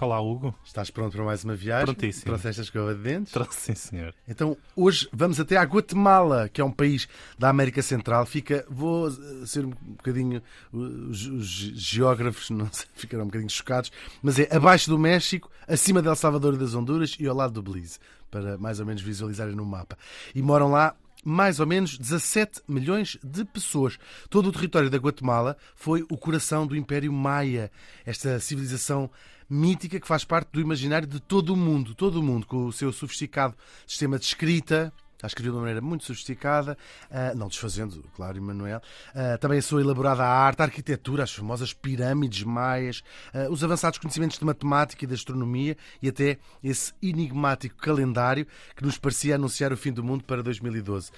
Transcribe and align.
Olá, 0.00 0.18
Hugo. 0.18 0.54
Estás 0.64 0.88
pronto 0.88 1.12
para 1.12 1.22
mais 1.26 1.44
uma 1.44 1.54
viagem? 1.54 1.84
Prontíssimo. 1.84 2.24
Trouxeste 2.24 2.62
a 2.62 2.64
escova 2.64 2.94
de 2.94 3.02
dentes? 3.02 3.34
Trouxe, 3.34 3.60
sim, 3.60 3.74
senhor. 3.74 4.14
Então, 4.26 4.56
hoje 4.74 5.06
vamos 5.12 5.38
até 5.38 5.58
à 5.58 5.62
Guatemala, 5.62 6.48
que 6.48 6.58
é 6.58 6.64
um 6.64 6.72
país 6.72 7.06
da 7.38 7.50
América 7.50 7.82
Central. 7.82 8.24
Fica, 8.24 8.64
vou 8.66 9.08
eh, 9.08 9.12
ser 9.44 9.66
um 9.66 9.70
bocadinho, 9.70 10.42
os, 10.72 11.26
os 11.26 11.46
geógrafos 11.46 12.48
não 12.48 12.66
sei, 12.72 12.86
ficarão 12.96 13.24
um 13.24 13.26
bocadinho 13.26 13.50
chocados, 13.50 13.92
mas 14.22 14.38
é 14.38 14.48
abaixo 14.50 14.88
do 14.88 14.98
México, 14.98 15.50
acima 15.68 16.00
de 16.00 16.08
El 16.08 16.16
Salvador 16.16 16.54
e 16.54 16.56
das 16.56 16.74
Honduras 16.74 17.14
e 17.20 17.26
ao 17.26 17.36
lado 17.36 17.52
do 17.52 17.62
Belize, 17.62 17.98
para 18.30 18.56
mais 18.56 18.80
ou 18.80 18.86
menos 18.86 19.02
visualizarem 19.02 19.54
no 19.54 19.66
mapa. 19.66 19.98
E 20.34 20.40
moram 20.40 20.70
lá 20.70 20.96
mais 21.22 21.60
ou 21.60 21.66
menos 21.66 21.98
17 21.98 22.62
milhões 22.66 23.18
de 23.22 23.44
pessoas. 23.44 23.98
Todo 24.30 24.48
o 24.48 24.52
território 24.52 24.88
da 24.88 24.96
Guatemala 24.96 25.58
foi 25.76 26.06
o 26.10 26.16
coração 26.16 26.66
do 26.66 26.74
Império 26.74 27.12
Maia, 27.12 27.70
esta 28.06 28.40
civilização 28.40 29.10
mítica 29.50 29.98
que 29.98 30.06
faz 30.06 30.24
parte 30.24 30.50
do 30.52 30.60
imaginário 30.60 31.08
de 31.08 31.18
todo 31.18 31.52
o 31.52 31.56
mundo, 31.56 31.94
todo 31.94 32.20
o 32.20 32.22
mundo, 32.22 32.46
com 32.46 32.66
o 32.66 32.72
seu 32.72 32.92
sofisticado 32.92 33.56
sistema 33.84 34.18
de 34.18 34.24
escrita. 34.24 34.92
Está 35.16 35.26
escrevido 35.26 35.52
de 35.52 35.56
uma 35.58 35.62
maneira 35.64 35.82
muito 35.82 36.06
sofisticada, 36.06 36.78
ah, 37.10 37.34
não 37.34 37.48
desfazendo, 37.48 38.02
claro, 38.16 38.38
Emanuel. 38.38 38.80
Ah, 39.14 39.36
também 39.36 39.58
a 39.58 39.62
sua 39.62 39.82
elaborada 39.82 40.24
arte, 40.24 40.62
a 40.62 40.64
arquitetura, 40.64 41.24
as 41.24 41.34
famosas 41.34 41.74
pirâmides 41.74 42.42
maias, 42.42 43.04
ah, 43.34 43.46
os 43.50 43.62
avançados 43.62 43.98
conhecimentos 43.98 44.38
de 44.38 44.44
matemática 44.46 45.04
e 45.04 45.06
de 45.06 45.12
astronomia 45.12 45.76
e 46.00 46.08
até 46.08 46.38
esse 46.64 46.94
enigmático 47.02 47.76
calendário 47.76 48.46
que 48.74 48.82
nos 48.82 48.96
parecia 48.96 49.34
anunciar 49.34 49.74
o 49.74 49.76
fim 49.76 49.92
do 49.92 50.02
mundo 50.02 50.24
para 50.24 50.42
2012. 50.42 51.10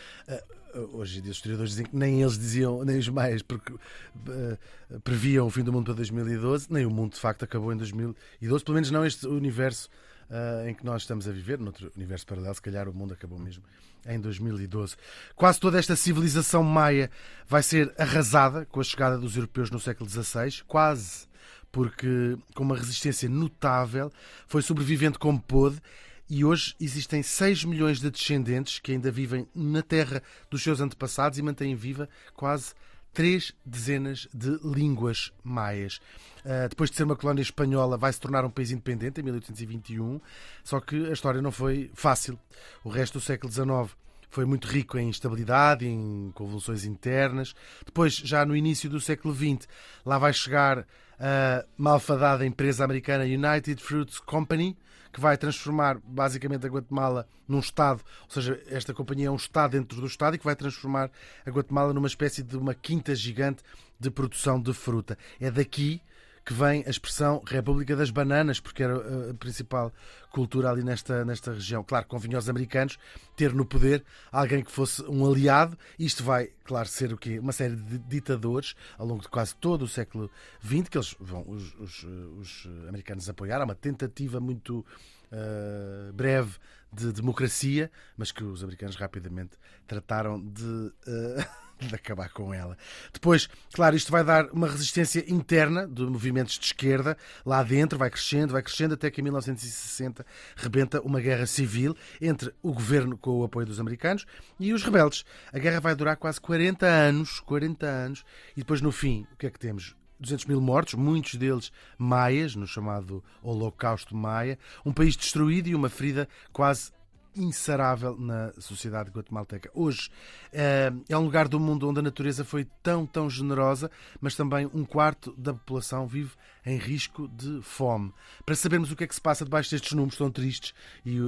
Ah, 0.75 0.79
Hoje 0.93 1.19
em 1.19 1.23
dia 1.23 1.31
os 1.31 1.37
historiadores 1.37 1.73
dizem 1.73 1.87
que 1.87 1.97
nem 1.97 2.23
eles 2.23 2.39
diziam, 2.39 2.85
nem 2.85 2.99
os 2.99 3.09
maias 3.09 3.43
porque, 3.43 3.73
uh, 3.73 5.01
previam 5.05 5.47
o 5.47 5.51
fim 5.51 5.63
do 5.63 5.73
mundo 5.73 5.87
para 5.87 5.95
2012, 5.95 6.67
nem 6.71 6.87
o 6.87 6.91
mundo 6.91 7.13
de 7.13 7.21
facto 7.21 7.45
acabou 7.45 7.73
em 7.73 7.77
2012, 7.77 8.65
pelo 8.65 8.75
menos 8.75 8.91
não 8.91 9.05
este 9.05 9.27
universo 9.27 9.89
uh, 10.31 10.69
em 10.69 10.75
que 10.75 10.85
nós 10.85 11.03
estamos 11.03 11.29
a 11.29 11.33
viver, 11.33 11.59
noutro 11.59 11.93
universo 11.97 12.27
paralelo, 12.27 12.55
se 12.55 12.63
calhar 12.63 12.89
o 12.89 12.95
mundo 12.95 13.15
acabou 13.15 13.39
mesmo 13.39 13.63
em 14.07 14.21
2012. 14.21 14.97
Quase 15.37 15.61
toda 15.61 15.79
esta 15.79 15.95
civilização 15.95 16.63
maia 16.63 17.11
vai 17.47 17.63
ser 17.63 17.93
arrasada 17.99 18.67
com 18.67 18.81
a 18.81 18.85
chegada 18.85 19.17
dos 19.17 19.37
europeus 19.37 19.71
no 19.71 19.79
século 19.79 20.09
XVI, 20.09 20.63
quase 20.67 21.31
porque 21.71 22.37
com 22.55 22.65
uma 22.65 22.77
resistência 22.77 23.29
notável, 23.31 24.13
foi 24.47 24.61
sobrevivendo 24.61 25.19
como 25.19 25.41
pôde 25.41 25.81
e 26.29 26.45
hoje 26.45 26.75
existem 26.81 27.23
6 27.23 27.65
milhões 27.65 28.01
de 28.01 28.11
descendentes 28.11 28.79
que 28.79 28.93
ainda 28.93 29.11
vivem 29.11 29.47
na 29.55 29.83
terra 29.83 30.23
dos 30.51 30.63
seus 30.63 30.81
antepassados 30.81 31.39
e 31.39 31.43
mantêm 31.43 31.75
viva 31.75 32.09
quase 32.35 32.73
três 33.13 33.53
dezenas 33.65 34.29
de 34.33 34.59
línguas 34.65 35.33
maias. 35.45 36.01
Uh, 36.45 36.69
depois 36.69 36.91
de 36.91 36.97
ser 36.97 37.05
uma 37.05 37.17
colónia 37.17 37.43
espanhola, 37.43 37.97
vai 37.97 38.13
se 38.13 38.21
tornar 38.21 38.45
um 38.45 38.51
país 38.51 38.71
independente 38.71 39.21
em 39.21 39.25
1821, 39.25 40.21
só 40.65 40.81
que 40.81 41.07
a 41.07 41.13
história 41.13 41.43
não 41.43 41.53
foi 41.53 41.91
fácil. 41.95 42.39
O 42.83 42.89
resto 42.89 43.19
do 43.19 43.21
século 43.21 43.53
XIX 43.53 43.95
foi 44.31 44.47
muito 44.47 44.67
rico 44.67 44.99
em 44.99 45.09
instabilidade, 45.09 45.87
em 45.87 46.33
convulsões 46.35 46.85
internas. 46.85 47.55
Depois, 47.85 48.15
já 48.15 48.47
no 48.47 48.57
início 48.57 48.89
do 48.89 49.01
século 49.01 49.35
XX, 49.35 49.69
lá 50.05 50.19
vai 50.19 50.33
chegar 50.33 50.87
a 51.21 51.65
malfadada 51.77 52.45
empresa 52.45 52.83
americana 52.83 53.25
United 53.25 53.81
Fruits 53.83 54.19
Company, 54.19 54.77
que 55.13 55.21
vai 55.21 55.37
transformar 55.37 55.99
basicamente 56.03 56.67
a 56.67 56.69
Guatemala 56.69 57.29
num 57.47 57.59
Estado, 57.59 58.03
ou 58.23 58.31
seja, 58.31 58.61
esta 58.69 58.95
companhia 58.95 59.27
é 59.27 59.31
um 59.31 59.37
Estado 59.37 59.73
dentro 59.73 60.01
do 60.01 60.07
Estado 60.07 60.37
e 60.37 60.39
que 60.39 60.45
vai 60.45 60.57
transformar 60.57 61.11
a 61.45 61.51
Guatemala 61.51 61.93
numa 61.93 62.07
espécie 62.07 62.43
de 62.43 62.57
uma 62.57 62.75
quinta 62.75 63.15
gigante 63.15 63.63
de 64.01 64.11
produção 64.11 64.61
de 64.61 64.73
fruta. 64.73 65.19
É 65.39 65.51
daqui 65.51 66.01
que 66.45 66.53
vem 66.53 66.83
a 66.87 66.91
expressão 66.91 67.43
República 67.47 67.95
das 67.95 68.11
Bananas, 68.11 68.59
porque 68.59 68.83
era 68.83 69.31
a 69.31 69.35
principal 69.35 69.93
cultura 70.31 70.71
ali 70.71 70.83
nesta, 70.83 71.25
nesta 71.25 71.53
região. 71.53 71.85
Claro, 71.85 72.07
convinha 72.07 72.37
aos 72.37 72.49
americanos 72.49 72.99
ter 73.37 73.53
no 73.55 73.65
poder 73.65 74.05
alguém 74.31 74.65
que 74.65 74.71
fosse 74.71 75.03
um 75.03 75.25
aliado. 75.25 75.79
Isto 75.99 76.25
vai, 76.25 76.51
claro, 76.65 76.89
ser 76.89 77.13
o 77.13 77.19
quê? 77.19 77.39
Uma 77.39 77.53
série 77.53 77.77
de 77.77 77.99
ditadores 77.99 78.75
ao 78.99 79.07
longo 79.07 79.23
de 79.23 79.29
quase 79.29 79.55
todo 79.55 79.83
o 79.83 79.89
século 79.89 80.31
XX, 80.65 80.89
que 80.89 80.99
eles 80.99 81.15
vão, 81.21 81.45
os, 81.47 81.75
os, 81.79 82.05
os 82.39 82.69
americanos 82.89 83.29
apoiaram. 83.29 83.65
Uma 83.65 83.75
tentativa 83.75 84.41
muito 84.41 84.85
uh, 85.33 86.13
breve 86.13 86.57
de 86.93 87.13
democracia, 87.13 87.91
mas 88.17 88.31
que 88.31 88.45
os 88.45 88.63
americanos 88.63 88.97
rapidamente 88.97 89.57
trataram 89.87 90.41
de. 90.41 90.63
Uh, 90.63 91.63
de 91.89 91.95
acabar 91.95 92.29
com 92.31 92.53
ela. 92.55 92.77
Depois, 93.13 93.49
claro, 93.73 93.97
isto 93.97 94.11
vai 94.11 94.23
dar 94.25 94.47
uma 94.53 94.69
resistência 94.69 95.25
interna 95.29 95.87
de 95.87 96.03
movimentos 96.03 96.59
de 96.59 96.67
esquerda 96.67 97.17
lá 97.45 97.63
dentro, 97.63 97.99
vai 97.99 98.11
crescendo, 98.11 98.53
vai 98.53 98.63
crescendo, 98.63 98.95
até 98.95 99.11
que 99.11 99.21
em 99.21 99.25
1960 99.25 100.25
rebenta 100.57 101.01
uma 101.01 101.21
guerra 101.21 101.47
civil 101.47 101.97
entre 102.21 102.53
o 102.63 102.73
governo 102.73 103.17
com 103.17 103.41
o 103.41 103.45
apoio 103.45 103.67
dos 103.67 103.81
americanos 103.81 104.27
e 104.59 104.73
os 104.73 104.83
rebeldes. 104.83 105.25
A 105.53 105.59
guerra 105.59 105.81
vai 105.81 105.95
durar 105.95 106.17
quase 106.17 106.41
40 106.41 106.87
anos, 106.87 107.41
40 107.41 107.87
anos, 107.87 108.25
e 108.57 108.61
depois 108.61 108.81
no 108.81 108.93
fim, 108.93 109.27
o 109.33 109.37
que 109.37 109.47
é 109.47 109.51
que 109.51 109.59
temos? 109.59 109.97
200 110.23 110.47
mil 110.47 110.61
mortos, 110.61 110.95
muitos 110.95 111.35
deles 111.35 111.73
maias, 111.99 112.55
no 112.55 112.67
chamado 112.67 113.23
Holocausto 113.43 114.17
Maia, 114.17 114.59
um 114.87 114.93
país 114.93 115.17
destruído 115.17 115.69
e 115.69 115.75
uma 115.75 115.89
ferida 115.89 116.29
quase 116.53 116.93
insarável 117.35 118.17
na 118.19 118.53
sociedade 118.59 119.11
guatemalteca. 119.11 119.71
Hoje 119.75 120.11
é 120.53 121.17
um 121.17 121.25
lugar 121.25 121.49
do 121.49 121.59
mundo 121.59 121.89
onde 121.89 121.99
a 121.99 122.03
natureza 122.03 122.45
foi 122.45 122.67
tão, 122.83 123.07
tão 123.07 123.29
generosa, 123.29 123.91
mas 124.21 124.35
também 124.35 124.69
um 124.73 124.85
quarto 124.85 125.35
da 125.37 125.55
população 125.55 126.07
vive 126.07 126.33
em 126.65 126.77
risco 126.77 127.29
de 127.29 127.61
fome. 127.63 128.13
Para 128.45 128.55
sabermos 128.55 128.93
o 128.93 128.97
que 128.97 129.05
é 129.05 129.07
que 129.07 129.15
se 129.15 129.21
passa 129.21 129.45
debaixo 129.45 129.71
destes 129.71 129.93
números 129.93 130.19
tão 130.19 130.31
tristes 130.31 130.75
e 131.05 131.19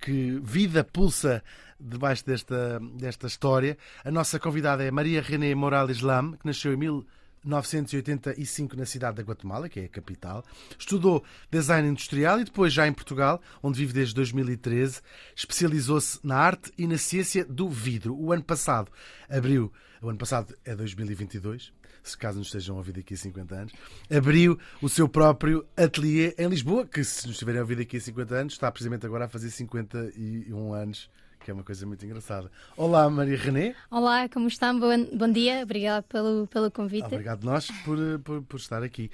que 0.00 0.38
vida 0.42 0.84
pulsa 0.84 1.42
debaixo 1.80 2.24
desta, 2.24 2.78
desta 2.96 3.26
história, 3.26 3.76
a 4.04 4.10
nossa 4.10 4.38
convidada 4.38 4.84
é 4.84 4.90
Maria 4.90 5.22
René 5.22 5.54
Morales 5.54 6.00
Lam, 6.00 6.32
que 6.32 6.46
nasceu 6.46 6.72
em 6.72 6.76
1985 6.76 7.23
1985 7.44 8.76
na 8.76 8.86
cidade 8.86 9.16
da 9.16 9.22
Guatemala, 9.22 9.68
que 9.68 9.80
é 9.80 9.84
a 9.84 9.88
capital. 9.88 10.44
Estudou 10.78 11.24
design 11.50 11.88
industrial 11.88 12.40
e 12.40 12.44
depois, 12.44 12.72
já 12.72 12.86
em 12.86 12.92
Portugal, 12.92 13.40
onde 13.62 13.78
vive 13.78 13.92
desde 13.92 14.14
2013, 14.14 15.00
especializou-se 15.36 16.18
na 16.24 16.36
arte 16.36 16.72
e 16.76 16.86
na 16.86 16.98
ciência 16.98 17.44
do 17.44 17.68
vidro. 17.68 18.16
O 18.18 18.32
ano 18.32 18.42
passado 18.42 18.90
abriu, 19.28 19.72
o 20.00 20.08
ano 20.08 20.18
passado 20.18 20.56
é 20.64 20.74
2022, 20.74 21.72
se 22.02 22.18
caso 22.18 22.38
nos 22.38 22.48
estejam 22.48 22.76
a 22.76 22.78
ouvir 22.78 22.92
daqui 22.92 23.14
a 23.14 23.16
50 23.16 23.54
anos, 23.54 23.72
abriu 24.14 24.58
o 24.82 24.88
seu 24.88 25.08
próprio 25.08 25.66
ateliê 25.76 26.34
em 26.38 26.48
Lisboa, 26.48 26.86
que 26.86 27.02
se 27.02 27.26
nos 27.26 27.36
estiverem 27.36 27.60
a 27.60 27.62
ouvir 27.62 27.76
daqui 27.76 27.96
a 27.96 28.00
50 28.00 28.34
anos, 28.34 28.52
está 28.52 28.70
precisamente 28.70 29.06
agora 29.06 29.24
a 29.24 29.28
fazer 29.28 29.50
51 29.50 30.72
anos 30.72 31.10
que 31.44 31.50
é 31.50 31.54
uma 31.54 31.62
coisa 31.62 31.86
muito 31.86 32.04
engraçada. 32.06 32.50
Olá, 32.74 33.08
Maria 33.10 33.36
René. 33.36 33.74
Olá, 33.90 34.26
como 34.30 34.48
estão? 34.48 34.80
Bom, 34.80 35.04
bom 35.12 35.30
dia, 35.30 35.62
obrigada 35.62 36.02
pelo, 36.02 36.46
pelo 36.46 36.70
convite. 36.70 37.04
Obrigado 37.04 37.44
nós 37.44 37.70
por, 37.84 37.98
por, 38.20 38.42
por 38.42 38.56
estar 38.56 38.82
aqui. 38.82 39.10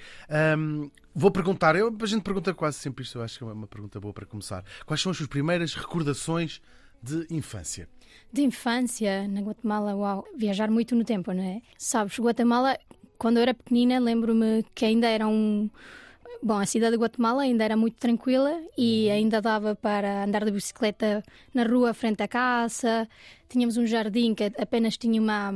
Um, 0.57 0.89
vou 1.13 1.29
perguntar, 1.29 1.75
eu, 1.75 1.93
a 2.01 2.05
gente 2.05 2.21
pergunta 2.21 2.53
quase 2.53 2.77
sempre 2.77 3.03
isto, 3.03 3.17
eu 3.17 3.23
acho 3.23 3.37
que 3.37 3.43
é 3.43 3.47
uma 3.47 3.67
pergunta 3.67 3.99
boa 3.99 4.13
para 4.13 4.25
começar. 4.25 4.63
Quais 4.85 5.01
são 5.01 5.11
as 5.11 5.17
suas 5.17 5.27
primeiras 5.27 5.73
recordações 5.73 6.61
de 7.03 7.27
infância? 7.29 7.89
De 8.31 8.41
infância, 8.43 9.27
na 9.27 9.41
Guatemala, 9.41 9.93
uau, 9.93 10.25
viajar 10.37 10.71
muito 10.71 10.95
no 10.95 11.03
tempo, 11.03 11.33
não 11.33 11.43
é? 11.43 11.61
Sabes, 11.77 12.17
Guatemala, 12.17 12.77
quando 13.17 13.37
eu 13.37 13.41
era 13.41 13.53
pequenina, 13.53 13.99
lembro-me 13.99 14.63
que 14.73 14.85
ainda 14.85 15.07
era 15.07 15.27
um 15.27 15.69
Bom, 16.43 16.57
a 16.57 16.65
cidade 16.65 16.97
de 16.97 17.01
Guatemala 17.01 17.43
ainda 17.43 17.63
era 17.63 17.77
muito 17.77 17.97
tranquila 17.97 18.59
e 18.77 19.05
uhum. 19.05 19.13
ainda 19.13 19.41
dava 19.41 19.75
para 19.75 20.23
andar 20.23 20.43
de 20.43 20.51
bicicleta 20.51 21.23
na 21.53 21.63
rua 21.63 21.93
frente 21.93 22.23
à 22.23 22.27
casa. 22.27 23.07
Tínhamos 23.47 23.77
um 23.77 23.85
jardim 23.85 24.33
que 24.33 24.51
apenas 24.57 24.97
tinha 24.97 25.21
uma, 25.21 25.53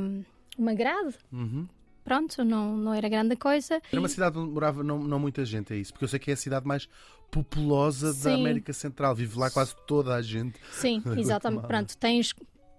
uma 0.56 0.74
grade. 0.74 1.16
Uhum. 1.32 1.66
Pronto, 2.04 2.44
não, 2.44 2.76
não 2.76 2.94
era 2.94 3.08
grande 3.08 3.34
coisa. 3.34 3.82
Era 3.90 4.00
uma 4.00 4.08
cidade 4.08 4.38
onde 4.38 4.52
morava 4.52 4.84
não, 4.84 4.96
não 5.00 5.18
muita 5.18 5.44
gente, 5.44 5.72
é 5.72 5.76
isso? 5.76 5.92
Porque 5.92 6.04
eu 6.04 6.08
sei 6.08 6.20
que 6.20 6.30
é 6.30 6.34
a 6.34 6.36
cidade 6.36 6.64
mais 6.64 6.88
populosa 7.32 8.12
Sim. 8.12 8.22
da 8.22 8.34
América 8.36 8.72
Central. 8.72 9.12
Vive 9.16 9.36
lá 9.36 9.50
quase 9.50 9.74
toda 9.88 10.14
a 10.14 10.22
gente. 10.22 10.56
Sim, 10.70 11.02
exatamente. 11.18 11.66
Pronto, 11.66 11.96
tens 11.96 12.32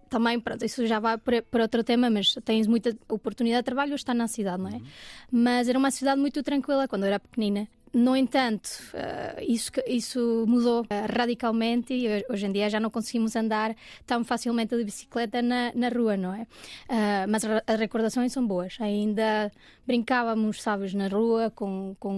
também, 0.09 0.39
pronto, 0.39 0.63
isso 0.63 0.87
já 0.87 0.99
vai 0.99 1.17
para, 1.17 1.43
outro 1.61 1.83
tema, 1.83 2.09
mas 2.09 2.33
tens 2.45 2.65
muita 2.67 2.95
oportunidade 3.09 3.63
de 3.63 3.65
trabalho, 3.65 3.93
está 3.95 4.13
na 4.13 4.29
cidade, 4.29 4.63
não 4.63 4.69
é? 4.69 4.81
Mas 5.29 5.67
era 5.67 5.77
uma 5.77 5.91
cidade 5.91 6.21
muito 6.21 6.41
tranquila 6.41 6.87
quando 6.87 7.03
eu 7.03 7.07
era 7.07 7.19
pequenina. 7.19 7.67
No 8.05 8.15
entanto, 8.15 8.69
eh, 8.93 9.43
isso, 9.47 9.71
isso 9.87 10.45
mudou 10.47 10.85
eh, 10.89 11.05
radicalmente 11.17 11.93
e 11.93 12.07
ho- 12.07 12.33
hoje 12.33 12.45
em 12.45 12.51
dia 12.51 12.69
já 12.69 12.79
não 12.79 12.89
conseguimos 12.91 13.35
andar 13.35 13.75
tão 14.05 14.23
facilmente 14.23 14.75
de 14.77 14.83
bicicleta 14.83 15.41
na, 15.41 15.71
na 15.73 15.89
rua, 15.89 16.15
não 16.15 16.33
é? 16.33 16.45
Eh, 16.89 17.25
mas 17.27 17.41
as 17.43 17.79
recordações 17.79 18.31
são 18.31 18.45
boas. 18.45 18.77
Ainda 18.79 19.51
brincávamos, 19.85 20.61
sabes, 20.61 20.93
na 20.93 21.07
rua 21.07 21.49
com. 21.49 21.95
com 21.99 22.13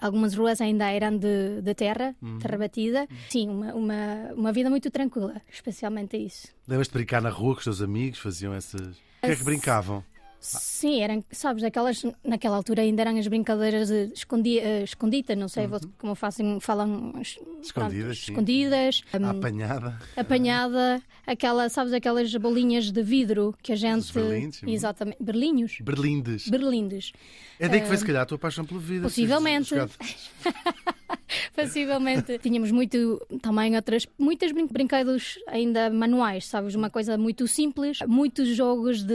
algumas 0.00 0.34
ruas 0.34 0.58
ainda 0.60 0.88
eram 0.90 1.18
de, 1.18 1.60
de 1.60 1.74
terra, 1.74 2.14
terra 2.40 2.56
batida. 2.58 3.06
Sim, 3.28 3.50
uma, 3.50 3.74
uma, 3.74 4.32
uma 4.34 4.52
vida 4.52 4.70
muito 4.70 4.90
tranquila, 4.90 5.40
especialmente 5.52 6.16
isso. 6.16 6.48
Lembras-te 6.66 6.92
de 6.92 6.98
brincar 6.98 7.20
na 7.20 7.28
rua 7.28 7.52
com 7.54 7.58
os 7.58 7.64
teus 7.64 7.82
amigos? 7.82 8.18
Faziam 8.18 8.54
essas. 8.54 8.96
O 8.96 9.26
que 9.26 9.32
é 9.32 9.36
que 9.36 9.44
brincavam? 9.44 10.02
Sim, 10.42 11.02
eram, 11.02 11.22
sabes, 11.30 11.62
aquelas, 11.62 12.02
naquela 12.24 12.56
altura 12.56 12.80
ainda 12.80 13.02
eram 13.02 13.18
as 13.18 13.26
brincadeiras 13.28 13.88
de 13.88 14.10
escondi, 14.14 14.58
eh, 14.58 14.82
escondita, 14.84 15.36
não 15.36 15.48
sei 15.48 15.66
vo- 15.66 15.78
como 15.98 16.14
fazem, 16.14 16.58
falam. 16.60 17.12
es- 17.20 17.38
Escondidas, 17.62 18.18
sim. 18.18 18.32
escondidas, 18.32 19.02
A 19.12 19.18
hum, 19.18 19.28
apanhada. 19.28 19.98
apanhada, 20.16 21.02
aquela, 21.26 21.68
sabes, 21.68 21.92
aquelas 21.92 22.34
bolinhas 22.36 22.90
de 22.90 23.02
vidro 23.02 23.54
que 23.62 23.70
a 23.72 23.76
gente. 23.76 24.10
berlindes, 24.14 24.60
sim. 24.60 24.70
Exatamente, 24.70 25.22
berlinhos. 25.22 25.76
Berlindes. 25.82 26.48
Berlindes. 26.48 27.12
É 27.58 27.68
daí 27.68 27.82
que 27.82 27.86
foi, 27.86 27.98
se 27.98 28.06
calhar, 28.06 28.22
a 28.22 28.26
tua 28.26 28.38
paixão 28.38 28.64
pela 28.64 28.80
vida. 28.80 29.02
Possivelmente. 29.02 29.74
Possivelmente. 31.54 32.38
Tínhamos 32.38 32.70
muito, 32.70 33.20
também 33.42 33.76
outras, 33.76 34.06
muitas 34.18 34.52
brin 34.52 34.66
brinquedos 34.66 35.38
ainda 35.46 35.90
manuais, 35.90 36.46
sabes? 36.46 36.74
Uma 36.74 36.90
coisa 36.90 37.16
muito 37.18 37.46
simples, 37.46 37.98
muitos 38.06 38.48
jogos 38.48 39.02
de, 39.02 39.14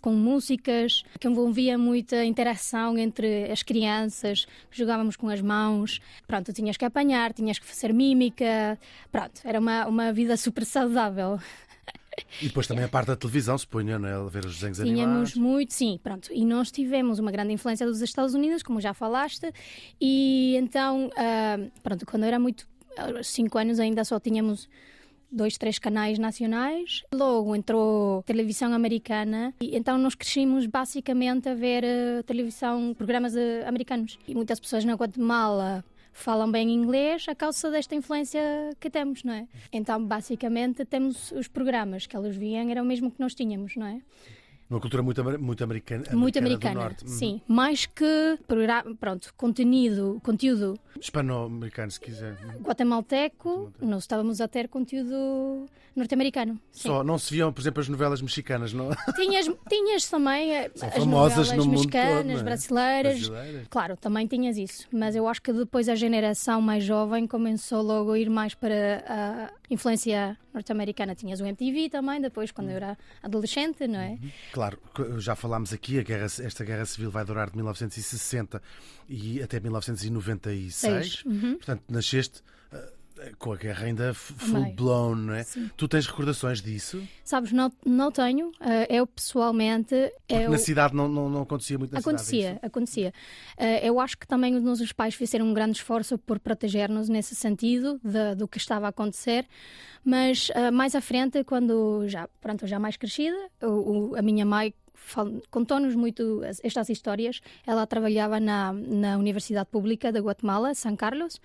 com 0.00 0.12
que 1.18 1.26
envolvia 1.26 1.76
muita 1.76 2.24
interação 2.24 2.96
entre 2.98 3.50
as 3.50 3.62
crianças, 3.62 4.46
jogávamos 4.70 5.16
com 5.16 5.28
as 5.28 5.40
mãos. 5.40 6.00
Pronto, 6.26 6.52
tinhas 6.52 6.76
que 6.76 6.84
apanhar, 6.84 7.32
tinhas 7.32 7.58
que 7.58 7.66
fazer 7.66 7.92
mímica. 7.92 8.78
Pronto, 9.10 9.40
era 9.44 9.58
uma, 9.58 9.86
uma 9.86 10.12
vida 10.12 10.36
super 10.36 10.64
saudável. 10.64 11.38
E 12.40 12.46
depois 12.46 12.66
também 12.66 12.84
a 12.84 12.88
parte 12.88 13.08
da 13.08 13.16
televisão, 13.16 13.56
suponho, 13.56 13.98
não 13.98 14.08
é? 14.08 14.30
Ver 14.30 14.44
os 14.44 14.54
desenhos 14.54 14.78
Tínhamos 14.78 15.00
animados. 15.00 15.34
muito, 15.36 15.72
sim, 15.72 15.98
pronto. 16.02 16.30
E 16.32 16.44
nós 16.44 16.70
tivemos 16.70 17.18
uma 17.18 17.30
grande 17.30 17.52
influência 17.52 17.86
dos 17.86 18.00
Estados 18.00 18.34
Unidos, 18.34 18.62
como 18.62 18.80
já 18.80 18.92
falaste, 18.92 19.50
e 20.00 20.54
então, 20.56 21.10
ah, 21.16 21.58
pronto, 21.82 22.04
quando 22.06 22.24
eu 22.24 22.28
era 22.28 22.38
muito, 22.38 22.66
aos 22.96 23.28
cinco 23.28 23.58
anos 23.58 23.78
ainda 23.78 24.04
só 24.04 24.18
tínhamos 24.18 24.68
dois, 25.30 25.56
três 25.56 25.78
canais 25.78 26.18
nacionais. 26.18 27.02
Logo 27.12 27.54
entrou 27.54 28.22
televisão 28.24 28.72
americana 28.72 29.54
e 29.60 29.76
então 29.76 29.96
nós 29.98 30.14
crescimos 30.14 30.66
basicamente 30.66 31.48
a 31.48 31.54
ver 31.54 31.84
eh, 31.84 32.22
televisão, 32.24 32.94
programas 32.94 33.36
eh, 33.36 33.64
americanos. 33.66 34.18
E 34.26 34.34
muitas 34.34 34.58
pessoas 34.58 34.84
na 34.84 34.94
Guatemala 34.94 35.84
falam 36.12 36.50
bem 36.50 36.70
inglês 36.72 37.26
a 37.28 37.34
causa 37.34 37.70
desta 37.70 37.94
influência 37.94 38.40
que 38.78 38.90
temos, 38.90 39.24
não 39.24 39.32
é? 39.32 39.46
Então, 39.72 40.04
basicamente, 40.04 40.84
temos 40.84 41.32
os 41.32 41.48
programas 41.48 42.06
que 42.06 42.16
eles 42.16 42.36
viam, 42.36 42.68
era 42.68 42.82
o 42.82 42.84
mesmo 42.84 43.10
que 43.10 43.20
nós 43.20 43.34
tínhamos, 43.34 43.76
não 43.76 43.86
é? 43.86 44.00
Uma 44.70 44.78
cultura 44.78 45.02
muito, 45.02 45.22
muito 45.40 45.64
americana. 45.64 46.04
Muito 46.12 46.38
americana 46.38 46.40
do 46.40 46.78
americana, 46.78 46.80
norte. 46.80 47.04
Uhum. 47.04 47.10
sim. 47.10 47.40
Mais 47.48 47.86
que, 47.86 48.38
pronto, 49.00 49.34
conteúdo, 49.36 50.20
conteúdo 50.22 50.78
Hispano-americano, 50.98 51.90
se 51.90 51.98
quiser. 51.98 52.36
guatemalteco, 52.62 53.72
nós 53.80 54.04
estávamos 54.04 54.40
a 54.40 54.46
ter 54.46 54.68
conteúdo 54.68 55.66
norte-americano. 55.96 56.60
Só, 56.70 57.02
não 57.02 57.18
se 57.18 57.34
viam, 57.34 57.52
por 57.52 57.60
exemplo, 57.60 57.80
as 57.80 57.88
novelas 57.88 58.22
mexicanas, 58.22 58.72
não? 58.72 58.90
Tinhas, 59.16 59.50
tinhas 59.68 60.08
também 60.08 60.54
eh, 60.54 60.70
São 60.74 60.88
as 60.88 60.94
famosas 60.94 61.36
novelas 61.36 61.56
no 61.56 61.64
mundo 61.64 61.78
mexicanas, 61.78 62.16
todo, 62.16 62.26
não 62.26 62.38
é? 62.38 62.42
brasileiras. 62.42 63.28
Brasileiras. 63.28 63.68
Claro, 63.68 63.96
também 63.96 64.26
tinhas 64.28 64.56
isso. 64.56 64.86
Mas 64.92 65.16
eu 65.16 65.26
acho 65.26 65.42
que 65.42 65.52
depois 65.52 65.88
a 65.88 65.96
geração 65.96 66.60
mais 66.60 66.84
jovem 66.84 67.26
começou 67.26 67.82
logo 67.82 68.12
a 68.12 68.18
ir 68.18 68.30
mais 68.30 68.54
para 68.54 69.04
a 69.08 69.59
influência 69.70 70.36
norte-americana. 70.52 71.14
Tinhas 71.14 71.40
o 71.40 71.46
MTV 71.46 71.88
também, 71.88 72.20
depois, 72.20 72.50
quando 72.50 72.70
eu 72.70 72.76
era 72.76 72.98
adolescente, 73.22 73.86
não 73.86 74.00
é? 74.00 74.18
Claro, 74.52 74.78
que 74.94 75.20
já 75.20 75.36
falámos 75.36 75.72
aqui, 75.72 75.98
a 75.98 76.02
guerra, 76.02 76.24
esta 76.24 76.64
guerra 76.64 76.84
civil 76.84 77.10
vai 77.10 77.24
durar 77.24 77.50
de 77.50 77.56
1960 77.56 78.60
e 79.08 79.42
até 79.42 79.60
1996. 79.60 80.74
Seis. 80.74 81.24
Uhum. 81.24 81.56
Portanto, 81.56 81.84
nasceste 81.88 82.42
com 83.38 83.52
a 83.52 83.56
guerra 83.56 83.84
ainda 83.86 84.14
full 84.14 84.72
blown, 84.74 85.14
não 85.14 85.34
é? 85.34 85.42
Sim. 85.42 85.70
Tu 85.76 85.86
tens 85.88 86.06
recordações 86.06 86.60
disso? 86.62 87.02
Sabes, 87.24 87.52
não, 87.52 87.72
não 87.84 88.10
tenho. 88.10 88.50
eh, 88.60 88.86
eu 88.98 89.06
pessoalmente. 89.06 89.94
Eu... 90.28 90.50
na 90.50 90.58
cidade 90.58 90.94
não, 90.94 91.08
não, 91.08 91.28
não 91.28 91.42
acontecia 91.42 91.78
muito 91.78 91.92
na 91.92 91.98
Acontecia, 92.00 92.42
cidade. 92.42 92.58
é 92.62 92.66
acontecia. 92.66 93.14
Eh, 93.56 93.88
eu 93.88 94.00
acho 94.00 94.16
que 94.18 94.26
também 94.26 94.54
os 94.56 94.62
nossos 94.62 94.92
pais 94.92 95.14
fizeram 95.14 95.46
um 95.46 95.54
grande 95.54 95.78
esforço 95.78 96.18
por 96.18 96.38
proteger-nos 96.38 97.08
nesse 97.08 97.34
sentido 97.34 98.00
de- 98.02 98.34
do 98.34 98.48
que 98.48 98.58
estava 98.58 98.86
a 98.86 98.90
acontecer, 98.90 99.46
mas 100.04 100.50
eh, 100.54 100.70
mais 100.70 100.94
à 100.94 101.00
frente, 101.00 101.44
quando 101.44 102.04
já, 102.08 102.28
pronto, 102.40 102.66
já 102.66 102.78
mais 102.78 102.96
crescida, 102.96 103.36
o- 103.62 104.10
o- 104.12 104.16
a 104.16 104.22
minha 104.22 104.44
mãe 104.46 104.72
contou-nos 105.50 105.94
muito 105.94 106.42
as- 106.48 106.60
estas 106.62 106.88
histórias. 106.88 107.40
Ela 107.66 107.86
trabalhava 107.86 108.38
na, 108.40 108.72
na 108.72 109.16
Universidade 109.18 109.68
Pública 109.70 110.12
de 110.12 110.20
Guatemala, 110.20 110.74
São 110.74 110.96
Carlos, 110.96 111.40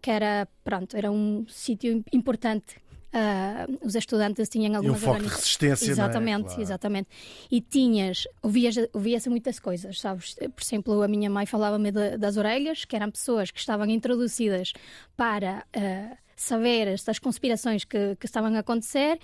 que 0.00 0.10
era, 0.10 0.48
pronto, 0.64 0.96
era 0.96 1.10
um 1.10 1.44
sítio 1.48 2.04
importante. 2.12 2.76
Ah, 3.14 3.66
os 3.82 3.94
estudantes 3.94 4.48
tinham 4.48 4.68
E 4.72 4.72
um 4.72 4.76
algumas 4.78 5.02
foco 5.02 5.20
de 5.20 5.28
resistência, 5.28 5.88
é? 5.88 5.90
Exatamente, 5.90 6.46
Claro. 6.46 6.62
exatamente. 6.62 7.08
E 7.50 7.60
tinhas, 7.60 8.26
ouvias, 8.42 8.74
ouvia-se 8.94 9.28
muitas 9.28 9.58
coisas, 9.60 10.00
sabes? 10.00 10.34
Por 10.34 10.62
exemplo, 10.62 11.02
a 11.02 11.06
minha 11.08 11.28
mãe 11.28 11.44
falava-me 11.44 11.92
das 11.92 12.38
orelhas, 12.38 12.86
que 12.86 12.96
eram 12.96 13.10
pessoas 13.10 13.50
que 13.50 13.60
estavam 13.60 13.84
introduzidas 13.90 14.72
para 15.14 15.62
ah, 15.76 16.16
saber 16.36 16.88
estas 16.88 17.18
conspirações 17.18 17.84
que, 17.84 18.16
que 18.16 18.26
estavam 18.26 18.54
a 18.54 18.58
acontecer 18.60 19.18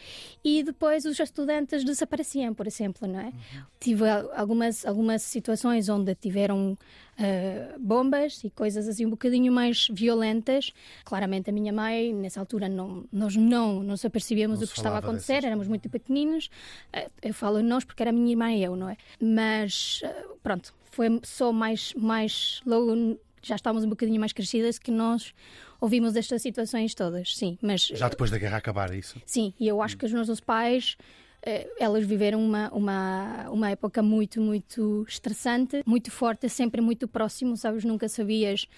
e 0.44 0.62
depois 0.62 1.04
os 1.04 1.18
estudantes 1.18 1.84
desapareciam, 1.84 2.54
por 2.54 2.66
exemplo, 2.66 3.08
não 3.08 3.20
é? 3.20 3.32
Tive 3.80 4.08
al- 4.08 4.30
algumas, 4.34 4.84
algumas 4.86 5.22
situações 5.22 5.88
onde 5.88 6.14
tiveram 6.14 6.76
ah, 7.18 7.74
bombas 7.78 8.42
e 8.44 8.50
coisas 8.50 8.86
assim 8.88 9.06
um 9.06 9.10
bocadinho 9.10 9.52
mais 9.52 9.88
violentas. 9.90 10.72
Claramente 11.04 11.50
a 11.50 11.52
minha 11.52 11.72
mãe, 11.72 12.14
nessa 12.14 12.38
altura, 12.40 12.68
não, 12.68 13.04
nós 13.12 13.34
não 13.36 13.82
nos 13.82 14.04
apercebíamos 14.04 14.60
do 14.60 14.66
que 14.66 14.76
estava 14.76 14.96
a 14.96 14.98
acontecer, 15.00 15.32
dessas 15.34 15.44
éramos 15.46 15.66
muito 15.68 15.88
pequeninos. 15.88 16.48
Eh, 16.92 17.08
Eu 17.22 17.34
falo 17.34 17.62
nós 17.62 17.84
porque 17.84 18.02
era 18.02 18.10
a 18.10 18.12
minha 18.12 18.30
irmã 18.30 18.52
e 18.52 18.62
eu, 18.62 18.76
não 18.76 18.88
é? 18.88 18.96
Mas 19.20 20.00
eh, 20.04 20.26
pronto, 20.42 20.72
foi 20.90 21.20
só 21.22 21.52
mais, 21.52 21.92
mais 21.94 22.60
logo 22.66 23.18
já 23.42 23.56
estávamos 23.56 23.84
um 23.84 23.88
bocadinho 23.88 24.20
mais 24.20 24.32
crescidas 24.32 24.78
que 24.78 24.90
nós 24.90 25.34
ouvimos 25.80 26.16
estas 26.16 26.42
situações 26.42 26.94
todas, 26.94 27.36
sim. 27.36 27.58
Mas 27.62 27.82
Já 27.82 28.08
depois 28.08 28.30
da 28.30 28.38
guerra 28.38 28.58
acabar, 28.58 28.92
é 28.92 28.98
isso? 28.98 29.20
Sim, 29.24 29.52
e 29.58 29.68
eu 29.68 29.80
acho 29.82 29.96
que 29.96 30.04
os 30.04 30.12
nossos 30.12 30.40
pais, 30.40 30.96
eh, 31.42 31.68
elas 31.78 32.04
viveram 32.04 32.44
uma, 32.44 32.68
uma, 32.70 33.50
uma 33.50 33.70
época 33.70 34.02
muito, 34.02 34.40
muito 34.40 35.04
estressante, 35.08 35.82
muito 35.86 36.10
forte, 36.10 36.48
sempre 36.48 36.80
muito 36.80 37.06
próximo, 37.06 37.56
sabes? 37.56 37.84
Nunca 37.84 38.08
sabias 38.08 38.68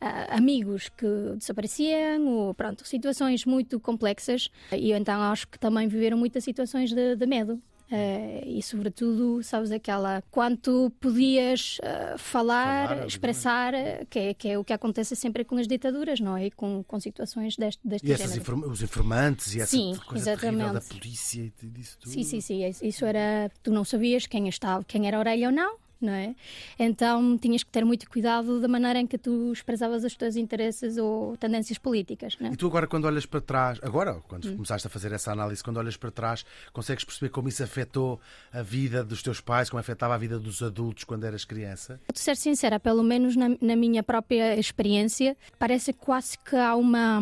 ah, 0.00 0.36
amigos 0.36 0.88
que 0.88 1.06
desapareciam, 1.36 2.26
ou 2.26 2.54
pronto, 2.54 2.86
situações 2.86 3.44
muito 3.44 3.78
complexas. 3.78 4.50
E 4.72 4.92
então 4.92 5.20
acho 5.20 5.46
que 5.46 5.58
também 5.58 5.88
viveram 5.88 6.16
muitas 6.16 6.42
situações 6.42 6.90
de, 6.92 7.16
de 7.16 7.26
medo. 7.26 7.60
Eh, 7.92 8.44
e 8.46 8.62
sobretudo, 8.62 9.42
sabes, 9.42 9.70
aquela 9.72 10.22
quanto 10.30 10.92
podias 11.00 11.78
ah, 11.82 12.14
falar, 12.16 12.88
Falar, 12.88 13.06
expressar, 13.06 13.74
eh, 13.74 14.06
que 14.08 14.18
é, 14.18 14.34
que 14.34 14.48
é 14.48 14.58
o 14.58 14.64
que 14.64 14.72
acontece 14.72 15.16
sempre 15.16 15.44
com 15.44 15.56
as 15.56 15.66
ditaduras, 15.66 16.20
não 16.20 16.36
é? 16.36 16.46
E 16.46 16.50
com, 16.52 16.84
com 16.84 17.00
situações 17.00 17.56
deste, 17.56 17.80
deste 17.86 18.06
E 18.10 18.14
género. 18.16 18.38
informa- 18.40 18.66
os 18.68 18.80
informantes 18.82 19.54
e 19.54 19.60
essa 19.60 19.76
Sim, 19.76 19.98
coisa 20.06 20.36
terrível 20.36 20.58
da 20.58 20.78
exatamente. 20.78 20.88
polícia 21.00 21.52
e 21.62 21.66
disso 21.66 21.98
tudo. 22.00 22.12
Sim, 22.12 22.22
sim, 22.22 22.40
sim. 22.40 22.60
Isso 22.82 23.04
era. 23.04 23.50
Tu 23.62 23.72
não 23.72 23.84
sabias 23.84 24.26
quem 24.26 24.48
estava, 24.48 24.84
quem 24.84 25.08
era 25.08 25.16
a 25.16 25.20
orelha 25.20 25.48
ou 25.48 25.52
não, 25.54 25.76
não 26.00 26.12
é? 26.12 26.34
Então 26.78 27.36
tinhas 27.38 27.62
que 27.62 27.70
ter 27.70 27.84
muito 27.84 28.08
cuidado 28.08 28.60
da 28.60 28.68
maneira 28.68 28.98
em 28.98 29.06
que 29.06 29.18
tu 29.18 29.52
expressavas 29.52 30.04
os 30.04 30.14
teus 30.16 30.36
interesses 30.36 30.96
ou 30.96 31.36
tendências 31.36 31.78
políticas, 31.78 32.36
é? 32.40 32.46
E 32.48 32.56
tu 32.56 32.66
agora, 32.66 32.86
quando 32.86 33.04
olhas 33.04 33.26
para 33.26 33.40
trás, 33.40 33.78
agora, 33.82 34.14
quando 34.28 34.46
Hum. 34.48 34.56
começaste 34.56 34.86
a 34.86 34.90
fazer 34.90 35.12
essa 35.12 35.32
análise, 35.32 35.62
quando 35.62 35.76
olhas 35.76 35.96
para 35.96 36.10
trás, 36.10 36.44
consegues 36.72 37.04
perceber 37.04 37.30
como 37.30 37.48
isso 37.48 37.62
afetou 37.62 38.20
a 38.52 38.62
vida 38.62 39.04
dos 39.04 39.22
teus 39.22 39.40
pais, 39.40 39.68
como 39.68 39.80
afetava 39.80 40.14
a 40.14 40.18
vida 40.18 40.38
dos 40.38 40.62
adultos 40.62 41.04
quando 41.04 41.24
eras 41.24 41.44
criança? 41.44 42.00
Vou 42.08 42.14
ser 42.16 42.36
sincera, 42.36 42.80
pelo 42.80 43.02
menos 43.02 43.36
na, 43.36 43.48
na 43.60 43.76
minha 43.76 44.02
própria 44.02 44.58
experiência, 44.58 45.36
parece 45.58 45.92
quase 45.92 46.38
que 46.38 46.56
há 46.56 46.74
uma. 46.74 47.20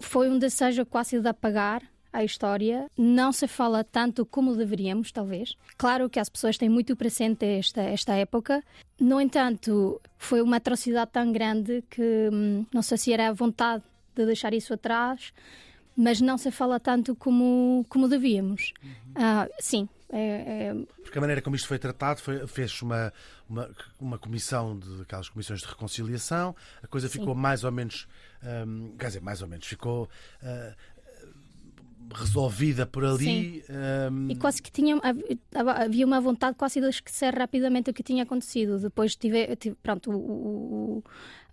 Foi 0.00 0.28
um 0.28 0.38
desejo 0.38 0.84
quase 0.86 1.18
de 1.20 1.28
apagar 1.28 1.82
a 2.16 2.24
história. 2.24 2.86
Não 2.96 3.30
se 3.32 3.46
fala 3.46 3.84
tanto 3.84 4.24
como 4.26 4.56
deveríamos, 4.56 5.12
talvez. 5.12 5.56
Claro 5.76 6.08
que 6.08 6.18
as 6.18 6.28
pessoas 6.28 6.56
têm 6.58 6.68
muito 6.68 6.96
presente 6.96 7.44
esta, 7.44 7.82
esta 7.82 8.14
época. 8.14 8.62
No 8.98 9.20
entanto, 9.20 10.00
foi 10.18 10.40
uma 10.40 10.56
atrocidade 10.56 11.10
tão 11.12 11.30
grande 11.32 11.84
que 11.90 12.28
hum, 12.32 12.64
não 12.72 12.82
sei 12.82 12.96
se 12.98 13.12
era 13.12 13.28
a 13.28 13.32
vontade 13.32 13.82
de 14.14 14.24
deixar 14.24 14.54
isso 14.54 14.72
atrás, 14.72 15.32
mas 15.96 16.20
não 16.20 16.38
se 16.38 16.50
fala 16.50 16.80
tanto 16.80 17.14
como, 17.14 17.84
como 17.88 18.08
devíamos. 18.08 18.72
Ah, 19.14 19.48
sim, 19.58 19.88
é- 20.10 20.68
é- 20.70 20.74
Porque 21.02 21.18
a 21.18 21.20
maneira 21.20 21.40
como 21.42 21.56
isto 21.56 21.68
foi 21.68 21.78
tratado 21.78 22.20
foi, 22.20 22.46
fez 22.46 22.80
uma, 22.82 23.12
uma, 23.48 23.70
uma 24.00 24.18
comissão 24.18 24.78
de 24.78 25.02
aquelas 25.02 25.28
comissões 25.28 25.60
de 25.60 25.66
reconciliação, 25.66 26.54
a 26.82 26.86
coisa 26.86 27.08
ficou 27.08 27.34
mais 27.34 27.64
ou 27.64 27.72
menos, 27.72 28.06
hum, 28.66 28.94
quer 28.98 29.06
dizer, 29.08 29.20
mais 29.22 29.40
ou 29.42 29.48
menos, 29.48 29.66
ficou 29.66 30.08
ah, 30.42 30.74
resolvida 32.14 32.86
por 32.86 33.04
ali. 33.04 33.64
hum, 34.10 34.28
E 34.30 34.36
quase 34.36 34.62
que 34.62 34.70
tinha, 34.70 34.96
hav- 34.96 35.68
havia 35.82 36.06
uma 36.06 36.20
vontade 36.20 36.56
quase 36.56 36.80
de 36.80 36.88
esquecer 36.88 37.34
rapidamente 37.34 37.90
o 37.90 37.94
que 37.94 38.02
tinha 38.02 38.22
acontecido. 38.22 38.78
Depois 38.78 39.14
tive, 39.16 39.54
tive- 39.56 39.76
pronto, 39.82 40.10
o- 40.10 41.02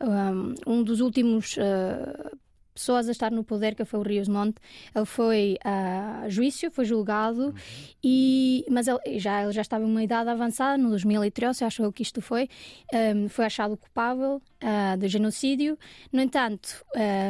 o- 0.01 0.05
um, 0.05 0.53
um 0.67 0.83
dos 0.83 1.00
últimos 1.00 1.55
uh, 1.57 2.38
pessoas 2.74 3.07
a 3.07 3.12
estar 3.12 3.31
no 3.31 3.43
poder, 3.43 3.75
que 3.75 3.86
foi 3.86 4.00
o 4.00 4.03
Rios 4.03 4.27
Monte, 4.27 4.55
ele 4.95 5.05
foi 5.05 5.57
a 5.63 6.25
juízo, 6.27 6.72
foi 6.72 6.86
julgado, 6.86 7.53
e, 8.03 8.65
mas 8.69 8.88
ele 8.88 9.19
já, 9.19 9.43
ele 9.43 9.51
já 9.51 9.62
estava 9.62 9.83
em 9.86 9.88
uma 9.88 10.03
idade 10.03 10.29
avançada, 10.29 10.75
no 10.81 10.89
2013, 10.89 11.63
acho 11.63 11.83
eu 11.83 11.93
que 11.93 12.01
isto 12.01 12.19
foi, 12.22 12.50
um, 13.15 13.29
foi 13.29 13.45
achado 13.45 13.77
culpável 13.77 14.41
uh, 14.63 14.98
de 14.98 15.07
genocídio. 15.07 15.77
No 16.12 16.19
entanto, 16.19 16.83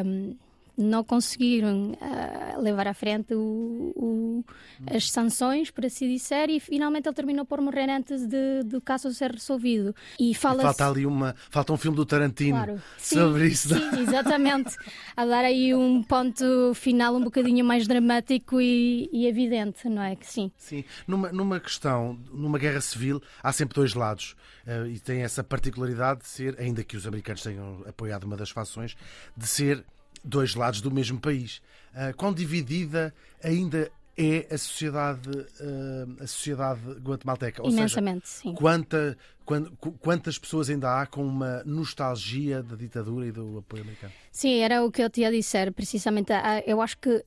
um, 0.05 0.35
não 0.77 1.03
conseguiram 1.03 1.95
ah, 2.01 2.57
levar 2.59 2.87
à 2.87 2.93
frente 2.93 3.33
o- 3.33 3.93
o- 3.95 4.45
as 4.93 5.09
sanções, 5.11 5.69
por 5.69 5.85
assim 5.85 6.07
dizer, 6.07 6.49
e 6.49 6.59
finalmente 6.59 7.07
ele 7.07 7.15
terminou 7.15 7.45
por 7.45 7.61
morrer 7.61 7.89
antes 7.89 8.25
de, 8.27 8.63
do 8.63 8.81
caso 8.81 9.13
ser 9.13 9.31
resolvido. 9.31 9.95
E 10.19 10.33
fala 10.33 10.63
falta 10.63 10.87
ali 10.87 11.05
uma. 11.05 11.35
Falta 11.49 11.73
um 11.73 11.77
filme 11.77 11.95
do 11.95 12.05
Tarantino 12.05 12.57
Claro. 12.57 12.81
Sim, 12.97 13.15
sobre 13.15 13.47
isso. 13.47 13.69
Sim, 13.69 13.99
exatamente. 14.01 14.75
A 15.15 15.25
dar 15.25 15.45
aí 15.45 15.73
um 15.75 16.01
ponto 16.03 16.73
final 16.73 17.15
um 17.15 17.23
bocadinho 17.23 17.63
mais 17.63 17.87
dramático 17.87 18.59
e, 18.59 19.09
e 19.13 19.27
evidente, 19.27 19.87
não 19.87 20.01
é? 20.01 20.15
Que 20.15 20.25
sim. 20.25 20.51
Sim, 20.57 20.83
numa, 21.07 21.31
numa 21.31 21.59
questão, 21.59 22.19
numa 22.31 22.57
guerra 22.57 22.81
civil, 22.81 23.21
há 23.41 23.51
sempre 23.53 23.75
dois 23.75 23.93
lados 23.93 24.35
eh, 24.65 24.87
e 24.87 24.99
tem 24.99 25.21
essa 25.23 25.43
particularidade 25.43 26.21
de 26.21 26.27
ser, 26.27 26.55
ainda 26.59 26.83
que 26.83 26.97
os 26.97 27.05
americanos 27.07 27.43
tenham 27.43 27.83
apoiado 27.87 28.23
uma 28.23 28.35
das 28.35 28.49
fações, 28.49 28.95
de 29.37 29.45
ser 29.47 29.83
dois 30.23 30.55
lados 30.55 30.81
do 30.81 30.89
mesmo 30.91 31.19
país. 31.19 31.61
Eh, 31.93 32.13
quão 32.13 32.33
dividida 32.33 33.13
ainda 33.43 33.91
é 34.17 34.47
a 34.53 34.57
sociedade, 34.57 35.29
eh, 35.59 36.05
a 36.23 36.27
sociedade 36.27 36.81
guatemalteca? 37.01 37.63
Ou 37.63 37.69
Imensamente, 37.69 38.27
sim. 38.29 38.49
seja, 38.49 38.57
quanta, 38.57 39.17
quan- 39.45 39.65
qu- 39.79 39.91
quantas 39.99 40.37
pessoas 40.37 40.69
ainda 40.69 41.01
há 41.01 41.05
com 41.05 41.25
uma 41.25 41.63
nostalgia 41.65 42.61
da 42.63 42.75
ditadura 42.75 43.25
e 43.27 43.31
do 43.31 43.57
apoio 43.59 43.83
americano? 43.83 44.13
Sim, 44.31 44.59
era 44.59 44.83
o 44.83 44.91
que 44.91 45.01
eu 45.03 45.09
tinha 45.09 45.27
a 45.27 45.31
dizer, 45.31 45.71
precisamente. 45.73 46.31
Ah, 46.31 46.61
Eu 46.65 46.81
acho 46.81 46.97
que 46.99 47.23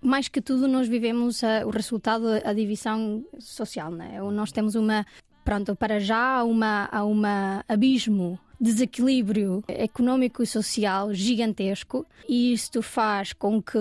mais 0.00 0.26
que 0.26 0.40
tudo 0.40 0.66
nós 0.66 0.88
vivemos 0.88 1.44
ah, 1.44 1.64
o 1.66 1.70
resultado 1.70 2.24
da 2.40 2.52
divisão 2.52 3.24
social, 3.38 3.90
né? 3.90 4.20
Nós 4.32 4.50
temos 4.50 4.74
uma, 4.74 5.06
pronto, 5.44 5.74
para 5.76 6.00
já 6.00 6.38
há 6.38 6.44
uma, 6.44 6.88
uma 7.02 7.64
abismo, 7.68 8.38
desequilíbrio 8.60 9.64
económico 9.66 10.40
e 10.40 10.46
social 10.46 11.12
gigantesco 11.12 12.06
e 12.28 12.52
isto 12.52 12.80
faz 12.80 13.32
com 13.32 13.60
que 13.60 13.78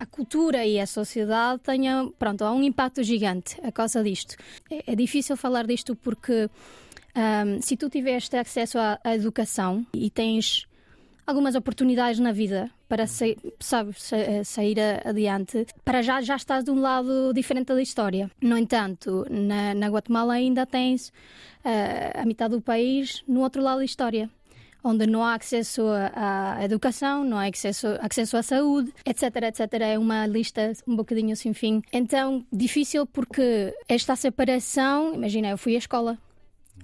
a 0.00 0.04
cultura 0.04 0.66
e 0.66 0.80
a 0.80 0.86
sociedade 0.86 1.62
tenham, 1.62 2.12
pronto, 2.18 2.42
há 2.42 2.52
um 2.52 2.62
impacto 2.62 3.04
gigante 3.04 3.56
a 3.62 3.70
causa 3.70 4.02
disto. 4.02 4.34
É, 4.68 4.92
é 4.92 4.96
difícil 4.96 5.36
falar 5.36 5.64
disto 5.64 5.94
porque 5.94 6.50
ahm, 7.14 7.60
se 7.60 7.76
tu 7.76 7.88
tiveste 7.88 8.36
acesso 8.36 8.78
à, 8.78 8.98
à 9.04 9.14
educação 9.14 9.86
e 9.94 10.10
tens 10.10 10.66
algumas 11.26 11.54
oportunidades 11.54 12.18
na 12.20 12.32
vida 12.32 12.70
para 12.88 13.06
sair, 13.06 13.36
sabes, 13.58 14.02
sa- 14.02 14.16
eh, 14.16 14.44
sair 14.44 14.76
adiante, 15.04 15.66
para 15.84 16.00
já 16.02 16.20
já 16.20 16.36
estás 16.36 16.64
de 16.64 16.70
um 16.70 16.80
lado 16.80 17.32
diferente 17.34 17.68
da 17.74 17.82
história. 17.82 18.30
No 18.40 18.56
entanto, 18.56 19.26
na, 19.30 19.74
na 19.74 19.88
Guatemala 19.88 20.34
ainda 20.34 20.64
tens 20.64 21.12
eh, 21.64 22.12
a 22.14 22.24
metade 22.24 22.54
do 22.54 22.60
país 22.60 23.24
no 23.26 23.40
outro 23.40 23.60
lado 23.62 23.78
da 23.78 23.84
história. 23.84 24.30
Onde 24.84 25.04
não 25.04 25.24
há 25.24 25.34
acesso 25.34 25.82
à 26.14 26.58
à 26.58 26.64
educação, 26.64 27.24
não 27.24 27.36
há 27.38 27.46
acesso, 27.48 27.88
acesso 28.00 28.36
à 28.36 28.42
saúde, 28.44 28.92
etc, 29.04 29.22
etc. 29.48 29.60
É 29.80 29.98
uma 29.98 30.28
lista 30.28 30.72
um 30.86 30.94
bocadinho 30.94 31.34
sem 31.36 31.52
fim. 31.52 31.82
Então, 31.92 32.46
difícil 32.52 33.04
porque 33.04 33.74
esta 33.88 34.14
separação, 34.14 35.12
imagina, 35.12 35.48
eu 35.48 35.58
fui 35.58 35.74
à 35.74 35.78
escola, 35.78 36.16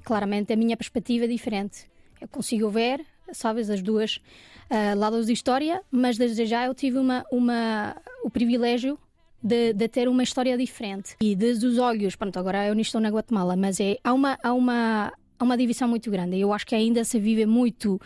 claramente 0.04 0.52
a 0.52 0.56
minha 0.56 0.76
perspectiva 0.76 1.26
é 1.26 1.28
diferente. 1.28 1.86
Eu 2.20 2.26
consigo 2.26 2.68
ver, 2.70 3.06
sabes, 3.32 3.70
as 3.70 3.82
duas 3.82 4.20
ah, 4.70 4.94
lados 4.94 5.26
de 5.26 5.32
história, 5.32 5.82
mas 5.90 6.16
desde 6.16 6.46
já 6.46 6.66
eu 6.66 6.74
tive 6.74 6.98
uma, 6.98 7.24
uma, 7.30 7.96
o 8.24 8.30
privilégio 8.30 8.98
de, 9.42 9.72
de 9.72 9.88
ter 9.88 10.08
uma 10.08 10.22
história 10.22 10.56
diferente. 10.56 11.16
E 11.20 11.34
desde 11.34 11.66
os 11.66 11.78
olhos, 11.78 12.14
pronto, 12.16 12.38
agora 12.38 12.66
eu 12.66 12.74
não 12.74 12.80
estou 12.80 13.00
na 13.00 13.10
Guatemala, 13.10 13.56
mas 13.56 13.80
é, 13.80 13.98
há, 14.04 14.12
uma, 14.12 14.38
há, 14.42 14.52
uma, 14.52 15.12
há 15.42 15.44
uma 15.44 15.56
divisão 15.56 15.88
muito 15.88 16.10
grande. 16.10 16.38
Eu 16.38 16.52
acho 16.52 16.66
que 16.66 16.74
ainda 16.74 17.04
se 17.04 17.18
vive 17.18 17.44
muito 17.46 18.00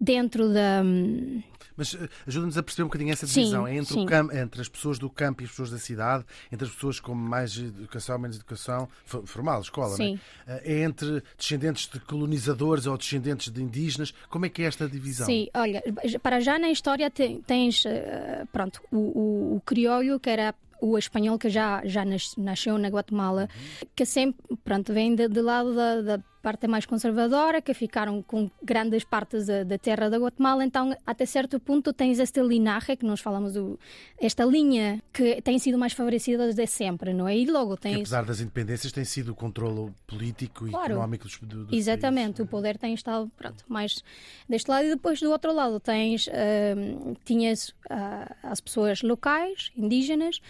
dentro 0.00 0.48
da. 0.52 0.82
hum, 0.84 1.42
Mas 1.76 1.94
eh, 1.94 2.08
ajuda-nos 2.26 2.56
a 2.56 2.62
perceber 2.62 2.84
um 2.84 2.86
bocadinho 2.86 3.12
essa 3.12 3.26
Sim, 3.26 3.40
divisão. 3.40 3.66
É 3.66 3.74
entre, 3.76 3.92
o 3.94 3.96
sim. 3.98 4.06
cam- 4.06 4.30
entre 4.32 4.60
as 4.60 4.68
pessoas 4.68 4.98
do 4.98 5.10
campo 5.10 5.42
e 5.42 5.44
as 5.44 5.50
pessoas 5.50 5.70
da 5.70 5.78
cidade, 5.78 6.24
entre 6.50 6.66
as 6.66 6.72
pessoas 6.74 7.00
com 7.00 7.14
mais 7.14 7.56
educação, 7.58 8.18
menos 8.18 8.36
educação, 8.36 8.88
fo- 9.04 9.26
formal, 9.26 9.60
escola, 9.60 9.96
Sim. 9.96 10.18
é? 10.46 10.52
Eh, 10.66 10.76
É 10.76 10.82
entre 10.84 11.22
descendentes 11.36 11.88
de 11.88 11.98
colonizadores 12.00 12.86
ou 12.86 12.96
descendentes 12.96 13.52
de 13.52 13.62
indígenas. 13.62 14.14
Como 14.30 14.46
é 14.46 14.48
que 14.48 14.62
é 14.62 14.66
esta 14.66 14.88
divisão? 14.88 15.26
Sim, 15.26 15.48
olha, 15.54 15.82
para 16.22 16.40
já 16.40 16.58
na 16.58 16.70
história 16.70 17.10
te- 17.10 17.42
tens, 17.46 17.84
eh, 17.84 18.44
pronto, 18.52 18.80
o, 18.92 18.96
o, 18.96 19.56
o 19.56 19.60
crioulo, 19.66 20.18
que 20.20 20.30
era 20.30 20.54
o 20.80 20.98
espanhol 20.98 21.38
que 21.38 21.48
já, 21.48 21.80
já 21.86 22.04
nas- 22.04 22.36
nasceu 22.36 22.76
na 22.76 22.88
Guatemala, 22.88 23.48
que 23.94 24.04
sempre, 24.04 24.44
pronto, 24.62 24.92
vem 24.92 25.14
de, 25.14 25.26
de 25.26 25.40
lado 25.40 25.74
da, 25.74 26.02
da 26.02 26.22
parte 26.46 26.68
mais 26.68 26.86
conservadora, 26.86 27.60
que 27.60 27.74
ficaram 27.74 28.22
com 28.22 28.48
grandes 28.62 29.02
partes 29.02 29.46
da, 29.46 29.64
da 29.64 29.76
terra 29.76 30.08
da 30.08 30.16
Guatemala, 30.16 30.64
então 30.64 30.96
até 31.04 31.26
certo 31.26 31.58
ponto 31.58 31.92
tens 31.92 32.20
esta 32.20 32.40
linhagem, 32.40 32.96
que 32.96 33.04
nós 33.04 33.18
falamos, 33.18 33.54
do, 33.54 33.76
esta 34.16 34.44
linha 34.44 35.02
que 35.12 35.42
tem 35.42 35.58
sido 35.58 35.76
mais 35.76 35.92
favorecida 35.92 36.44
desde 36.44 36.64
sempre, 36.68 37.12
não 37.12 37.26
é? 37.26 37.36
E 37.36 37.46
logo 37.46 37.74
Que, 37.74 37.82
tens... 37.82 37.96
apesar 37.96 38.24
das 38.24 38.40
independências, 38.40 38.92
tem 38.92 39.04
sido 39.04 39.32
o 39.32 39.34
controle 39.34 39.92
político 40.06 40.68
e 40.68 40.70
Claro. 40.70 40.92
económico 40.92 41.24
dos, 41.24 41.36
do, 41.40 41.64
dos 41.64 41.76
Exatamente, 41.76 42.40
o 42.42 42.46
poder 42.46 42.78
tem 42.78 42.94
estado 42.94 43.28
pronto, 43.36 43.64
mais 43.66 44.04
deste 44.48 44.70
lado 44.70 44.86
e 44.86 44.90
depois 44.90 45.18
do 45.18 45.32
outro 45.32 45.52
lado 45.52 45.80
tens 45.80 46.28
hum, 46.28 47.16
tinhas 47.24 47.74
ah, 47.90 48.36
as 48.44 48.60
pessoas 48.60 49.02
locais, 49.02 49.72
indígenas, 49.76 50.40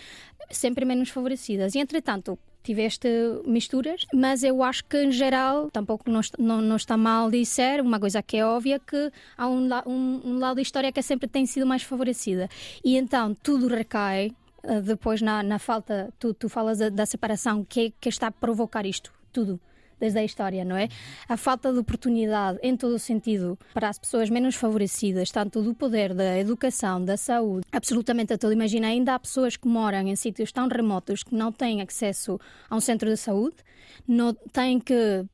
sempre 0.51 0.85
menos 0.85 1.09
favorecidas. 1.09 1.75
E 1.75 1.79
entretanto 1.79 2.39
tiveste 2.67 3.09
misturas, 3.47 4.05
mas 4.13 4.43
eu 4.43 4.63
acho 4.63 4.85
que 4.85 5.05
em 5.05 5.13
geral 5.13 5.71
tampouco 5.71 6.11
não, 6.11 6.21
não, 6.39 6.61
não 6.61 6.77
está 6.77 6.97
mal 6.97 7.31
dizer 7.31 7.81
uma 7.81 8.01
coisa 8.01 8.23
que 8.23 8.37
é 8.37 8.45
óbvia 8.45 8.79
que 8.79 9.13
há 9.39 9.47
um, 9.49 9.69
um, 9.87 10.21
um 10.25 10.39
lado 10.39 10.57
da 10.57 10.63
história 10.63 10.93
que 10.93 11.01
sempre 11.03 11.29
tem 11.29 11.47
sido 11.47 11.65
mais 11.65 11.83
favorecida. 11.83 12.49
E 12.85 12.97
então 12.97 13.35
tudo 13.35 13.69
recai 13.69 14.33
ah, 14.65 14.81
depois 14.81 15.23
na, 15.23 15.43
na 15.43 15.59
falta, 15.59 16.13
tu, 16.19 16.35
tu 16.35 16.49
falas 16.49 16.79
da, 16.79 16.89
da 16.89 17.07
separação, 17.07 17.65
que, 17.65 17.93
que 18.01 18.09
está 18.09 18.27
a 18.27 18.33
provocar 18.33 18.85
isto, 18.85 19.13
tudo, 19.33 19.61
desde 19.99 20.19
a 20.19 20.25
história, 20.25 20.65
não 20.65 20.77
é? 20.77 20.89
A 21.29 21.37
falta 21.37 21.73
de 21.73 21.79
oportunidade, 21.79 22.59
em 22.63 22.77
todo 22.77 22.95
o 22.95 22.99
sentido, 22.99 23.59
para 23.73 23.89
as 23.89 23.99
pessoas 23.99 24.31
menos 24.31 24.55
favorecidas, 24.55 25.31
tanto 25.31 25.63
do 25.63 25.75
poder, 25.75 26.15
da 26.15 26.39
educação, 26.39 27.05
da 27.05 27.17
saúde, 27.17 27.67
absolutamente 27.73 28.33
a 28.33 28.39
tudo. 28.39 28.53
Imagina, 28.53 28.89
ainda 28.89 29.15
há 29.15 29.19
pessoas 29.19 29.57
que 29.57 29.69
moram 29.69 30.07
em 30.07 30.17
sítios 30.17 30.53
tão 30.53 30.69
remotos 30.69 31.23
que 31.23 31.35
não 31.35 31.51
têm 31.53 31.83
acesso 31.83 32.39
a 32.69 32.77
um 32.77 32.81
centro 32.81 33.09
de 33.09 33.17
saúde, 33.17 33.57
não 34.07 34.35
têm 34.35 34.79
que 34.79 35.25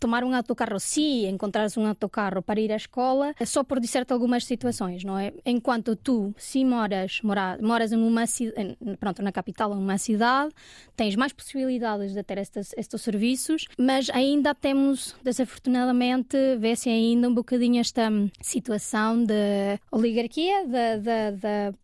tomar 0.00 0.24
um 0.24 0.34
autocarro, 0.34 0.78
se 0.80 1.26
encontrares 1.26 1.76
um 1.76 1.86
autocarro 1.86 2.42
para 2.42 2.60
ir 2.60 2.72
à 2.72 2.76
escola, 2.76 3.34
é 3.38 3.44
só 3.44 3.62
por 3.64 3.82
certo 3.86 4.12
algumas 4.12 4.44
situações, 4.44 5.04
não 5.04 5.18
é? 5.18 5.32
Enquanto 5.44 5.94
tu, 5.96 6.34
se 6.36 6.64
moras, 6.64 7.20
mora, 7.22 7.58
moras 7.62 7.92
em 7.92 7.96
uma 7.96 8.26
cidade, 8.26 8.76
pronto, 8.98 9.22
na 9.22 9.32
capital, 9.32 9.72
em 9.72 9.78
uma 9.78 9.98
cidade, 9.98 10.52
tens 10.96 11.14
mais 11.16 11.32
possibilidades 11.32 12.12
de 12.12 12.22
ter 12.22 12.38
estes, 12.38 12.72
estes 12.76 13.00
serviços, 13.00 13.66
mas 13.78 14.10
ainda 14.10 14.54
temos, 14.54 15.14
desafortunadamente, 15.22 16.36
vê-se 16.58 16.88
ainda 16.88 17.28
um 17.28 17.34
bocadinho 17.34 17.80
esta 17.80 18.08
situação 18.40 19.24
de 19.24 19.78
oligarquia, 19.90 20.66
da- 20.66 21.74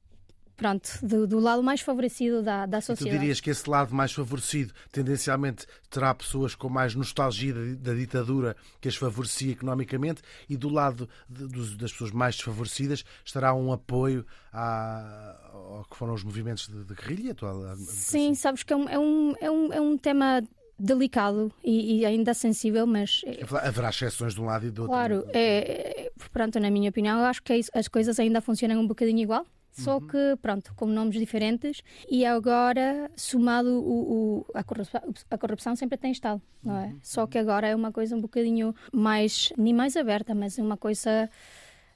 pronto, 0.63 0.91
do, 1.03 1.27
do 1.27 1.39
lado 1.39 1.63
mais 1.63 1.81
favorecido 1.81 2.43
da, 2.43 2.67
da 2.67 2.79
E 2.79 2.81
tu 2.81 2.87
sociedade. 2.87 3.19
dirias 3.19 3.41
que 3.41 3.51
esse 3.51 3.69
lado 3.69 3.95
mais 3.95 4.13
favorecido 4.13 4.73
tendencialmente 4.91 5.67
terá 5.91 6.15
pessoas 6.15 6.55
com 6.55 6.69
mais 6.69 6.95
nostalgia 6.95 7.53
da, 7.53 7.91
da 7.91 7.95
ditadura 7.95 8.57
que 8.81 8.89
as 8.89 8.97
favorecia 8.97 9.53
economicamente 9.53 10.23
e 10.49 10.57
do 10.57 10.69
lado 10.69 11.09
de- 11.29 11.47
dos- 11.49 11.77
das 11.77 11.93
pessoas 11.93 12.11
mais 12.11 12.35
desfavorecidas 12.37 13.05
estará 13.25 13.53
um 13.55 13.73
apoio 13.73 14.25
à, 14.53 15.37
ao 15.53 15.87
que 15.91 15.97
foram 15.97 16.15
os 16.15 16.25
movimentos 16.25 16.69
de, 16.69 16.85
de 16.85 16.95
guerrilha 16.95 17.33
atual? 17.33 17.63
a- 17.65 17.73
a- 17.73 17.77
Sim, 17.77 18.35
sabes 18.35 18.63
que 18.63 18.73
é 18.73 18.77
um, 18.77 18.89
é 18.89 18.99
um, 18.99 19.35
é 19.41 19.51
um, 19.51 19.73
é 19.73 19.81
um 19.81 19.99
tema 19.99 20.43
delicado 20.79 21.53
e, 21.63 22.01
e 22.01 22.07
ainda 22.07 22.35
sensível, 22.35 22.87
mas 22.87 23.21
é, 23.25 23.43
Haverá 23.69 23.91
exceções 23.91 24.35
de 24.35 24.41
um 24.41 24.47
lado 24.47 24.67
e 24.67 24.71
do 24.71 24.83
outro. 24.83 24.95
claro, 24.97 25.25
é, 25.33 26.07
é- 26.07 26.13
pronto, 26.33 26.59
na 26.59 26.71
minha 26.71 26.91
opinião, 26.91 27.19
eu 27.21 27.25
acho 27.27 27.43
que 27.43 27.53
é 27.53 27.61
as 27.75 27.87
coisas 27.89 28.19
ainda 28.19 28.41
funcionam 28.41 28.81
um 28.81 28.87
bocadinho 28.87 29.21
igual. 29.21 29.47
Só 29.73 29.99
que, 30.01 30.37
pronto, 30.41 30.73
com 30.77 30.87
nomes 30.87 31.19
diferentes. 31.19 31.83
E 32.09 32.25
agora, 32.27 33.11
somado 33.17 33.69
o, 33.81 34.41
o- 34.41 34.47
a, 34.55 34.63
corrupção, 34.63 35.01
a 35.31 35.39
corrupção 35.39 35.75
sempre 35.75 35.97
tem 35.99 36.13
estado, 36.13 36.41
não 36.63 36.77
é? 36.77 36.95
Só 37.03 37.27
que 37.27 37.39
agora 37.39 37.67
é 37.67 37.75
uma 37.75 37.91
coisa 37.91 38.15
um 38.15 38.21
bocadinho 38.21 38.75
mais, 38.93 39.53
nem 39.57 39.73
mais 39.75 39.97
aberta, 39.97 40.35
mas 40.35 40.59
uma 40.59 40.77
coisa 40.77 41.29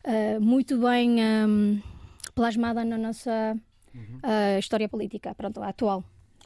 eh, 0.04 0.38
muito 0.38 0.78
bem 0.78 1.20
ehm, 1.20 1.80
plasmada 2.34 2.84
na 2.84 2.96
nossa 2.98 3.56
eh, 4.22 4.58
história 4.58 4.88
política, 4.88 5.34
pronto, 5.34 5.62
atual. 5.62 6.02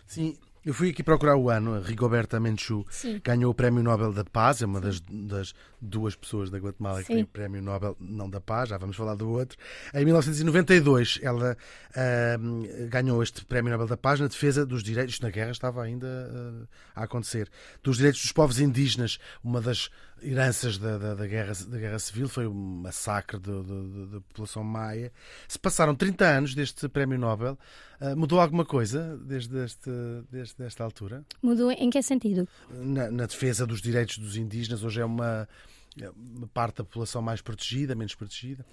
Sim, 0.06 0.36
eu 0.64 0.74
fui 0.74 0.90
aqui 0.90 1.02
procurar 1.02 1.36
o 1.36 1.48
ano. 1.48 1.74
A 1.74 1.80
Rigoberta 1.80 2.38
Menchú 2.38 2.84
Sim. 2.90 3.20
ganhou 3.24 3.50
o 3.50 3.54
Prémio 3.54 3.82
Nobel 3.82 4.12
da 4.12 4.24
Paz, 4.24 4.62
é 4.62 4.66
uma 4.66 4.80
das, 4.80 5.00
das 5.00 5.54
duas 5.80 6.14
pessoas 6.14 6.50
da 6.50 6.58
Guatemala 6.58 7.00
que 7.00 7.06
Sim. 7.06 7.14
tem 7.14 7.22
o 7.22 7.26
Prémio 7.26 7.62
Nobel, 7.62 7.96
não 7.98 8.28
da 8.28 8.40
Paz, 8.40 8.68
já 8.68 8.78
vamos 8.78 8.96
falar 8.96 9.14
do 9.14 9.30
outro. 9.30 9.58
Em 9.94 10.04
1992, 10.04 11.18
ela 11.22 11.56
ahm, 11.96 12.88
ganhou 12.88 13.22
este 13.22 13.44
Prémio 13.44 13.72
Nobel 13.72 13.86
da 13.86 13.96
Paz 13.96 14.20
na 14.20 14.26
defesa 14.26 14.66
dos 14.66 14.82
direitos, 14.82 15.14
isto 15.14 15.22
na 15.22 15.30
guerra 15.30 15.50
estava 15.50 15.82
ainda 15.82 16.68
ah, 16.94 17.00
a 17.00 17.04
acontecer, 17.04 17.48
dos 17.82 17.96
direitos 17.96 18.20
dos 18.22 18.32
povos 18.32 18.60
indígenas. 18.60 19.18
Uma 19.42 19.60
das 19.60 19.90
heranças 20.22 20.78
da, 20.78 20.98
da, 20.98 21.14
da 21.14 21.26
guerra, 21.26 21.52
da 21.68 21.78
guerra 21.78 21.98
Civil 21.98 22.28
foi 22.28 22.46
o 22.46 22.54
massacre 22.54 23.38
da 23.38 24.20
população 24.28 24.62
maia. 24.64 25.12
Se 25.48 25.58
passaram 25.58 25.94
30 25.94 26.24
anos 26.24 26.54
deste 26.54 26.88
Prémio 26.88 27.18
Nobel, 27.18 27.58
ah, 28.00 28.14
mudou 28.16 28.40
alguma 28.40 28.64
coisa 28.64 29.16
desde, 29.18 29.56
este, 29.64 29.90
desde 30.30 30.62
esta 30.64 30.84
altura? 30.84 31.24
Mudou 31.42 31.70
em 31.70 31.90
que 31.90 32.02
sentido? 32.02 32.46
na, 32.70 33.10
na 33.10 33.26
defesa 33.26 33.66
dos 33.66 33.80
direitos 33.80 34.18
dos 34.18 34.36
indígenas. 34.36 34.82
Hoje 34.84 35.00
é 35.00 35.04
uma, 35.04 35.48
é 36.00 36.10
uma 36.10 36.46
parte 36.48 36.76
da 36.78 36.84
população 36.84 37.20
mais 37.22 37.40
protegida, 37.40 37.94
menos 37.94 38.14
protegida. 38.14 38.64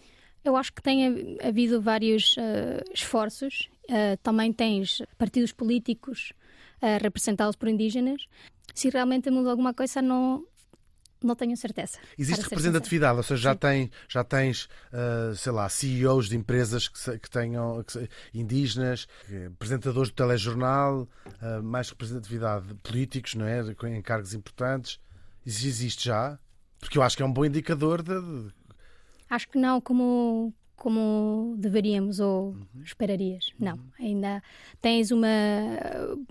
Eu 0.44 0.56
acho 0.56 0.72
que 0.72 0.82
tem 0.82 1.08
hav- 1.08 1.38
havido 1.50 1.82
vários 1.82 2.36
eh, 2.38 2.84
esforços. 2.94 3.70
Eh, 3.90 4.16
também 4.24 4.54
tens 4.54 5.02
partidos 5.18 5.52
políticos 5.52 6.32
eh, 6.82 6.98
representados 7.00 7.56
por 7.56 7.68
indígenas. 7.68 8.28
Se 8.74 8.90
realmente 8.90 9.30
mudou 9.30 9.50
alguma 9.52 9.74
coisa, 9.74 10.02
não, 10.02 10.46
não 11.24 11.36
tenho 11.36 11.56
certeza. 11.58 11.98
Existe 12.18 12.44
representatividade, 12.44 13.18
ou 13.18 13.24
seja, 13.24 13.42
já, 13.42 13.52
Sim. 13.54 13.58
tem, 13.60 13.92
já 14.08 14.24
tens, 14.24 14.68
ah, 14.92 15.34
sei 15.36 15.52
lá, 15.52 15.68
CEOs 15.70 16.30
de 16.30 16.36
empresas 16.38 16.88
que, 16.88 17.20
que 17.20 17.30
tenham 17.30 17.84
que 17.84 18.10
indígenas, 18.34 19.08
que- 19.28 19.46
apresentadores 19.46 20.10
do 20.10 20.16
telejornal, 20.16 21.08
ah, 21.42 21.62
mais 21.62 21.90
representatividade, 21.90 22.74
políticos, 22.84 23.36
não 23.36 23.46
é? 23.46 23.62
Em 23.90 24.02
cargos 24.02 24.34
importantes. 24.34 25.00
Isso 25.46 25.66
existe 25.66 26.06
já? 26.06 26.38
Porque 26.80 26.98
eu 26.98 27.02
acho 27.04 27.16
que 27.18 27.24
é 27.24 27.26
um 27.26 27.32
bom 27.34 27.46
indicador 27.46 28.02
de- 28.04 28.52
Acho 29.30 29.48
que 29.50 29.58
não 29.58 29.82
como, 29.82 30.54
como 30.78 31.56
deveríamos 31.58 32.20
ou 32.20 32.52
Uhum. 32.52 32.84
esperarias. 32.86 33.52
Não. 33.60 33.78
Ainda 34.00 34.42
tens 34.80 35.12
uma 35.12 35.28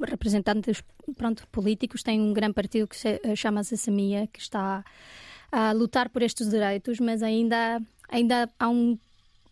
representantes 0.06 0.82
pronto, 1.16 1.46
políticos, 1.48 2.02
tem 2.02 2.20
um 2.20 2.32
grande 2.32 2.54
partido 2.54 2.86
que 2.88 2.96
se, 2.96 3.20
eh, 3.22 3.36
chama-se 3.36 3.76
que 4.32 4.40
está 4.40 4.84
a 5.52 5.72
lutar 5.72 6.08
por 6.08 6.22
estes 6.22 6.48
direitos, 6.48 6.98
mas 7.00 7.22
ainda, 7.22 7.80
ainda 8.08 8.48
há 8.58 8.68
um 8.68 8.98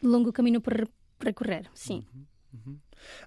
longo 0.02 0.32
caminho 0.32 0.60
por 0.60 0.88
recorrer. 1.20 1.68
Sim. 1.74 2.04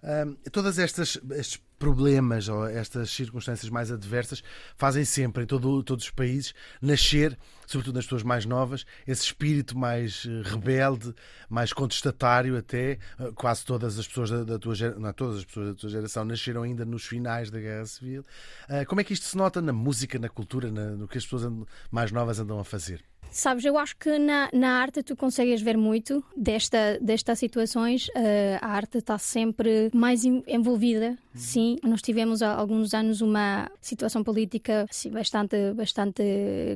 Ahm, 0.04 0.36
todas 0.52 0.80
estas 0.80 1.20
estes 1.32 1.60
problemas 1.78 2.50
ou 2.50 2.66
estas 2.66 3.12
circunstâncias 3.12 3.70
mais 3.70 3.92
adversas 3.92 4.44
fazem 4.76 5.06
sempre 5.06 5.44
em 5.44 5.46
todo, 5.46 5.84
todos 5.84 6.06
os 6.06 6.12
países 6.12 6.54
nascer, 6.82 7.38
sobretudo 7.68 7.96
nas 7.98 8.06
pessoas 8.06 8.24
mais 8.24 8.46
novas, 8.46 8.84
esse 9.06 9.24
espírito 9.26 9.78
mais 9.78 10.26
eh, 10.28 10.42
rebelde, 10.50 11.14
mais 11.48 11.72
contestatário 11.74 12.58
até. 12.58 12.98
Ah, 13.20 13.32
Quase 13.36 13.64
todas 13.64 14.00
as 14.00 14.08
pessoas 14.08 14.32
da, 14.32 14.44
da 14.44 14.58
tua 14.58 14.74
geração, 14.74 15.00
não 15.02 15.14
todas 15.14 15.38
as 15.38 15.46
pessoas 15.46 15.68
da 15.68 15.74
tua 15.76 15.90
geração 15.90 16.26
nasceram 16.26 16.64
ainda 16.64 16.84
nos 16.86 17.06
finais 17.06 17.52
da 17.52 17.60
Guerra 17.60 17.86
Civil. 17.86 18.24
Ah, 18.68 18.84
como 18.86 19.02
é 19.02 19.04
que 19.04 19.14
isto 19.14 19.26
se 19.28 19.38
nota 19.38 19.62
na 19.62 19.74
música, 19.74 20.18
na 20.18 20.30
cultura, 20.30 20.72
na- 20.72 20.92
no 20.92 21.08
que 21.08 21.18
as 21.20 21.24
pessoas 21.26 21.44
andam- 21.44 21.68
mais 21.92 22.12
novas 22.12 22.40
andam 22.40 22.58
a 22.60 22.64
fazer? 22.64 23.04
Sabes, 23.30 23.66
eu 23.66 23.78
acho 23.78 23.96
que 23.98 24.18
na, 24.18 24.50
na 24.54 24.80
arte 24.82 25.04
tu 25.04 25.14
consegues 25.16 25.62
ver 25.62 25.78
muito 25.78 26.24
desta, 26.36 26.98
destas 27.02 27.38
situações. 27.38 28.08
Eh, 28.16 28.58
a 28.62 28.68
arte 28.70 29.00
está 29.00 29.18
sempre 29.18 29.92
mais 29.94 30.24
en- 30.24 30.44
envolvida, 30.48 31.18
sim. 31.36 31.78
Nós 31.84 32.02
tivemos 32.02 32.42
há 32.42 32.54
alguns 32.56 32.94
anos 32.94 33.20
uma 33.20 33.70
situação 33.82 34.24
política 34.24 34.86
assim, 34.90 35.12
bastante, 35.12 35.58
bastante 35.74 36.24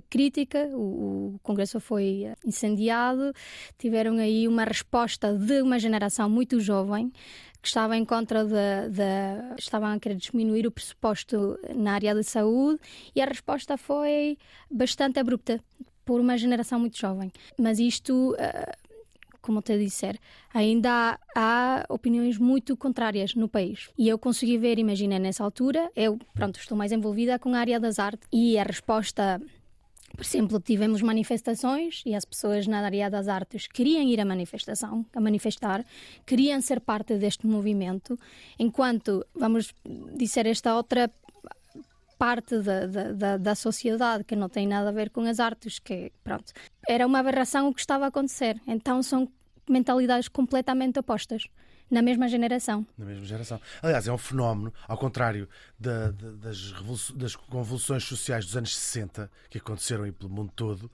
crítica. 0.09 0.67
O, 0.81 1.35
o 1.35 1.39
Congresso 1.43 1.79
foi 1.79 2.23
eh, 2.25 2.35
incendiado. 2.43 3.33
Tiveram 3.77 4.17
aí 4.17 4.47
uma 4.47 4.63
resposta 4.63 5.33
de 5.33 5.61
uma 5.61 5.77
geração 5.77 6.29
muito 6.29 6.59
jovem 6.59 7.11
que 7.61 7.67
estava 7.67 7.95
em 7.95 8.03
contra 8.03 8.43
da, 8.43 8.87
da 8.87 9.55
estavam 9.57 9.89
a 9.89 9.99
querer 9.99 10.15
diminuir 10.15 10.65
o 10.65 10.71
pressuposto 10.71 11.59
na 11.75 11.93
área 11.93 12.15
de 12.15 12.23
saúde 12.23 12.79
e 13.15 13.21
a 13.21 13.25
resposta 13.25 13.77
foi 13.77 14.37
bastante 14.69 15.19
abrupta 15.19 15.63
por 16.03 16.19
uma 16.19 16.35
geração 16.37 16.79
muito 16.79 16.97
jovem. 16.97 17.31
Mas 17.59 17.77
isto, 17.77 18.35
eh, 18.39 18.75
como 19.41 19.61
te 19.61 19.77
disser, 19.77 20.17
ainda 20.51 20.89
há, 20.89 21.19
há 21.35 21.85
opiniões 21.89 22.39
muito 22.39 22.75
contrárias 22.75 23.35
no 23.35 23.47
país. 23.47 23.89
E 23.95 24.09
eu 24.09 24.17
consegui 24.17 24.57
ver, 24.57 24.79
imagina, 24.79 25.19
nessa 25.19 25.43
altura, 25.43 25.91
eu, 25.95 26.17
pronto, 26.33 26.59
estou 26.59 26.75
mais 26.75 26.91
envolvida 26.91 27.37
com 27.37 27.53
a 27.53 27.59
área 27.59 27.79
das 27.79 27.99
artes 27.99 28.27
e 28.33 28.57
a 28.57 28.63
resposta 28.63 29.39
por 30.15 30.25
exemplo, 30.25 30.59
tivemos 30.59 31.01
manifestações 31.01 32.03
e 32.05 32.13
as 32.13 32.25
pessoas 32.25 32.67
na 32.67 32.79
área 32.79 33.09
das 33.09 33.27
artes 33.27 33.67
queriam 33.67 34.03
ir 34.03 34.19
à 34.19 34.25
manifestação, 34.25 35.05
a 35.15 35.21
manifestar, 35.21 35.85
queriam 36.25 36.61
ser 36.61 36.81
parte 36.81 37.17
deste 37.17 37.47
movimento, 37.47 38.19
enquanto, 38.59 39.25
vamos 39.33 39.73
dizer, 40.15 40.45
esta 40.45 40.75
outra 40.75 41.09
parte 42.17 42.59
da, 42.59 42.85
da, 42.85 43.11
da, 43.13 43.37
da 43.37 43.55
sociedade 43.55 44.23
que 44.23 44.35
não 44.35 44.47
tem 44.47 44.67
nada 44.67 44.89
a 44.89 44.91
ver 44.91 45.09
com 45.09 45.21
as 45.21 45.39
artes, 45.39 45.79
que, 45.79 46.11
pronto, 46.23 46.53
era 46.87 47.07
uma 47.07 47.19
aberração 47.19 47.67
o 47.67 47.73
que 47.73 47.79
estava 47.79 48.05
a 48.05 48.07
acontecer. 48.09 48.61
Então 48.67 49.01
são 49.01 49.27
mentalidades 49.67 50.27
completamente 50.27 50.99
opostas 50.99 51.47
na 51.91 52.01
mesma 52.01 52.27
geração. 52.27 52.85
Na 52.97 53.05
mesma 53.05 53.25
geração. 53.25 53.59
Aliás, 53.81 54.07
é 54.07 54.11
um 54.13 54.17
fenómeno, 54.17 54.73
ao 54.87 54.97
contrário 54.97 55.47
da- 55.79 56.09
da- 56.11 56.31
das, 56.31 56.71
das 57.11 57.35
convulsões 57.35 58.03
sociais 58.03 58.45
dos 58.45 58.55
anos 58.57 58.75
60, 58.75 59.29
que 59.49 59.57
aconteceram 59.57 60.05
aí 60.05 60.11
pelo 60.11 60.29
mundo 60.31 60.51
todo, 60.55 60.89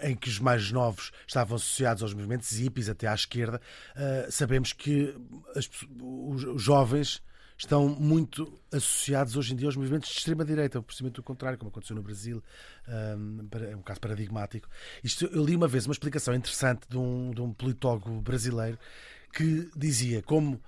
em 0.00 0.14
que 0.14 0.28
os 0.28 0.38
mais 0.38 0.70
novos 0.70 1.10
estavam 1.26 1.56
associados 1.56 2.02
aos 2.02 2.12
movimentos 2.14 2.50
hippies, 2.52 2.88
até 2.88 3.06
à 3.08 3.14
esquerda, 3.14 3.60
ah, 3.96 4.26
sabemos 4.30 4.72
que 4.72 5.14
as 5.54 5.68
os, 6.00 6.44
os 6.44 6.62
jovens 6.62 7.22
estão 7.58 7.88
muito 7.88 8.60
associados 8.70 9.34
hoje 9.34 9.54
em 9.54 9.56
dia 9.56 9.66
aos 9.66 9.76
movimentos 9.76 10.10
de 10.10 10.18
extrema-direita, 10.18 10.78
ou 10.78 10.82
precisamente 10.82 11.18
o 11.18 11.22
contrário, 11.22 11.56
como 11.58 11.70
aconteceu 11.70 11.96
no 11.96 12.02
Brasil, 12.02 12.44
ah, 12.86 13.16
para- 13.50 13.70
é 13.70 13.74
um 13.74 13.80
caso 13.80 13.98
paradigmático. 13.98 14.68
Isto, 15.02 15.24
eu 15.32 15.42
li 15.42 15.56
uma 15.56 15.66
vez 15.66 15.86
uma 15.86 15.92
explicação 15.92 16.34
interessante 16.34 16.82
de 16.86 16.98
um, 16.98 17.30
de 17.30 17.40
um 17.40 17.54
politólogo 17.54 18.20
brasileiro 18.20 18.78
que 19.36 19.68
dizia 19.76 20.22
como 20.22 20.60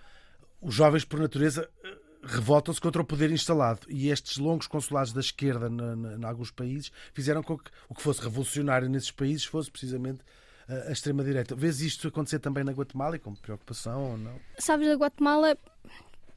os 0.60 0.74
jovens, 0.74 1.04
por 1.04 1.18
natureza, 1.20 1.68
eh, 1.84 1.96
revoltam-se 2.22 2.80
contra 2.80 3.00
o 3.00 3.04
poder 3.04 3.30
instalado. 3.30 3.80
E 3.88 4.10
estes 4.10 4.36
longos 4.38 4.66
consulados 4.66 5.12
da 5.12 5.20
esquerda 5.20 5.68
em 5.68 6.24
alguns 6.24 6.50
países 6.50 6.90
fizeram 7.14 7.42
com 7.42 7.56
que 7.56 7.70
o 7.88 7.94
que 7.94 8.02
fosse 8.02 8.20
revolucionário 8.20 8.88
nesses 8.88 9.10
países 9.10 9.44
fosse 9.44 9.70
precisamente 9.70 10.20
eh, 10.68 10.86
a 10.88 10.92
extrema-direita. 10.92 11.54
Vês 11.54 11.80
isto 11.80 12.08
acontecer 12.08 12.40
também 12.40 12.64
na 12.64 12.72
Guatemala 12.72 13.16
e 13.16 13.18
com 13.18 13.34
preocupação 13.34 14.10
ou 14.12 14.18
não? 14.18 14.38
Sabes, 14.58 14.88
da 14.88 14.94
Guatemala, 14.96 15.56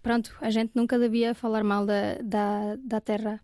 pronto, 0.04 0.34
a 0.39 0.50
gente 0.50 0.72
nunca 0.76 0.98
devia 1.00 1.34
falar 1.36 1.63
mal 1.63 1.86
da, 1.86 2.15
da, 2.24 2.76
da 2.78 3.02
terra. 3.02 3.41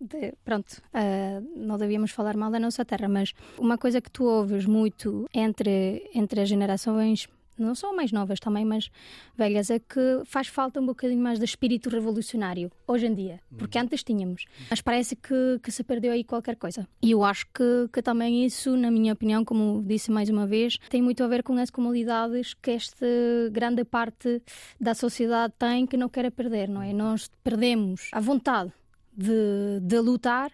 De- 0.00 0.34
pronto, 0.44 0.80
ah, 0.94 1.40
não 1.56 1.76
devíamos 1.78 2.10
falar 2.12 2.36
mal 2.36 2.50
da 2.52 2.60
nossa 2.60 2.84
terra, 2.84 3.08
mas 3.08 3.34
uma 3.56 3.76
coisa 3.78 4.00
que 4.00 4.10
tu 4.10 4.24
ouves 4.24 4.64
muito 4.66 5.28
entre, 5.34 6.08
entre 6.14 6.40
as 6.40 6.48
gerações, 6.48 7.28
não 7.58 7.74
só 7.74 7.94
mais 7.94 8.12
novas 8.12 8.40
também, 8.40 8.64
mas 8.64 8.90
velhas, 9.36 9.70
é 9.70 9.78
que 9.78 10.22
faz 10.24 10.48
falta 10.48 10.80
um 10.80 10.86
bocadinho 10.86 11.22
mais 11.22 11.38
de 11.38 11.44
espírito 11.44 11.88
revolucionário 11.88 12.70
hoje 12.86 13.06
em 13.06 13.14
dia, 13.14 13.40
porque 13.56 13.78
antes 13.78 14.02
tínhamos, 14.02 14.46
mas 14.70 14.80
parece 14.80 15.16
que, 15.16 15.58
que 15.62 15.70
se 15.70 15.82
perdeu 15.82 16.12
aí 16.12 16.24
qualquer 16.24 16.56
coisa. 16.56 16.88
E 17.02 17.10
eu 17.10 17.24
acho 17.24 17.46
que, 17.46 17.88
que 17.92 18.02
também 18.02 18.44
isso, 18.44 18.76
na 18.76 18.90
minha 18.90 19.12
opinião, 19.12 19.44
como 19.44 19.82
disse 19.86 20.10
mais 20.10 20.28
uma 20.28 20.46
vez, 20.46 20.78
tem 20.88 21.02
muito 21.02 21.22
a 21.22 21.28
ver 21.28 21.42
com 21.42 21.54
as 21.58 21.70
comunidades 21.70 22.54
que 22.54 22.70
esta 22.70 23.06
grande 23.50 23.84
parte 23.84 24.42
da 24.80 24.94
sociedade 24.94 25.54
tem 25.58 25.86
que 25.86 25.96
não 25.96 26.08
quer 26.08 26.30
perder, 26.30 26.68
não 26.68 26.82
é? 26.82 26.92
Nós 26.92 27.30
perdemos 27.42 28.08
a 28.12 28.20
vontade 28.20 28.72
de, 29.16 29.80
de 29.82 29.98
lutar 29.98 30.52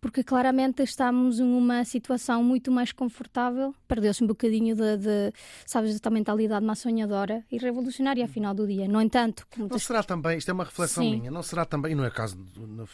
porque 0.00 0.22
claramente 0.22 0.82
estamos 0.82 1.40
em 1.40 1.44
uma 1.44 1.84
situação 1.84 2.42
muito 2.42 2.70
mais 2.70 2.92
confortável. 2.92 3.74
Perdeu-se 3.88 4.22
um 4.22 4.26
bocadinho 4.26 4.74
de, 4.74 4.96
de 4.96 5.32
sabes, 5.64 5.92
desta 5.92 6.10
mentalidade 6.10 6.64
mais 6.64 6.78
sonhadora 6.78 7.44
e 7.50 7.58
revolucionária 7.58 8.22
ao 8.24 8.28
final 8.28 8.54
do 8.54 8.66
dia. 8.66 8.88
No 8.88 9.00
entanto, 9.00 9.46
Não 9.56 9.78
será 9.78 10.02
também, 10.02 10.38
isto 10.38 10.50
é 10.50 10.54
uma 10.54 10.64
reflexão 10.64 11.02
Sim. 11.02 11.16
minha, 11.16 11.30
não 11.30 11.42
será 11.42 11.64
também, 11.64 11.92
e 11.92 11.94
não 11.94 12.04
é 12.04 12.10
caso 12.10 12.36
na, 12.56 12.84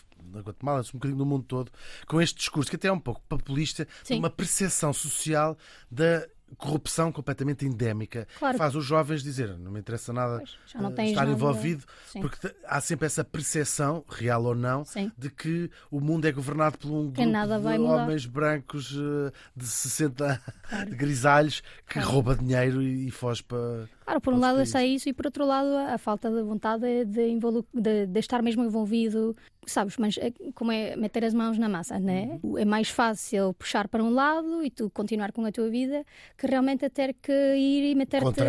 Guatemala, 0.40 0.80
é 0.80 0.82
um 0.82 0.92
bocadinho 0.94 1.18
do 1.18 1.26
mundo 1.26 1.44
todo, 1.46 1.70
com 2.06 2.20
este 2.20 2.38
discurso 2.38 2.70
que 2.70 2.76
até 2.76 2.88
é 2.88 2.92
um 2.92 3.00
pouco 3.00 3.20
populista, 3.28 3.84
de 3.84 4.08
Sim. 4.08 4.18
uma 4.18 4.30
percepção 4.30 4.92
social 4.92 5.56
da 5.90 6.26
corrupção 6.56 7.10
completamente 7.10 7.66
endémica. 7.66 8.26
Claro. 8.38 8.58
Faz 8.58 8.74
os 8.74 8.84
jovens 8.84 9.22
dizer, 9.22 9.56
não 9.58 9.72
me 9.72 9.80
interessa 9.80 10.12
nada 10.12 10.38
Pois, 10.38 10.98
eh, 10.98 11.06
estar 11.06 11.28
envolvido, 11.28 11.84
porque 12.20 12.54
há 12.66 12.80
sempre 12.80 13.06
essa 13.06 13.24
percepção, 13.24 14.04
real 14.08 14.44
ou 14.44 14.54
não, 14.54 14.84
Sim. 14.84 15.10
de 15.16 15.30
que 15.30 15.70
o 15.90 16.00
mundo 16.00 16.26
é 16.26 16.32
governado 16.32 16.78
por 16.78 16.90
um 16.90 17.10
grupo 17.10 17.32
nada 17.32 17.58
vai 17.58 17.78
de 17.78 17.84
homens 17.84 18.26
brancos 18.26 18.94
eh, 18.96 19.32
de 19.56 19.66
60 19.66 20.42
de 20.88 20.94
grisalhos 20.96 21.62
que 21.88 21.98
rouba 21.98 22.34
dinheiro 22.36 22.82
e, 22.82 23.08
e 23.08 23.10
foge 23.10 23.42
para. 23.42 23.88
Claro, 24.04 24.20
por 24.20 24.34
um 24.34 24.38
lado 24.38 24.60
é 24.60 24.86
isso 24.86 25.08
e 25.08 25.12
por 25.12 25.26
outro 25.26 25.44
lado 25.46 25.68
a 25.92 25.96
falta 25.98 26.30
de 26.30 26.42
vontade 26.42 27.04
de, 27.04 27.28
involu- 27.28 27.66
de, 27.72 28.06
de 28.06 28.18
estar 28.20 28.42
mesmo 28.42 28.64
envolvido, 28.64 29.34
sabes? 29.66 29.96
Mas 29.96 30.18
é 30.18 30.32
como 30.54 30.72
é 30.72 30.96
meter 30.96 31.24
as 31.24 31.32
mãos 31.34 31.56
na 31.58 31.68
massa, 31.68 31.98
né? 31.98 32.38
Uhum. 32.42 32.58
É 32.58 32.64
mais 32.64 32.88
fácil 32.88 33.54
puxar 33.54 33.88
para 33.88 34.02
um 34.02 34.10
lado 34.10 34.64
e 34.64 34.70
tu 34.70 34.90
continuar 34.90 35.30
com 35.32 35.44
a 35.44 35.52
tua 35.52 35.68
vida 35.70 36.04
que 36.36 36.46
realmente 36.46 36.84
a 36.84 36.90
ter 36.90 37.14
que 37.14 37.32
ir 37.32 37.90
e 37.92 37.94
meter-te 37.94 38.42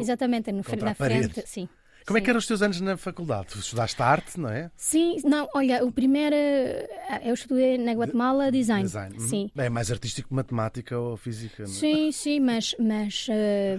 exatamente 0.00 0.52
no, 0.52 0.62
na 0.82 0.94
frente. 0.94 1.42
Sim. 1.46 1.68
Como 2.06 2.16
é 2.16 2.20
Sim. 2.20 2.24
que 2.24 2.30
eram 2.30 2.38
os 2.38 2.46
teus 2.46 2.62
anos 2.62 2.80
na 2.80 2.96
faculdade? 2.96 3.48
Tu 3.48 3.58
estudaste 3.58 4.02
arte, 4.02 4.40
não 4.40 4.48
é? 4.48 4.70
Sim, 4.74 5.18
não, 5.24 5.48
olha, 5.54 5.84
o 5.84 5.92
primeiro 5.92 6.34
eh, 6.34 7.20
eu 7.24 7.34
estudei 7.34 7.76
na 7.76 7.92
Guatemala 7.92 8.50
design. 8.50 8.84
Design. 8.84 9.14
Uhum. 9.18 9.28
Sim. 9.28 9.50
É 9.56 9.68
mais 9.68 9.90
artístico 9.90 10.28
que 10.28 10.34
matemática 10.34 10.98
ou 10.98 11.16
física. 11.16 11.62
não 11.64 11.70
é? 11.70 11.72
Sim, 11.74 12.10
sim, 12.10 12.40
mas, 12.40 12.74
mas 12.78 13.26
eh, 13.28 13.78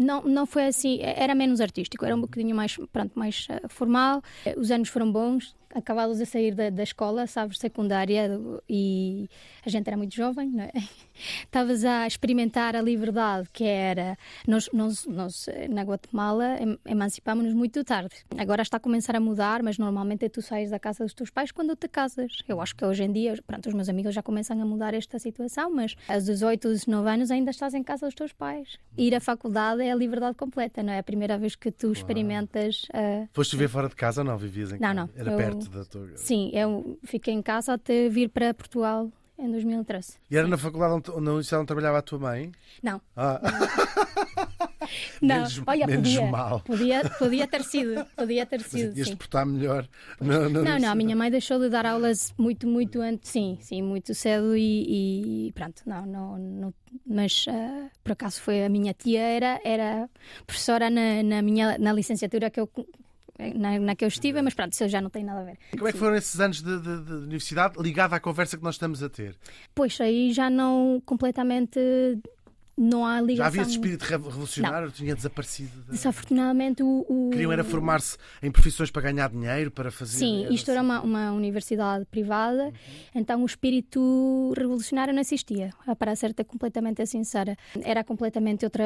não, 0.00 0.22
não 0.22 0.46
foi 0.46 0.66
assim, 0.66 0.98
era 1.02 1.34
menos 1.34 1.60
artístico, 1.60 2.04
era 2.04 2.16
um 2.16 2.20
bocadinho 2.20 2.56
mais, 2.56 2.76
pronto, 2.92 3.12
mais 3.18 3.46
eh, 3.50 3.60
formal. 3.68 4.22
Eh, 4.44 4.54
Os 4.58 4.70
anos 4.70 4.88
foram 4.88 5.10
bons, 5.12 5.54
acabados 5.74 6.18
de 6.18 6.26
sair 6.26 6.54
da, 6.54 6.70
da 6.70 6.82
escola, 6.82 7.26
sabes, 7.26 7.58
secundária, 7.58 8.30
e 8.68 9.28
a 9.64 9.68
gente 9.70 9.86
era 9.86 9.96
muito 9.96 10.14
jovem, 10.14 10.48
não 10.50 10.64
é? 10.64 10.72
Estavas 11.44 11.84
a 11.84 12.06
experimentar 12.06 12.74
a 12.74 12.80
liberdade 12.80 13.48
que 13.52 13.64
era. 13.64 14.16
Nós, 14.46 14.68
nós, 14.72 15.04
nós 15.06 15.46
na 15.68 15.82
Guatemala, 15.82 16.56
em- 16.60 16.78
emancipámos-nos 16.86 17.54
muito 17.54 17.84
tarde. 17.84 18.14
Agora 18.38 18.62
está 18.62 18.78
a 18.78 18.80
começar 18.80 19.14
a 19.14 19.20
mudar, 19.20 19.62
mas 19.62 19.76
normalmente 19.78 20.28
tu 20.28 20.40
sais 20.40 20.70
da 20.70 20.78
casa 20.78 21.04
dos 21.04 21.12
teus 21.14 21.30
pais 21.30 21.52
quando 21.52 21.76
te 21.76 21.88
casas. 21.88 22.32
Eu 22.48 22.60
acho 22.60 22.74
que 22.74 22.84
hoje 22.84 23.04
em 23.04 23.12
dia, 23.12 23.34
pronto, 23.46 23.66
os 23.68 23.74
meus 23.74 23.88
amigos 23.88 24.14
já 24.14 24.22
começam 24.22 24.60
a 24.60 24.64
mudar 24.64 24.94
esta 24.94 25.18
situação, 25.18 25.70
mas 25.70 25.94
aos 26.08 26.24
18, 26.24 26.68
19 26.68 27.08
anos 27.10 27.30
ainda 27.30 27.50
estás 27.50 27.74
em 27.74 27.82
casa 27.82 28.06
dos 28.06 28.14
teus 28.14 28.32
pais. 28.32 28.78
Ir 28.96 29.14
à 29.14 29.20
faculdade 29.20 29.82
é 29.82 29.92
a 29.92 29.94
liberdade 29.94 30.36
completa, 30.36 30.82
não 30.82 30.92
é? 30.92 30.98
a 30.98 31.02
primeira 31.02 31.36
vez 31.38 31.54
que 31.54 31.70
tu 31.70 31.92
experimentas. 31.92 32.86
ah, 32.94 33.26
Foste 33.32 33.56
viver 33.56 33.68
fora 33.68 33.88
de 33.88 33.94
casa 33.94 34.22
ou 34.22 34.24
não? 34.26 34.38
Vivias 34.38 34.70
em 34.70 34.74
Não, 34.74 34.80
casa? 34.80 34.94
não, 34.94 35.10
Era 35.16 35.30
eu- 35.32 35.36
perto 35.36 35.59
da 35.68 35.84
tua. 35.84 36.08
Sim, 36.16 36.50
eu 36.54 36.98
fiquei 37.04 37.34
em 37.34 37.42
casa 37.42 37.74
até 37.74 38.08
vir 38.08 38.28
para 38.30 38.54
Portugal 38.54 39.10
em 39.38 39.50
2013. 39.50 40.18
E 40.30 40.36
era 40.36 40.46
na 40.46 40.56
faculdade 40.58 40.92
onde, 40.94 41.10
onde, 41.10 41.30
onde 41.30 41.54
onde 41.54 41.66
trabalhava 41.66 41.98
a 41.98 42.02
tua 42.02 42.18
mãe? 42.18 42.52
Não, 42.82 43.00
Ah, 43.16 43.40
não, 45.22 45.36
Menos- 45.36 45.62
olha, 45.66 45.86
menos 45.86 46.08
podia, 46.14 46.30
mal. 46.30 46.60
podia, 46.60 47.10
podia 47.18 47.46
ter 47.46 47.62
sido, 47.62 48.04
podia 48.16 48.44
ter 48.46 48.58
mas 48.60 48.66
sido, 48.70 49.04
sim. 49.04 49.16
portar 49.16 49.46
melhor. 49.46 49.88
na- 50.20 50.48
na 50.48 50.62
Não, 50.62 50.78
não, 50.78 50.88
a 50.90 50.94
minha 50.94 51.14
mãe 51.16 51.30
deixou 51.30 51.58
de 51.58 51.68
dar 51.68 51.86
aulas 51.86 52.34
muito, 52.36 52.66
muito 52.66 53.00
antes, 53.00 53.30
sim, 53.30 53.56
sim, 53.60 53.82
muito 53.82 54.14
cedo 54.14 54.56
e, 54.56 55.48
e 55.48 55.52
pronto, 55.52 55.82
não, 55.86 56.04
não, 56.06 56.38
não 56.38 56.74
mas 57.06 57.46
ah, 57.48 57.88
por 58.02 58.12
acaso 58.12 58.40
foi 58.40 58.64
a 58.64 58.68
minha 58.68 58.92
tia, 58.92 59.20
era, 59.20 59.60
era 59.64 60.10
professora 60.46 60.90
na, 60.90 61.22
na 61.22 61.40
minha 61.42 61.78
na 61.78 61.92
licenciatura 61.92 62.50
que 62.50 62.58
eu 62.60 62.68
na, 63.54 63.78
na 63.78 63.94
que 63.96 64.04
eu 64.04 64.08
estive, 64.08 64.40
mas 64.42 64.54
pronto, 64.54 64.72
isso 64.72 64.88
já 64.88 65.00
não 65.00 65.10
tem 65.10 65.24
nada 65.24 65.40
a 65.40 65.44
ver. 65.44 65.58
Como 65.72 65.88
é 65.88 65.92
que 65.92 65.98
foram 65.98 66.16
esses 66.16 66.38
anos 66.40 66.62
de, 66.62 66.78
de- 66.78 67.04
de 67.04 67.12
universidade 67.12 67.80
ligado 67.80 68.14
à 68.14 68.20
conversa 68.20 68.56
que 68.56 68.62
nós 68.62 68.74
estamos 68.76 69.02
a 69.02 69.08
ter? 69.08 69.36
Pois 69.74 70.00
aí 70.00 70.32
já 70.32 70.48
não 70.50 71.02
completamente 71.06 71.78
não 72.82 73.04
há 73.04 73.20
ligação. 73.20 73.36
Já 73.36 73.46
havia 73.46 73.62
esse 73.62 73.70
espírito 73.72 74.02
revo- 74.04 74.28
revolucionário? 74.30 74.86
ou 74.86 74.92
Tinha 74.92 75.14
desaparecido? 75.14 75.82
da- 75.82 75.92
Desafortunadamente 75.92 76.82
o, 76.82 77.04
o... 77.08 77.28
Queriam 77.30 77.52
era 77.52 77.62
formar-se 77.62 78.16
em 78.42 78.50
profissões 78.50 78.90
para 78.90 79.02
ganhar 79.02 79.28
dinheiro, 79.28 79.70
para 79.70 79.90
fazer. 79.90 80.16
Sim, 80.18 80.46
isto 80.50 80.70
era 80.70 80.80
uma, 80.80 81.02
uma 81.02 81.30
universidade 81.32 82.06
privada, 82.06 82.72
então 83.14 83.42
o 83.42 83.46
espírito 83.46 84.54
revolucionário 84.56 85.12
não 85.12 85.20
existia, 85.20 85.74
para 85.98 86.16
ser-te 86.16 86.42
completamente 86.42 87.04
sincera. 87.06 87.54
Era 87.82 88.02
completamente 88.02 88.64
outra, 88.64 88.84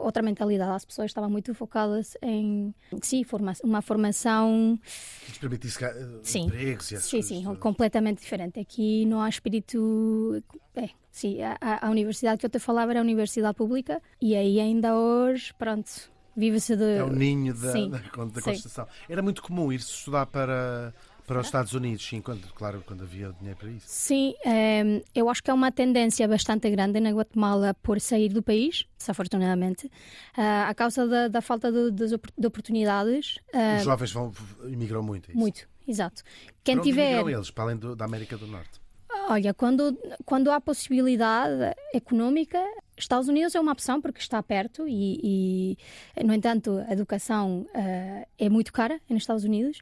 outra 0.00 0.22
mentalidade. 0.22 0.72
As 0.72 0.84
pessoas 0.84 1.10
estavam 1.10 1.30
muito 1.30 1.54
focadas 1.54 2.16
em, 2.22 2.74
sim, 3.02 3.22
forma, 3.24 3.52
uma 3.62 3.82
formação, 3.82 4.78
Que 5.24 5.28
lhes 5.28 5.38
permitisse 5.38 5.78
ga- 5.78 5.94
Sim. 6.22 6.46
empregos 6.46 6.90
e 6.90 6.94
essas 6.96 7.08
sim, 7.10 7.22
sim, 7.22 7.42
todas. 7.44 7.58
completamente 7.58 8.20
diferente. 8.20 8.58
Aqui 8.60 9.04
não 9.06 9.20
há 9.20 9.28
espírito... 9.28 10.42
É, 10.74 10.88
sim, 11.10 11.38
a, 11.42 11.56
a- 11.86 11.90
universidade 11.90 12.38
que 12.38 12.46
eu 12.46 12.50
te 12.50 12.58
falava 12.58 12.92
era 12.92 13.00
a 13.00 13.02
universidade 13.02 13.54
pública 13.56 14.00
e 14.20 14.34
aí 14.36 14.60
ainda 14.60 14.94
hoje, 14.96 15.52
pronto, 15.54 15.90
vive-se 16.36 16.76
de... 16.76 16.96
É 16.98 17.02
o 17.02 17.10
ninho 17.10 17.52
da, 17.52 17.72
Sim, 17.72 17.90
da, 17.90 17.98
da 17.98 18.04
sim. 18.04 18.40
Constituição. 18.42 18.86
Era 19.08 19.20
muito 19.22 19.42
comum 19.42 19.72
ir-se 19.72 19.90
estudar 19.90 20.26
para, 20.26 20.94
para 21.30 21.40
os 21.40 21.46
Estados 21.46 21.72
Unidos, 21.74 22.04
sim, 22.04 22.20
quando, 22.20 22.44
claro, 22.54 22.82
quando 22.84 23.04
havia 23.04 23.32
dinheiro 23.38 23.56
para 23.56 23.70
isso. 23.70 23.84
Sim, 23.86 24.34
ehm, 24.44 25.00
eu 25.14 25.28
acho 25.28 25.40
que 25.42 25.48
é 25.50 25.54
uma 25.54 25.70
tendência 25.70 26.26
bastante 26.26 26.68
grande 26.70 26.98
na 26.98 27.10
Guatemala 27.10 27.72
por 27.82 28.00
sair 28.00 28.30
do 28.30 28.42
país, 28.42 28.84
desafortunadamente, 28.98 29.88
a 30.36 30.74
causa 30.74 31.06
da, 31.06 31.28
da 31.28 31.40
falta 31.40 31.70
de, 31.70 31.92
de 31.92 32.14
opor- 32.16 32.32
de 32.36 32.46
oportunidades. 32.48 33.38
ah, 33.54 33.76
Os 33.78 33.84
jovens 33.84 34.10
vão, 34.12 34.32
imigram 34.66 35.02
muito. 35.04 35.28
é 35.28 35.32
isso. 35.32 35.38
muito, 35.40 35.68
exato. 35.86 36.22
Quem 36.64 36.74
Para 36.74 36.82
onde 36.82 36.90
tiver. 36.90 37.28
eles, 37.28 37.50
para 37.52 37.64
além 37.64 37.76
do- 37.76 37.94
da 37.94 38.04
América 38.06 38.36
do 38.36 38.48
Norte? 38.48 38.80
Olha, 39.28 39.54
quando, 39.54 39.96
quando 40.24 40.50
há 40.50 40.60
possibilidade 40.60 41.74
económica, 41.94 42.58
Estados 42.96 43.28
Unidos 43.28 43.54
é 43.54 43.60
uma 43.60 43.72
opção 43.72 44.00
porque 44.00 44.18
está 44.20 44.42
perto 44.42 44.86
e, 44.88 45.76
e, 46.16 46.24
no 46.24 46.34
entanto, 46.34 46.84
a 46.88 46.92
educação 46.92 47.66
eh, 47.74 48.26
é 48.38 48.48
muito 48.48 48.72
cara 48.72 49.00
nos 49.08 49.22
Estados 49.22 49.44
Unidos. 49.44 49.80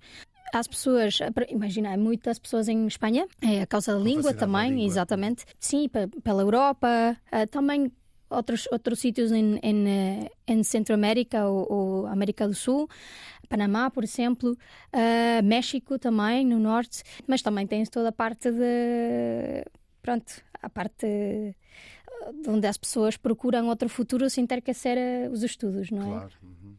As 0.53 0.67
pessoas, 0.67 1.19
imagina, 1.51 1.93
há 1.93 1.97
muitas 1.97 2.39
pessoas 2.39 2.69
em 2.69 2.87
Espanha, 2.87 3.27
é 3.43 3.63
a 3.63 3.67
causa 3.67 3.93
da 3.93 3.99
língua 3.99 4.23
facilidade 4.23 4.41
da 4.41 4.47
também, 4.47 4.71
língua. 4.73 4.87
exatamente. 4.87 5.45
Sim, 5.59 5.89
pe- 5.89 6.07
pela 6.23 6.43
Europa, 6.43 7.17
eh, 7.31 7.47
também 7.47 7.93
outros, 8.31 8.67
outros 8.73 8.99
sítios 8.99 9.31
em, 9.33 9.59
em, 9.63 9.89
eh, 9.89 10.31
em 10.47 10.63
Centro-América 10.63 11.47
ou, 11.47 11.73
ou 11.73 12.07
América 12.07 12.47
do 12.49 12.55
Sul, 12.55 12.89
Panamá, 13.49 13.91
por 13.91 14.05
exemplo, 14.05 14.57
eh, 14.93 15.41
México 15.43 15.99
também, 15.99 16.45
no 16.47 16.59
norte, 16.59 17.03
mas 17.27 17.41
também 17.43 17.67
tens 17.67 17.89
toda 17.89 18.09
a 18.09 18.13
parte 18.13 18.51
de. 18.51 19.65
Pronto, 20.03 20.33
a 20.63 20.69
parte 20.71 21.07
de 22.43 22.49
onde 22.51 22.67
as 22.67 22.77
pessoas 22.77 23.17
procuram 23.17 23.69
outro 23.69 23.89
futuro 23.89 24.29
sem 24.29 24.47
ter 24.47 24.61
que 24.61 24.73
ser 24.75 25.31
os 25.31 25.43
estudos, 25.43 25.91
não 25.91 26.03
é? 26.03 26.05
Claro. 26.05 26.33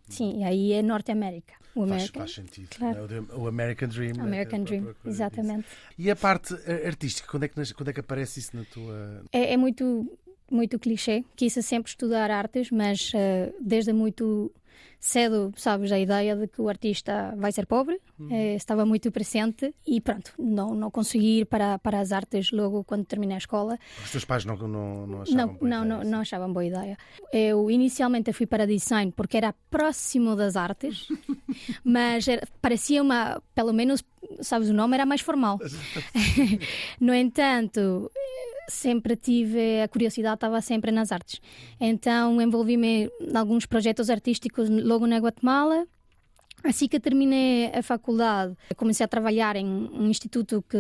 Sim, 0.09 0.39
e 0.39 0.43
aí 0.43 0.73
é 0.73 0.81
Norte-América. 0.81 1.53
O 1.75 1.81
Faz, 1.81 1.91
American, 1.91 2.21
faz 2.21 2.33
sentido. 2.33 2.67
Claro. 2.75 3.07
É 3.13 3.35
o 3.35 3.47
American 3.47 3.87
Dream. 3.87 4.15
é- 4.17 4.21
American 4.21 4.59
é 4.59 4.63
Dream, 4.63 4.95
exatamente. 5.05 5.59
isso. 5.59 5.77
E 5.97 6.11
a 6.11 6.15
parte 6.15 6.53
eh, 6.65 6.87
artística, 6.87 7.27
quando 7.29 7.43
é 7.43 7.47
que, 7.47 7.73
quando 7.73 7.89
é 7.89 7.93
que 7.93 7.99
aparece 7.99 8.39
isso 8.39 8.57
na 8.57 8.65
tua. 8.65 9.23
É, 9.31 9.53
é 9.53 9.57
muito, 9.57 10.17
muito 10.51 10.79
clichê. 10.79 11.23
Quis 11.35 11.53
sempre 11.53 11.89
estudar 11.89 12.31
artes, 12.31 12.71
mas 12.71 13.11
eh, 13.13 13.53
desde 13.61 13.93
muito 13.93 14.51
cedo, 14.99 15.53
sabes, 15.55 15.91
a 15.91 15.99
ideia 15.99 16.35
de 16.35 16.47
que 16.47 16.61
o 16.61 16.67
artista 16.67 17.33
vai 17.37 17.51
ser 17.53 17.65
pobre 17.65 17.99
eh, 18.29 18.55
estava 18.55 18.85
muito 18.85 19.09
presente 19.11 19.73
e 19.87 20.01
pronto, 20.01 20.33
não, 20.37 20.75
não 20.75 20.91
consegui 20.91 21.39
ir 21.39 21.45
para, 21.45 21.79
para 21.79 21.99
as 22.01 22.11
artes 22.11 22.51
logo 22.51 22.83
quando 22.83 23.05
terminei 23.05 23.35
a 23.35 23.37
escola. 23.37 23.77
Os 24.03 24.11
teus 24.11 24.25
pais 24.25 24.43
não, 24.43 24.57
não, 24.57 25.07
não 25.07 25.21
achavam 25.21 25.37
Não, 25.37 25.53
boa 25.53 25.69
não, 25.69 25.77
ideia, 25.77 25.85
não, 25.95 26.01
isso? 26.01 26.11
não 26.11 26.19
achavam 26.19 26.53
boa 26.53 26.65
ideia. 26.65 26.97
Eu 27.31 27.71
inicialmente 27.71 28.33
fui 28.33 28.45
para 28.45 28.67
design 28.67 29.13
porque 29.15 29.37
era 29.37 29.53
próximo 29.69 30.35
das 30.35 30.55
artes, 30.57 31.07
mas 31.83 32.27
era- 32.27 32.45
parecia 32.61 33.01
uma, 33.01 33.41
pelo 33.55 33.71
menos, 33.71 34.03
sabes, 34.41 34.69
o 34.69 34.73
nome 34.73 34.95
era 34.95 35.05
mais 35.05 35.21
formal. 35.21 35.57
no 36.99 37.13
entanto, 37.13 38.11
sempre 38.69 39.15
tive 39.15 39.81
a 39.81 39.87
curiosidade 39.87 40.35
estava 40.35 40.61
sempre 40.61 40.91
nas 40.91 41.11
artes. 41.11 41.41
Então 41.79 42.41
envolvi-me 42.41 43.09
em 43.19 43.37
alguns 43.37 43.65
projetos 43.65 44.09
artísticos 44.09 44.69
logo 44.69 45.05
na 45.07 45.17
Guatemala. 45.17 45.85
Assim 46.61 46.89
que 46.89 46.99
terminei 46.99 47.67
a 47.73 47.81
faculdade, 47.81 48.53
comecei 48.75 49.05
a 49.05 49.07
trabalhar 49.07 49.55
em 49.55 49.65
um 49.65 50.09
instituto 50.09 50.61
que 50.67 50.77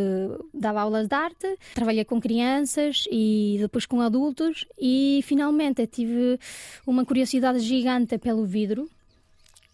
dava 0.53 0.81
aulas 0.81 1.07
de 1.07 1.15
arte. 1.15 1.57
Trabalhei 1.73 2.03
com 2.03 2.19
crianças 2.19 3.05
e 3.09 3.57
depois 3.61 3.85
com 3.85 4.01
adultos 4.01 4.65
e 4.77 5.21
finalmente 5.23 5.87
tive 5.87 6.37
uma 6.85 7.05
curiosidade 7.05 7.59
gigante 7.59 8.17
pelo 8.17 8.45
vidro. 8.45 8.89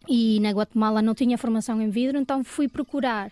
E 0.08 0.40
na 0.40 0.52
Guatemala 0.52 1.02
não 1.02 1.16
tinha 1.16 1.40
formação 1.40 1.82
em 1.82 1.90
vidro, 1.90 2.20
então 2.20 2.44
fui 2.44 2.68
procurar 2.68 3.32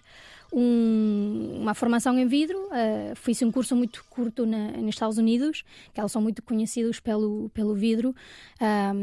um- 0.54 1.60
uma 1.62 1.74
formação 1.74 2.18
em 2.18 2.28
vidro. 2.28 2.58
Uh, 2.68 3.16
fiz 3.16 3.42
um 3.42 3.52
curso 3.52 3.76
muito 3.76 4.04
curto 4.10 4.46
na, 4.46 4.72
nos 4.74 4.96
Estados 4.96 5.18
Unidos, 5.18 5.64
que 5.94 6.00
eles 6.00 6.12
são 6.12 6.22
muito 6.22 6.42
conhecidos 6.44 7.00
pelo, 7.00 7.50
pelo 7.54 7.74
vidro, 7.74 8.16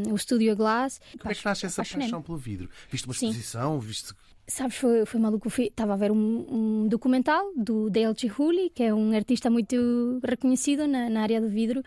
um, 0.06 0.12
o 0.14 0.18
Studio 0.18 0.54
Glass. 0.56 1.00
Como 1.18 1.30
é 1.30 1.34
que 1.34 1.44
nasce 1.44 1.66
essa 1.66 1.82
paixão 1.84 2.22
pelo 2.22 2.38
vidro? 2.38 2.68
Viste 2.90 3.06
uma 3.06 3.14
Sim. 3.14 3.28
exposição? 3.28 3.78
Viste 3.80 4.12
Sabes, 4.50 4.76
foi, 4.76 5.06
foi 5.06 5.20
maluco. 5.20 5.48
Estava 5.60 5.92
a 5.92 5.96
ver 5.96 6.10
um, 6.10 6.46
um, 6.50 6.88
documental 6.88 7.52
do 7.56 7.88
Dale 7.88 8.14
Chihuly, 8.16 8.70
que 8.70 8.82
é 8.82 8.92
um 8.92 9.14
artista 9.14 9.48
muito 9.48 10.20
reconhecido 10.24 10.88
na, 10.88 11.08
na, 11.08 11.22
área 11.22 11.40
do 11.40 11.48
vidro, 11.48 11.82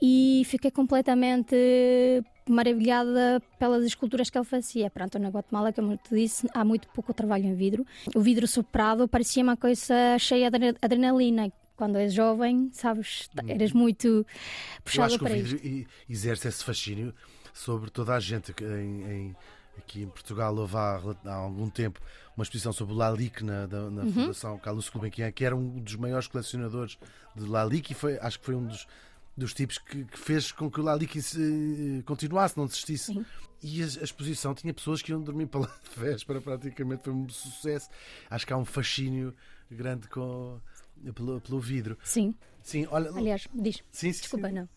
e 0.00 0.42
fiquei 0.44 0.70
completamente 0.70 1.56
maravilhada 2.46 3.42
pelas 3.58 3.82
esculturas 3.84 4.28
que 4.28 4.36
ele 4.36 4.44
fazia. 4.44 4.90
Pronto, 4.90 5.18
na 5.18 5.30
Guatemala, 5.30 5.72
como 5.72 5.92
eu 5.92 5.96
te 5.96 6.14
disse, 6.14 6.46
há 6.52 6.62
muito 6.62 6.86
pouco 6.88 7.14
trabalho 7.14 7.46
em 7.46 7.54
vidro. 7.54 7.86
O 8.14 8.20
vidro 8.20 8.46
soprado 8.46 9.08
parecia 9.08 9.42
uma 9.42 9.56
coisa 9.56 10.18
cheia 10.18 10.50
de 10.50 10.76
adrenalina. 10.82 11.50
Quando 11.74 11.96
és 11.96 12.12
jovem, 12.12 12.68
sabes, 12.72 13.30
hum. 13.42 13.48
eras 13.48 13.72
muito 13.72 14.26
puxado 14.84 15.18
para 15.18 15.34
isso. 15.34 15.54
Eu 15.54 15.54
acho 15.54 15.56
que 15.56 15.68
o 15.68 15.72
vidro 15.72 15.90
exerce 16.10 16.48
esse 16.48 16.62
fascínio 16.62 17.14
sobre 17.54 17.90
toda 17.90 18.14
a 18.14 18.20
gente 18.20 18.54
em, 18.60 19.02
em 19.10 19.36
Aqui 19.78 20.02
em 20.02 20.08
Portugal 20.08 20.54
houve 20.54 20.76
há, 20.76 21.00
há 21.24 21.34
algum 21.34 21.68
tempo 21.68 22.00
uma 22.36 22.42
exposição 22.42 22.72
sobre 22.72 22.94
o 22.94 22.96
Lalique 22.96 23.44
na, 23.44 23.66
na, 23.66 23.90
na 23.90 24.02
uhum. 24.02 24.12
Fundação 24.12 24.58
Carlos 24.58 24.88
Gulbenkian, 24.88 25.30
que 25.32 25.44
era 25.44 25.54
um 25.56 25.78
dos 25.80 25.96
maiores 25.96 26.26
colecionadores 26.26 26.98
de 27.34 27.44
Lalique 27.44 27.92
e 27.92 27.94
foi, 27.94 28.18
acho 28.18 28.38
que 28.38 28.46
foi 28.46 28.54
um 28.54 28.66
dos, 28.66 28.86
dos 29.36 29.54
tipos 29.54 29.78
que, 29.78 30.04
que 30.04 30.18
fez 30.18 30.52
com 30.52 30.70
que 30.70 30.80
o 30.80 30.82
Lalique 30.82 31.20
se, 31.20 32.02
continuasse, 32.06 32.56
não 32.56 32.66
desistisse. 32.66 33.12
Sim. 33.12 33.24
E 33.62 33.82
a, 33.82 33.86
a, 33.86 34.04
exposição 34.04 34.54
tinha 34.54 34.74
pessoas 34.74 35.00
que 35.02 35.12
iam 35.12 35.22
dormir 35.22 35.46
para 35.46 35.60
lá 35.62 35.74
de 35.94 36.00
véspera, 36.00 36.40
praticamente 36.40 37.04
foi 37.04 37.12
um 37.12 37.28
sucesso. 37.28 37.88
Acho 38.28 38.46
que 38.46 38.52
há 38.52 38.56
um 38.56 38.64
fascínio 38.64 39.34
grande 39.70 40.08
com, 40.08 40.60
pelo, 41.14 41.40
pelo 41.40 41.60
vidro. 41.60 41.96
Sim. 42.04 42.34
Sim, 42.62 42.86
olha. 42.90 43.10
Aliás, 43.10 43.48
diz. 43.52 43.82
Sim, 43.90 44.12
sim, 44.12 44.20
Desculpa, 44.20 44.48
sim. 44.48 44.54
não. 44.54 44.68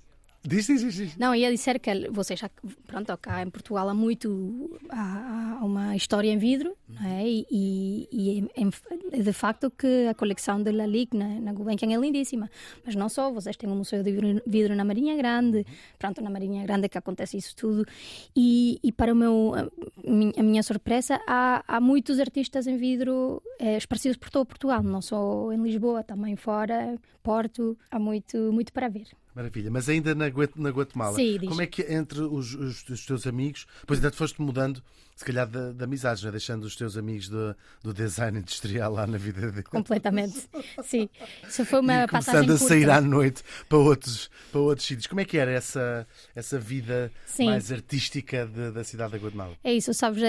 Diz, 0.47 0.67
diz, 0.67 0.93
diz. 0.93 1.17
Não, 1.17 1.33
ia 1.33 1.49
dizer 1.49 1.79
que 1.79 2.07
vocês 2.11 2.39
pronto, 2.85 3.17
cá 3.17 3.41
em 3.41 3.49
Portugal 3.49 3.89
há 3.89 3.95
muito, 3.95 4.79
há, 4.89 5.57
há 5.59 5.65
uma 5.65 5.95
história 5.95 6.29
em 6.29 6.37
vidro, 6.37 6.77
é? 7.03 7.27
e, 7.27 8.07
e, 8.11 8.47
e, 9.11 9.23
de 9.23 9.33
facto 9.33 9.71
que 9.71 10.07
a 10.07 10.13
coleção 10.13 10.61
de 10.61 10.71
Lalique 10.71 11.17
na, 11.17 11.27
na 11.39 11.51
Gulbenkian 11.51 11.91
é 11.91 11.97
lindíssima, 11.97 12.47
mas 12.85 12.93
não 12.93 13.09
só, 13.09 13.31
vocês 13.31 13.57
têm 13.57 13.67
um 13.67 13.75
museu 13.75 14.03
de 14.03 14.11
vidro, 14.45 14.75
na 14.75 14.85
Marinha 14.85 15.15
Grande, 15.17 15.65
pronto, 15.97 16.21
na 16.21 16.29
Marinha 16.29 16.63
Grande 16.63 16.85
é 16.85 16.89
que 16.89 16.97
acontece 16.99 17.37
isso 17.37 17.55
tudo, 17.55 17.83
e, 18.35 18.79
e 18.83 18.91
para 18.91 19.13
o 19.13 19.15
meu, 19.15 19.53
a 20.37 20.43
minha 20.43 20.61
surpresa, 20.61 21.19
há, 21.25 21.63
há 21.67 21.81
muitos 21.81 22.19
artistas 22.19 22.67
em 22.67 22.77
vidro 22.77 23.41
é, 23.57 23.77
esparcidos 23.77 24.17
por 24.17 24.29
todo 24.29 24.45
Portugal, 24.45 24.83
não 24.83 25.01
só 25.01 25.51
em 25.51 25.63
Lisboa, 25.63 26.03
também 26.03 26.35
fora, 26.35 26.99
Porto, 27.23 27.75
há 27.89 27.97
muito, 27.97 28.37
muito 28.53 28.71
para 28.71 28.87
ver. 28.87 29.07
Maravilha. 29.35 29.69
Mas 29.69 29.89
ainda 29.89 30.15
na, 30.15 30.27
Guatemala, 30.29 31.15
Sim, 31.15 31.39
como 31.39 31.61
é 31.61 31.67
que 31.67 31.81
entre 31.81 32.21
os, 32.21 32.53
os, 32.53 32.89
os, 32.89 33.05
teus 33.05 33.27
amigos, 33.27 33.67
pois 33.85 33.99
ainda 33.99 34.09
te 34.09 34.15
foste 34.15 34.41
mudando, 34.41 34.81
se 35.15 35.23
calhar, 35.23 35.47
de, 35.47 35.73
de 35.73 35.81
amizades, 35.81 36.21
né? 36.23 36.31
deixando 36.31 36.63
os 36.65 36.75
teus 36.75 36.97
amigos 36.97 37.29
do, 37.29 37.55
do 37.81 37.93
design 37.93 38.37
industrial 38.39 38.91
lá 38.91 39.07
na 39.07 39.17
vida 39.17 39.49
dele? 39.49 39.63
Completamente. 39.63 40.43
Sim. 40.83 41.09
Isso 41.47 41.63
foi 41.63 41.79
uma 41.79 42.03
e 42.03 42.07
passagem 42.07 42.45
começando 42.45 42.65
a 42.65 42.67
sair 42.67 42.89
à 42.89 42.99
noite 42.99 43.41
para 43.69 43.77
outros, 43.77 44.29
para 44.51 44.59
outros 44.59 44.85
sítios. 44.85 45.07
Como 45.07 45.21
é 45.21 45.25
que 45.25 45.37
era 45.37 45.51
essa, 45.51 46.05
essa 46.35 46.59
vida 46.59 47.09
Sim. 47.25 47.45
mais 47.45 47.71
artística 47.71 48.45
de, 48.45 48.71
da 48.71 48.83
cidade 48.83 49.13
da 49.13 49.17
Guatemala? 49.17 49.53
É 49.63 49.73
isso, 49.73 49.93
sabes, 49.93 50.21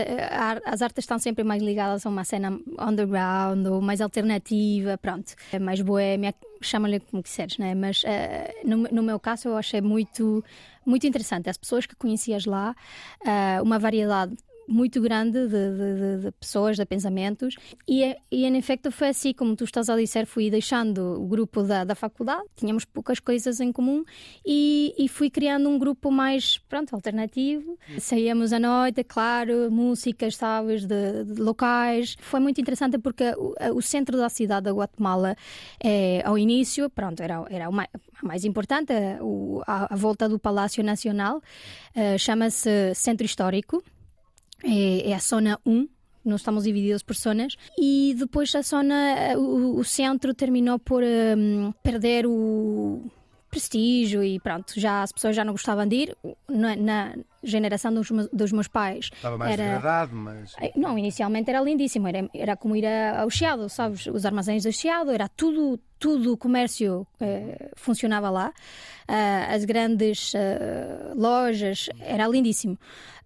as 0.64 0.80
artes 0.80 1.02
estão 1.02 1.18
sempre 1.18 1.42
mais 1.42 1.60
ligadas 1.60 2.06
a 2.06 2.08
uma 2.08 2.22
cena 2.22 2.56
underground 2.78 3.66
ou 3.66 3.80
mais 3.80 4.00
alternativa, 4.00 4.96
pronto, 4.96 5.34
é 5.52 5.58
mais 5.58 5.80
boêmia 5.80 6.32
chama-lhe 6.62 7.00
como 7.00 7.22
quiseres, 7.22 7.58
né? 7.58 7.74
mas 7.74 8.02
uh, 8.02 8.68
no, 8.68 8.76
no, 8.78 9.02
meu 9.02 9.20
caso 9.20 9.48
eu 9.48 9.56
achei 9.56 9.80
muito, 9.80 10.42
muito 10.86 11.06
interessante. 11.06 11.50
As 11.50 11.56
pessoas 11.56 11.84
que 11.84 11.94
conhecias 11.94 12.46
lá, 12.46 12.74
uh, 13.20 13.62
uma 13.62 13.78
variedade 13.78 14.36
muito 14.68 15.00
grande 15.00 15.46
de, 15.46 15.48
de, 15.48 16.22
de, 16.24 16.32
pessoas, 16.32 16.76
de 16.76 16.84
pensamentos, 16.84 17.56
e, 17.86 18.16
e 18.30 18.44
em 18.44 18.56
efeito 18.56 18.90
foi 18.90 19.08
assim, 19.08 19.32
como 19.32 19.54
tu 19.56 19.64
estás 19.64 19.88
a 19.88 19.96
dizer, 19.96 20.26
fui 20.26 20.50
deixando 20.50 21.20
o 21.20 21.26
grupo 21.26 21.62
da, 21.62 21.84
da 21.84 21.94
faculdade, 21.94 22.44
tínhamos 22.56 22.84
poucas 22.84 23.20
coisas 23.20 23.60
em 23.60 23.72
comum, 23.72 24.04
e, 24.44 24.94
e 24.98 25.08
fui 25.08 25.30
criando 25.30 25.68
um 25.68 25.78
grupo 25.78 26.10
mais, 26.10 26.58
pronto, 26.58 26.94
alternativo. 26.94 27.78
Saíamos 27.98 28.52
à 28.52 28.58
noite, 28.58 29.04
claro, 29.04 29.70
músicas, 29.70 30.36
sabes, 30.36 30.84
de, 30.84 31.24
de 31.24 31.40
locais. 31.40 32.16
Foi 32.20 32.40
muito 32.40 32.60
interessante 32.60 32.98
porque 32.98 33.34
o, 33.36 33.54
o, 33.74 33.82
centro 33.82 34.16
da 34.16 34.28
cidade 34.28 34.64
da 34.64 34.72
Guatemala, 34.72 35.36
é, 35.82 36.22
ao 36.24 36.36
início, 36.36 36.90
pronto, 36.90 37.22
era, 37.22 37.44
era 37.50 37.70
mais, 37.70 37.88
mais 38.22 38.44
importante, 38.44 38.92
o, 39.20 39.62
a, 39.66 39.94
volta 39.94 40.28
do 40.28 40.38
Palácio 40.38 40.82
Nacional, 40.82 41.40
chama-se 42.18 42.94
Centro 42.94 43.24
Histórico 43.24 43.82
é, 44.64 45.10
é 45.10 45.14
a 45.14 45.18
zona 45.18 45.58
1, 45.64 45.88
nós 46.24 46.40
estamos 46.40 46.64
divididos 46.64 47.02
por 47.02 47.14
zonas 47.14 47.56
e 47.78 48.14
depois 48.18 48.54
a 48.54 48.62
zona 48.62 49.34
o, 49.36 49.78
o 49.78 49.84
centro 49.84 50.34
terminou 50.34 50.78
por 50.78 51.02
um, 51.04 51.72
perder 51.82 52.26
o 52.26 53.00
prestígio 53.48 54.22
e 54.22 54.40
pronto 54.40 54.78
já 54.78 55.02
as 55.02 55.12
pessoas 55.12 55.36
já 55.36 55.44
não 55.44 55.52
gostavam 55.52 55.86
de 55.86 55.96
ir 55.96 56.16
na, 56.48 56.74
na 56.76 57.14
geração 57.46 57.92
dos, 57.94 58.08
dos, 58.32 58.52
meus 58.52 58.68
pais 58.68 59.10
estava 59.12 59.38
mais 59.38 59.52
era... 59.52 59.62
degradado 59.62 60.14
mas 60.14 60.54
não 60.74 60.98
inicialmente 60.98 61.50
era 61.50 61.60
lindíssimo 61.60 62.08
era, 62.08 62.28
era 62.34 62.56
como 62.56 62.76
ir 62.76 62.86
ao 62.86 63.30
Chiado 63.30 63.68
sabes 63.68 64.06
os 64.06 64.26
armazéns 64.26 64.64
do 64.64 64.72
Chiado 64.72 65.10
era 65.10 65.28
tudo 65.28 65.78
tudo 65.98 66.32
o 66.32 66.36
comércio 66.36 67.06
eh, 67.20 67.70
funcionava 67.74 68.28
lá 68.28 68.52
uh, 69.08 69.54
as 69.54 69.64
grandes 69.64 70.34
uh, 70.34 71.18
lojas 71.18 71.88
era 72.00 72.28
lindíssimo 72.28 72.78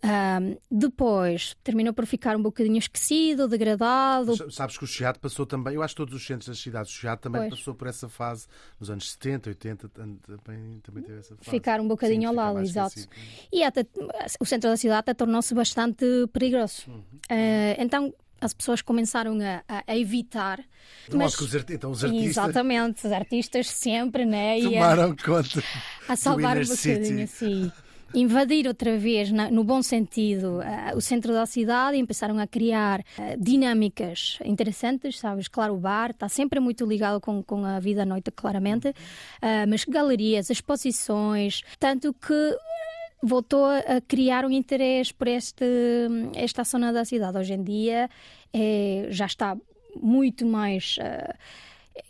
um, 0.02 0.56
depois 0.70 1.54
terminou 1.62 1.92
por 1.92 2.06
ficar 2.06 2.34
um 2.34 2.42
bocadinho 2.42 2.78
esquecido, 2.78 3.46
degradado. 3.46 4.50
Sabes 4.50 4.78
que 4.78 4.84
o 4.84 4.86
Chiado 4.86 5.18
passou 5.20 5.44
também, 5.44 5.74
eu 5.74 5.82
acho 5.82 5.94
que 5.94 5.98
todos 5.98 6.14
os 6.14 6.26
centros 6.26 6.48
das 6.48 6.58
cidades, 6.58 6.90
o 6.90 6.94
Chiado 6.94 7.20
também 7.20 7.42
pois. 7.42 7.58
passou 7.58 7.74
por 7.74 7.86
essa 7.86 8.08
fase 8.08 8.46
nos 8.78 8.88
anos 8.88 9.10
70, 9.12 9.50
80, 9.50 9.88
também, 9.88 10.80
também 10.82 11.02
teve 11.02 11.18
essa 11.18 11.36
fase. 11.36 11.50
Ficar 11.50 11.80
um 11.80 11.88
bocadinho 11.88 12.22
Sim, 12.22 12.26
ao 12.26 12.34
lado, 12.34 12.60
exato. 12.60 12.98
Esquecido. 12.98 13.12
E 13.52 13.62
até, 13.62 13.86
o 14.38 14.44
centro 14.44 14.70
da 14.70 14.76
cidade 14.76 15.14
tornou-se 15.14 15.54
bastante 15.54 16.04
perigoso. 16.32 16.84
Uhum. 16.88 16.98
Uh, 17.30 17.76
então 17.78 18.14
as 18.40 18.54
pessoas 18.54 18.80
começaram 18.80 19.38
a, 19.40 19.84
a 19.86 19.96
evitar. 19.96 20.60
Mas, 21.12 21.38
os 21.38 21.54
então 21.70 21.90
os 21.90 22.02
artistas. 22.02 22.30
Exatamente, 22.30 23.06
os 23.06 23.12
artistas 23.12 23.68
sempre, 23.68 24.24
né? 24.24 24.60
Tomaram 24.62 25.10
a, 25.10 25.16
conta. 25.16 25.62
A 26.08 26.16
salvar 26.16 26.56
um 26.56 26.64
bocadinho, 26.64 27.24
assim 27.24 27.70
invadir 28.14 28.66
outra 28.66 28.98
vez, 28.98 29.30
na, 29.30 29.50
no 29.50 29.62
bom 29.62 29.82
sentido, 29.82 30.58
uh, 30.58 30.96
o 30.96 31.00
centro 31.00 31.32
da 31.32 31.46
cidade 31.46 31.96
e 31.96 32.00
começaram 32.00 32.38
a 32.38 32.46
criar 32.46 33.00
uh, 33.00 33.04
dinâmicas 33.38 34.38
interessantes, 34.44 35.18
sabes? 35.18 35.48
Claro, 35.48 35.74
o 35.74 35.78
bar 35.78 36.10
está 36.10 36.28
sempre 36.28 36.60
muito 36.60 36.84
ligado 36.84 37.20
com, 37.20 37.42
com 37.42 37.64
a 37.64 37.78
vida 37.78 38.02
à 38.02 38.04
noite, 38.04 38.30
claramente, 38.30 38.88
uh, 38.88 38.94
mas 39.68 39.84
galerias, 39.84 40.50
exposições, 40.50 41.62
tanto 41.78 42.12
que 42.12 42.56
voltou 43.22 43.66
a 43.66 44.00
criar 44.06 44.44
um 44.44 44.50
interesse 44.50 45.12
por 45.12 45.28
este, 45.28 45.64
esta 46.34 46.64
zona 46.64 46.92
da 46.92 47.04
cidade. 47.04 47.38
Hoje 47.38 47.54
em 47.54 47.62
dia 47.62 48.08
é, 48.52 49.08
já 49.10 49.26
está 49.26 49.56
muito 49.94 50.46
mais. 50.46 50.96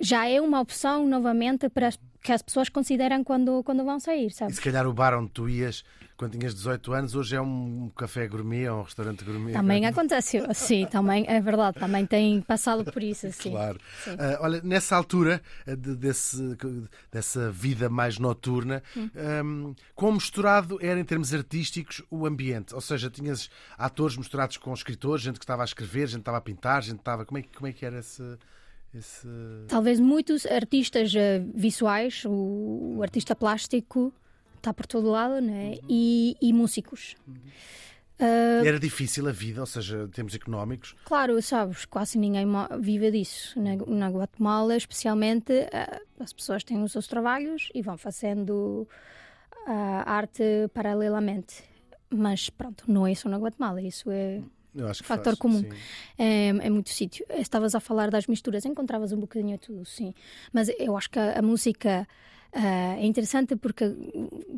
já 0.00 0.28
é 0.28 0.40
uma 0.40 0.60
opção 0.60 1.06
novamente 1.06 1.68
para 1.68 1.90
que 2.22 2.32
as 2.32 2.42
pessoas 2.42 2.68
consideram 2.68 3.24
quando, 3.24 3.62
quando 3.64 3.84
vão 3.84 3.98
sair, 3.98 4.30
sabe? 4.30 4.52
E 4.52 4.54
se 4.54 4.60
calhar 4.60 4.86
o 4.86 4.92
bar 4.92 5.18
onde 5.18 5.30
tu 5.30 5.48
ias 5.48 5.84
quando 6.20 6.36
tinhas 6.36 6.54
18 6.54 6.92
anos, 6.92 7.14
hoje 7.14 7.34
é 7.34 7.40
um 7.40 7.90
café 7.96 8.28
gourmet 8.28 8.68
ou 8.68 8.80
um 8.80 8.82
restaurante 8.82 9.24
gourmet. 9.24 9.54
Também 9.54 9.86
aconteceu, 9.86 10.44
sim, 10.52 10.84
também 10.84 11.24
é 11.26 11.40
verdade, 11.40 11.78
também 11.78 12.04
tem 12.04 12.42
passado 12.42 12.84
por 12.84 13.02
isso, 13.02 13.32
sim. 13.32 13.52
Claro. 13.52 13.80
Sim. 14.04 14.10
Uh, 14.10 14.16
olha, 14.40 14.60
nessa 14.62 14.94
altura 14.94 15.40
uh, 15.66 15.74
de, 15.74 15.96
desse, 15.96 16.58
dessa 17.10 17.50
vida 17.50 17.88
mais 17.88 18.18
noturna, 18.18 18.82
hum. 18.94 19.08
um, 19.16 19.74
quão 19.94 20.12
misturado 20.12 20.78
era 20.82 21.00
em 21.00 21.04
termos 21.04 21.32
artísticos 21.32 22.02
o 22.10 22.26
ambiente? 22.26 22.74
Ou 22.74 22.82
seja, 22.82 23.08
tinhas 23.08 23.48
atores 23.78 24.14
misturados 24.14 24.58
com 24.58 24.74
escritores, 24.74 25.24
gente 25.24 25.38
que 25.38 25.44
estava 25.44 25.62
a 25.62 25.64
escrever, 25.64 26.06
gente 26.06 26.16
que 26.16 26.20
estava 26.20 26.36
a 26.36 26.42
pintar, 26.42 26.82
gente 26.82 26.96
que 26.96 27.00
estava. 27.00 27.24
Como 27.24 27.38
é, 27.38 27.44
como 27.44 27.66
é 27.66 27.72
que 27.72 27.86
era 27.86 27.98
esse. 27.98 28.22
Esse... 28.92 29.26
Talvez 29.68 29.98
muitos 29.98 30.44
artistas 30.44 31.14
uh, 31.14 31.18
visuais, 31.54 32.24
o, 32.26 32.96
o, 32.98 33.02
artista 33.02 33.34
plástico 33.34 34.12
está 34.60 34.72
por 34.72 34.86
todo 34.86 35.10
lado, 35.10 35.40
né? 35.40 35.70
Uhum. 35.70 35.88
E, 35.88 36.36
e, 36.40 36.52
músicos. 36.52 37.16
Uhum. 37.26 37.34
Uh, 38.20 38.66
Era 38.66 38.78
difícil 38.78 39.26
a 39.26 39.32
vida, 39.32 39.60
ou 39.60 39.66
seja, 39.66 40.06
termos 40.12 40.34
económicos? 40.34 40.94
Claro, 41.04 41.40
sabes, 41.40 41.86
quase 41.86 42.18
ninguém 42.18 42.46
vive 42.78 43.10
disso. 43.10 43.58
Na, 43.58 43.76
na 43.76 44.10
Guatemala, 44.10 44.76
especialmente, 44.76 45.52
uh, 45.52 46.22
as 46.22 46.32
pessoas 46.32 46.62
têm 46.62 46.82
os 46.82 46.92
seus 46.92 47.06
trabalhos 47.06 47.70
e 47.74 47.80
vão 47.80 47.96
fazendo 47.96 48.86
uh, 49.66 50.02
arte 50.04 50.42
paralelamente. 50.74 51.64
Mas 52.10 52.50
pronto, 52.50 52.84
não 52.86 53.06
é 53.06 53.14
só 53.14 53.28
na 53.28 53.38
Guatemala, 53.38 53.80
isso 53.80 54.10
é 54.10 54.42
factor 55.02 55.32
faz, 55.32 55.38
comum 55.38 55.64
é, 56.18 56.48
é, 56.48 56.70
muito 56.70 56.90
sítio. 56.90 57.24
Estavas 57.30 57.74
a 57.74 57.80
falar 57.80 58.10
das 58.10 58.26
misturas, 58.26 58.64
encontravas 58.64 59.12
um 59.12 59.18
bocadinho 59.18 59.58
tudo, 59.58 59.84
sim. 59.84 60.14
Mas 60.52 60.68
eu 60.78 60.96
acho 60.96 61.10
que 61.10 61.18
a, 61.18 61.38
a 61.38 61.42
música 61.42 62.06
Uh, 62.52 62.98
é 62.98 63.06
interessante 63.06 63.54
porque, 63.54 63.84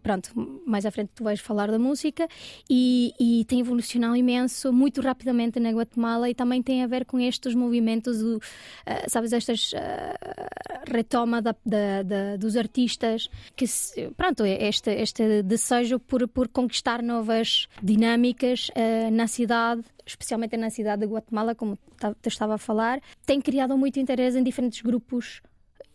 pronto, 0.02 0.30
mais 0.66 0.86
à 0.86 0.90
frente 0.90 1.10
tu 1.14 1.24
vais 1.24 1.38
falar 1.38 1.70
da 1.70 1.78
música 1.78 2.26
e, 2.68 3.12
e, 3.20 3.44
tem 3.44 3.60
evolucionado 3.60 4.16
imenso, 4.16 4.72
muito 4.72 5.02
rapidamente 5.02 5.60
na 5.60 5.70
Guatemala 5.70 6.30
e 6.30 6.34
também 6.34 6.62
tem 6.62 6.82
a 6.82 6.86
ver 6.86 7.04
com 7.04 7.20
estes 7.20 7.54
movimentos, 7.54 8.18
do, 8.18 8.36
uh, 8.36 8.40
sabes, 9.08 9.34
estas 9.34 9.72
uh, 9.74 9.76
retoma 10.90 11.42
da, 11.42 11.54
da, 11.66 12.02
da, 12.02 12.36
dos 12.36 12.56
artistas, 12.56 13.28
que, 13.54 13.66
pronto, 14.16 14.42
este, 14.46 14.90
este 14.90 15.42
desejo 15.42 15.98
por, 16.00 16.26
por 16.28 16.48
conquistar 16.48 17.02
novas 17.02 17.68
dinâmicas 17.82 18.70
na 19.12 19.26
cidade 19.26 19.82
especialmente 20.04 20.56
na 20.56 20.70
cidade 20.70 21.06
de 21.06 21.12
Guatemala, 21.12 21.54
como 21.54 21.78
te 22.20 22.28
estava 22.28 22.54
a 22.54 22.58
falar, 22.58 23.00
tem 23.24 23.40
criado 23.40 23.76
muito 23.78 24.00
interesse 24.00 24.36
em 24.38 24.42
diferentes 24.42 24.80
grupos 24.82 25.40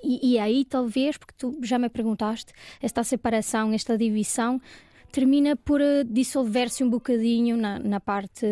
e, 0.03 0.33
e 0.33 0.39
aí, 0.39 0.65
talvez, 0.65 1.17
porque 1.17 1.33
tu 1.37 1.59
já 1.63 1.77
me 1.79 1.89
perguntaste, 1.89 2.53
esta 2.81 3.03
separação, 3.03 3.73
esta 3.73 3.97
divisão, 3.97 4.61
termina 5.11 5.55
por 5.55 5.81
eh, 5.81 6.03
dissolver-se 6.03 6.83
um 6.83 6.89
bocadinho 6.89 7.57
na, 7.57 7.79
na 7.79 7.99
parte, 7.99 8.45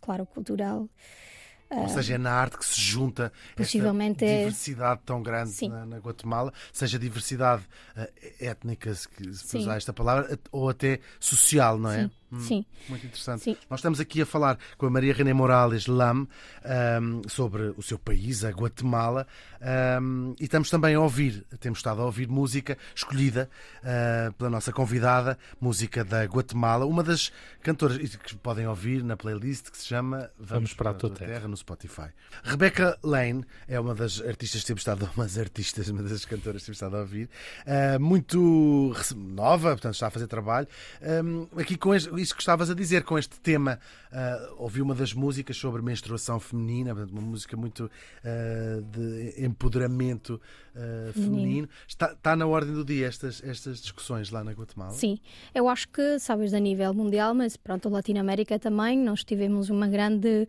claro, 0.00 0.26
cultural. 0.26 0.88
Ou 1.74 1.88
seja, 1.88 2.14
é 2.14 2.18
na 2.18 2.32
arte 2.32 2.58
que 2.58 2.66
se 2.66 2.78
junta 2.78 3.32
Possivelmente 3.56 4.24
esta 4.24 4.34
é- 4.34 4.38
diversidade 4.40 5.00
é... 5.00 5.06
tão 5.06 5.22
grande 5.22 5.68
na, 5.68 5.86
na, 5.86 5.98
Guatemala, 5.98 6.52
seja 6.70 6.98
diversidade 6.98 7.62
uh, 7.96 8.06
étnica, 8.38 8.94
se, 8.94 9.08
se 9.32 9.56
usar 9.56 9.76
esta 9.76 9.92
palavra, 9.92 10.38
ou 10.50 10.68
até 10.68 11.00
social, 11.18 11.78
não 11.78 11.90
é? 11.90 12.02
Sim. 12.02 12.10
Hum, 12.32 12.40
Sim. 12.40 12.64
Muito 12.88 13.06
interessante. 13.06 13.42
Sim. 13.42 13.56
Nós 13.68 13.80
estamos 13.80 14.00
aqui 14.00 14.22
a 14.22 14.26
falar 14.26 14.58
com 14.78 14.86
a 14.86 14.90
Maria 14.90 15.12
René 15.12 15.34
Morales 15.34 15.86
Lam 15.86 16.26
um, 17.00 17.28
sobre 17.28 17.74
o 17.76 17.82
seu 17.82 17.98
país, 17.98 18.42
a 18.42 18.50
Guatemala, 18.50 19.26
um, 19.62 20.34
e 20.40 20.44
estamos 20.44 20.68
também 20.68 20.96
a 20.96 21.00
ouvir, 21.00 21.46
temos 21.60 21.78
estado 21.78 22.02
a 22.02 22.04
ouvir 22.04 22.28
música 22.28 22.76
escolhida 22.94 23.48
uh, 23.78 24.32
pela 24.32 24.50
nossa 24.50 24.72
convidada, 24.72 25.38
música 25.60 26.04
da 26.04 26.24
Guatemala, 26.24 26.84
uma 26.84 27.02
das 27.02 27.32
cantoras 27.62 27.96
que 28.16 28.34
podem 28.36 28.66
ouvir 28.66 29.04
na 29.04 29.16
playlist 29.16 29.70
que 29.70 29.78
se 29.78 29.86
chama 29.86 30.30
Vamos, 30.36 30.50
Vamos 30.50 30.74
para, 30.74 30.90
a 30.90 30.94
Tua 30.94 31.10
Terra. 31.10 31.32
Terra 31.32 31.48
no 31.48 31.56
Spotify. 31.56 32.08
Rebecca 32.42 32.98
Lane 33.04 33.44
é 33.68 33.78
uma 33.78 33.94
das 33.94 34.20
artistas 34.20 34.62
que 34.62 34.66
temos 34.66 34.80
estado, 34.80 35.08
umas 35.16 35.38
artistas, 35.38 35.88
uma 35.88 36.02
das 36.02 36.24
cantoras 36.24 36.62
que 36.62 36.66
temos 36.66 36.76
estado 36.76 36.96
a 36.96 37.00
ouvir, 37.00 37.30
uh, 37.64 38.00
muito 38.00 38.92
nova, 39.14 39.70
portanto 39.70 39.94
está 39.94 40.08
a 40.08 40.10
fazer 40.10 40.26
trabalho, 40.26 40.66
um, 41.24 41.46
aqui 41.56 41.76
com 41.76 41.94
este 41.94 42.12
isso 42.20 42.34
que 42.34 42.42
estavas 42.42 42.68
a 42.68 42.74
dizer 42.74 43.04
com 43.04 43.16
este 43.16 43.38
tema. 43.38 43.78
Uh, 44.12 44.62
ouvi 44.62 44.82
uma 44.82 44.94
das 44.94 45.14
músicas 45.14 45.56
sobre 45.56 45.80
menstruação 45.80 46.38
feminina, 46.38 46.92
uma 46.92 47.22
música 47.22 47.56
muito 47.56 47.90
de 48.92 49.34
empoderamento 49.52 50.40
uh, 50.74 51.12
feminino. 51.12 51.68
Está, 51.86 52.12
está, 52.12 52.34
na 52.34 52.46
ordem 52.46 52.74
do 52.74 52.84
dia 52.84 53.06
estas, 53.06 53.42
estas 53.44 53.80
discussões 53.80 54.30
lá 54.30 54.42
na 54.42 54.52
Guatemala? 54.52 54.92
Sim, 54.92 55.18
eu 55.54 55.68
acho 55.68 55.88
que, 55.88 56.18
sabes, 56.18 56.52
a 56.52 56.58
nível 56.58 56.92
mundial, 56.92 57.34
mas 57.34 57.56
pronto, 57.56 57.88
a 57.88 57.90
Latinoamérica 57.90 58.58
também, 58.58 58.98
nós 58.98 59.22
tivemos 59.24 59.70
uma 59.70 59.86
grande 59.86 60.48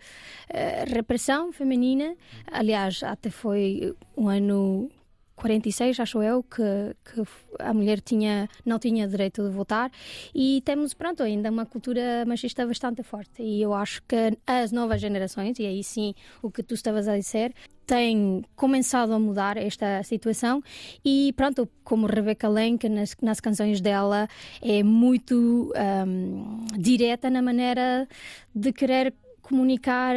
repressão 0.87 1.51
feminina. 1.51 2.15
Aliás, 2.51 3.03
até 3.03 3.29
foi 3.29 3.95
um 4.17 4.27
ano 4.27 4.89
46, 5.35 5.99
acho 5.99 6.21
eu, 6.21 6.43
que, 6.43 6.61
que, 7.03 7.23
a 7.59 7.73
mulher 7.73 7.99
tinha, 8.01 8.47
não 8.65 8.79
tinha 8.79 9.07
direito 9.07 9.43
de 9.43 9.49
votar. 9.49 9.91
E 10.33 10.61
temos, 10.65 10.93
pronto, 10.93 11.23
ainda 11.23 11.49
uma 11.49 11.65
cultura 11.65 12.25
machista 12.25 12.65
bastante 12.65 13.03
forte. 13.03 13.41
E 13.41 13.61
eu 13.61 13.73
acho 13.73 14.01
que 14.03 14.37
as 14.45 14.71
novas 14.71 15.01
gerações, 15.01 15.59
e 15.59 15.65
aí 15.65 15.83
sim 15.83 16.13
o 16.41 16.51
que 16.51 16.63
tu 16.63 16.73
estavas 16.73 17.07
a 17.07 17.17
dizer, 17.17 17.53
têm 17.85 18.43
começado 18.55 19.13
a 19.13 19.19
mudar 19.19 19.57
esta 19.57 20.01
situação. 20.03 20.61
E 21.03 21.33
pronto, 21.35 21.67
como 21.83 22.07
Rebecca 22.07 22.47
Lenk 22.47 22.87
nas, 22.87 23.15
nas 23.21 23.39
canções 23.39 23.81
dela 23.81 24.27
é 24.61 24.83
muito 24.83 25.73
um, 26.07 26.65
direta 26.77 27.29
na 27.29 27.41
maneira 27.41 28.07
de 28.55 28.71
querer 28.71 29.13
comunicar 29.43 30.15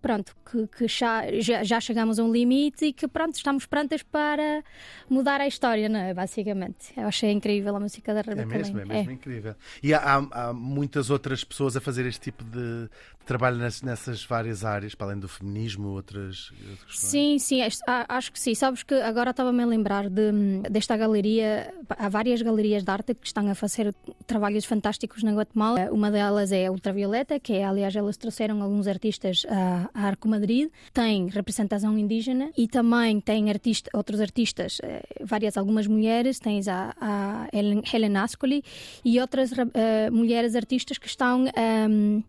pronto, 0.00 0.34
que, 0.50 0.66
que 0.66 0.88
já, 0.88 1.22
já, 1.40 1.78
chegamos 1.78 2.18
a 2.18 2.24
um 2.24 2.32
limite 2.32 2.86
e 2.86 2.92
que 2.92 3.06
pronto, 3.06 3.36
estamos 3.36 3.66
prontas 3.66 4.02
para 4.02 4.64
mudar 5.08 5.40
a 5.40 5.46
história, 5.46 5.88
não 5.88 6.00
é? 6.00 6.14
Basicamente. 6.14 6.92
Eu 6.96 7.06
achei 7.06 7.30
incrível 7.30 7.76
a 7.76 7.80
música 7.80 8.12
da 8.14 8.22
Rebecca 8.22 8.54
É 8.54 8.58
mesmo, 8.58 8.78
Lane. 8.78 8.90
é 8.90 8.94
mesmo 8.94 9.10
é. 9.10 9.14
incrível. 9.14 9.54
E 9.82 9.94
há, 9.94 10.26
há, 10.30 10.52
muitas 10.52 11.10
outras 11.10 11.44
pessoas 11.44 11.76
a 11.76 11.80
fazer 11.80 12.06
este 12.06 12.20
tipo 12.20 12.42
de, 12.44 12.88
trabalho 13.26 13.58
nessas 13.58 14.24
várias 14.24 14.64
áreas, 14.64 14.94
para 14.94 15.08
além 15.08 15.20
do 15.20 15.28
feminismo, 15.28 15.88
outras, 15.88 16.52
outras 16.68 16.98
Sim, 16.98 17.38
sim, 17.38 17.60
acho 17.62 18.32
que 18.32 18.40
sim. 18.40 18.54
Sabes 18.54 18.82
que 18.82 18.94
agora 18.94 19.30
estava-me 19.30 19.62
a 19.62 19.66
lembrar 19.66 20.08
de, 20.08 20.32
desta 20.68 20.96
galeria, 20.96 21.72
há 21.90 22.08
várias 22.08 22.42
galerias 22.42 22.82
de 22.82 22.90
arte 22.90 23.14
que 23.14 23.26
estão 23.26 23.48
a 23.48 23.54
fazer 23.54 23.94
trabalhos 24.26 24.64
fantásticos 24.64 25.22
na 25.22 25.32
Guatemala. 25.32 25.88
Uma 25.92 26.10
delas 26.10 26.50
é 26.50 26.66
a 26.66 26.72
Ultravioleta, 26.72 27.38
que 27.38 27.52
é, 27.52 27.64
aliás, 27.64 27.94
elas 27.94 28.16
trouxeram 28.16 28.62
alguns 28.62 28.86
artistas 28.86 29.46
a 29.48 30.06
Arco 30.06 30.28
Madrid, 30.28 30.70
tem 30.92 31.28
representação 31.28 31.96
indígena 31.98 32.50
e 32.56 32.66
também 32.66 33.20
tem 33.20 33.48
artista, 33.50 33.90
outros 33.94 34.20
artistas, 34.20 34.78
eh, 34.82 35.02
várias, 35.24 35.56
algumas 35.56 35.86
mulheres, 35.86 36.38
tens 36.38 36.66
a, 36.68 36.94
a 37.00 37.48
Helen 37.52 38.16
Ascoli 38.16 38.64
e 39.04 39.20
outras 39.20 39.52
uh, 39.52 39.56
mulheres 40.12 40.54
artistas 40.54 40.98
que 40.98 41.06
estão, 41.06 41.44
um, 41.44 41.48
ehm, 41.56 42.22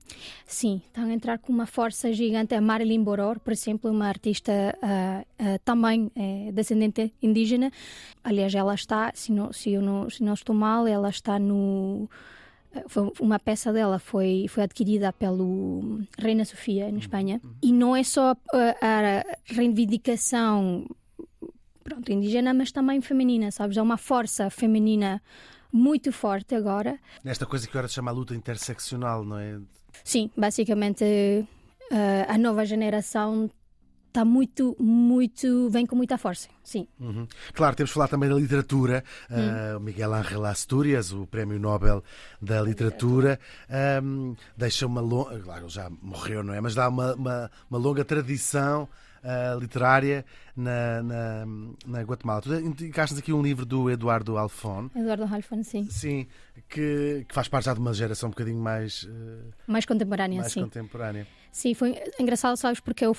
sim, 0.81 0.87
estão 0.87 1.05
a 1.05 1.13
entrar 1.13 1.37
com 1.39 1.51
uma 1.51 1.65
força 1.65 2.11
gigante. 2.11 2.55
A 2.55 2.61
Marilyn 2.61 3.03
Boror, 3.03 3.39
por 3.39 3.53
exemplo, 3.53 3.91
uma 3.91 4.07
artista 4.07 4.51
uh, 4.51 5.21
uh, 5.43 5.59
também 5.63 6.11
uh, 6.15 6.51
descendente 6.51 7.13
indígena. 7.21 7.71
Aliás, 8.23 8.53
ela 8.53 8.73
está, 8.73 9.11
se 9.13 9.31
não, 9.31 9.51
se, 9.53 9.71
eu 9.71 9.81
não, 9.81 10.09
se 10.09 10.23
não 10.23 10.33
estou 10.33 10.55
mal, 10.55 10.87
ela 10.87 11.09
está 11.09 11.39
no 11.39 12.09
foi 12.87 13.11
uma 13.19 13.37
peça 13.37 13.73
dela 13.73 13.99
foi 13.99 14.45
foi 14.47 14.63
adquirida 14.63 15.11
pelo 15.11 15.99
Reina 16.17 16.45
Sofia 16.45 16.87
em 16.87 16.97
Espanha 16.97 17.41
uhum. 17.43 17.53
e 17.61 17.73
não 17.73 17.93
é 17.93 18.01
só 18.01 18.31
a, 18.31 18.65
a 18.81 19.23
reivindicação 19.45 20.87
pronto 21.83 22.09
indígena 22.09 22.53
mas 22.53 22.71
também 22.71 23.01
feminina 23.01 23.51
sabes 23.51 23.75
é 23.75 23.81
uma 23.81 23.97
força 23.97 24.49
feminina 24.49 25.21
muito 25.69 26.13
forte 26.13 26.55
agora 26.55 26.97
nesta 27.25 27.45
coisa 27.45 27.67
que 27.67 27.71
agora 27.71 27.89
se 27.89 27.95
chama 27.95 28.09
a 28.09 28.13
luta 28.13 28.33
interseccional 28.33 29.25
não 29.25 29.37
é 29.37 29.59
Sim, 30.03 30.29
basicamente 30.35 31.03
uh, 31.03 32.25
a 32.27 32.37
nova 32.37 32.65
geração 32.65 33.49
está 34.11 34.25
muito, 34.25 34.75
muito, 34.77 35.69
vem 35.69 35.85
com 35.85 35.95
muita 35.95 36.17
força, 36.17 36.49
sim. 36.63 36.85
Uhum. 36.99 37.25
Claro, 37.53 37.75
temos 37.77 37.91
de 37.91 37.93
falar 37.93 38.09
também 38.09 38.29
da 38.29 38.35
literatura. 38.35 39.03
Uh, 39.29 39.79
Miguel 39.79 40.13
Ángel 40.13 40.45
Asturias, 40.45 41.13
o 41.13 41.25
Prémio 41.25 41.57
Nobel 41.57 42.03
da 42.41 42.61
Literatura, 42.61 43.39
um, 44.03 44.35
deixa 44.55 44.85
uma 44.85 44.99
longa, 44.99 45.39
claro, 45.39 45.69
já 45.69 45.89
morreu, 46.01 46.43
não 46.43 46.53
é? 46.53 46.59
Mas 46.59 46.75
dá 46.75 46.89
uma, 46.89 47.15
uma, 47.15 47.51
uma 47.69 47.79
longa 47.79 48.03
tradição 48.03 48.87
uh, 49.23 49.59
literária 49.59 50.25
na, 50.55 51.01
na, 51.03 51.45
na 51.85 52.01
Guatemala. 52.01 52.41
Tu 52.41 52.53
indicaste 52.55 53.17
aqui 53.17 53.33
um 53.33 53.41
livro 53.41 53.65
do 53.65 53.89
Eduardo 53.89 54.37
Alfon. 54.37 54.89
Eduardo 54.95 55.23
Alfon, 55.23 55.63
sim. 55.63 55.87
Sim, 55.89 56.27
que, 56.69 57.25
que, 57.27 57.33
faz 57.33 57.47
parte 57.47 57.65
já 57.65 57.73
de 57.73 57.79
uma 57.79 57.93
geração 57.93 58.27
um 58.27 58.31
bocadinho 58.31 58.61
mais... 58.61 59.03
Uh, 59.03 59.51
mais 59.67 59.85
contemporânea, 59.85 60.41
mais 60.41 60.51
sim. 60.51 60.61
contemporânea. 60.61 61.27
Sim, 61.51 61.73
foi 61.73 62.01
engraçado, 62.17 62.55
sabes, 62.55 62.79
porque 62.79 63.05
o, 63.05 63.11
uh, 63.11 63.15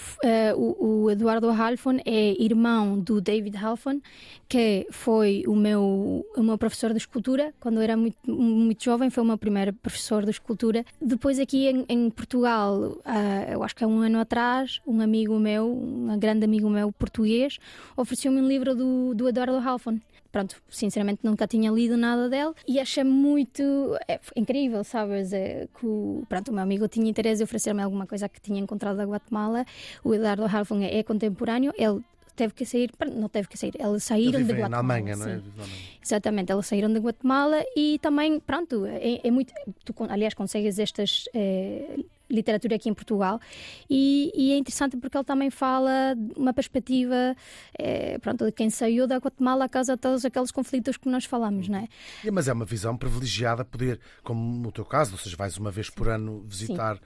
o, 0.56 1.02
o, 1.02 1.10
Eduardo 1.10 1.50
Halfon 1.50 1.98
é 2.02 2.42
irmão 2.42 2.98
do 2.98 3.20
David 3.20 3.54
Halfon, 3.58 4.00
que 4.48 4.86
foi 4.90 5.44
o 5.46 5.54
meu, 5.54 6.24
o 6.34 6.42
meu 6.42 6.56
professor 6.56 6.92
de 6.92 6.96
escultura. 6.96 7.52
Quando 7.60 7.76
eu 7.76 7.82
era 7.82 7.94
muito, 7.94 8.16
muito 8.26 8.82
jovem, 8.82 9.10
foi 9.10 9.22
o 9.22 9.26
meu 9.26 9.36
primeiro 9.36 9.74
professor 9.74 10.24
de 10.24 10.30
escultura. 10.30 10.82
Depois, 10.98 11.38
aqui 11.38 11.66
em, 11.66 11.84
em 11.86 12.08
Portugal, 12.08 12.74
uh, 12.74 13.50
eu 13.52 13.62
acho 13.62 13.76
que 13.76 13.84
há 13.84 13.86
um 13.86 14.00
ano 14.00 14.18
atrás, 14.18 14.80
um 14.86 15.02
amigo 15.02 15.38
meu, 15.38 15.70
um 15.70 16.18
grande 16.18 16.42
amigo 16.42 16.70
meu 16.70 16.90
português, 16.90 17.58
ofereceu-me 17.94 18.40
um 18.40 18.48
livro 18.48 18.74
do, 18.74 19.12
do 19.14 19.28
Eduardo 19.28 19.58
Halfon 19.58 19.98
pronto, 20.32 20.56
sinceramente 20.70 21.20
nunca 21.22 21.46
tinha 21.46 21.70
lido 21.70 21.96
nada 21.96 22.28
dele 22.28 22.54
e 22.66 22.80
achei 22.80 23.04
muito 23.04 23.62
é, 24.08 24.18
incrível, 24.34 24.82
sabes? 24.82 25.32
É, 25.32 25.68
que 25.78 25.86
o, 25.86 26.24
pronto, 26.28 26.48
o 26.48 26.54
meu 26.54 26.62
amigo 26.62 26.88
tinha 26.88 27.08
interesse 27.08 27.42
em 27.42 27.44
oferecer-me 27.44 27.82
alguma 27.82 28.06
coisa 28.06 28.28
que 28.28 28.40
tinha 28.40 28.58
encontrado 28.58 28.96
da 28.96 29.04
Guatemala. 29.04 29.66
O 30.02 30.14
Eduardo 30.14 30.44
Halfon 30.44 30.80
é, 30.80 30.98
é 30.98 31.02
contemporâneo, 31.02 31.72
ele 31.76 32.00
teve 32.34 32.54
que 32.54 32.64
sair, 32.64 32.90
não 33.14 33.28
teve 33.28 33.46
que 33.46 33.58
sair, 33.58 33.74
eles 33.78 34.02
saíram 34.02 34.42
de 34.42 34.52
Guatemala. 34.52 34.68
Na 34.68 34.78
Alemanha, 34.78 35.16
não 35.16 35.28
é? 35.28 35.40
Exatamente, 36.02 36.50
eles 36.50 36.66
saíram 36.66 36.92
de 36.92 36.98
Guatemala 36.98 37.62
e 37.76 37.98
também, 38.00 38.40
pronto, 38.40 38.86
é, 38.86 39.20
é 39.22 39.30
muito. 39.30 39.52
Tu, 39.84 39.94
aliás, 40.08 40.34
consegues 40.34 40.78
estas. 40.78 41.28
É, 41.34 41.98
literatura 42.32 42.76
aqui 42.76 42.88
em 42.88 42.94
Portugal. 42.94 43.38
E, 43.88 44.32
e, 44.34 44.52
é 44.52 44.56
interessante 44.56 44.96
porque 44.96 45.16
ele 45.16 45.24
também 45.24 45.50
fala 45.50 46.14
de 46.16 46.40
uma 46.40 46.52
perspectiva 46.52 47.36
é, 47.78 48.18
pronto, 48.18 48.44
de 48.44 48.52
quem 48.52 48.70
saiu 48.70 49.06
da 49.06 49.18
Guatemala 49.18 49.66
a 49.66 49.68
causa 49.68 49.94
de 49.94 50.00
todos 50.00 50.24
aqueles 50.24 50.50
conflitos 50.50 50.96
que 50.96 51.08
nós 51.08 51.24
falamos, 51.24 51.68
não 51.68 51.78
é? 51.78 51.88
Mas 52.32 52.48
é 52.48 52.52
uma 52.52 52.64
visão 52.64 52.96
privilegiada 52.96 53.64
poder, 53.64 54.00
como 54.22 54.58
no 54.58 54.72
teu 54.72 54.84
caso, 54.84 55.12
ou 55.12 55.18
seja, 55.18 55.36
vais 55.36 55.56
uma 55.58 55.70
vez 55.70 55.90
por 55.90 56.08
ano 56.08 56.42
visitar, 56.46 56.96
Sim. 56.96 57.02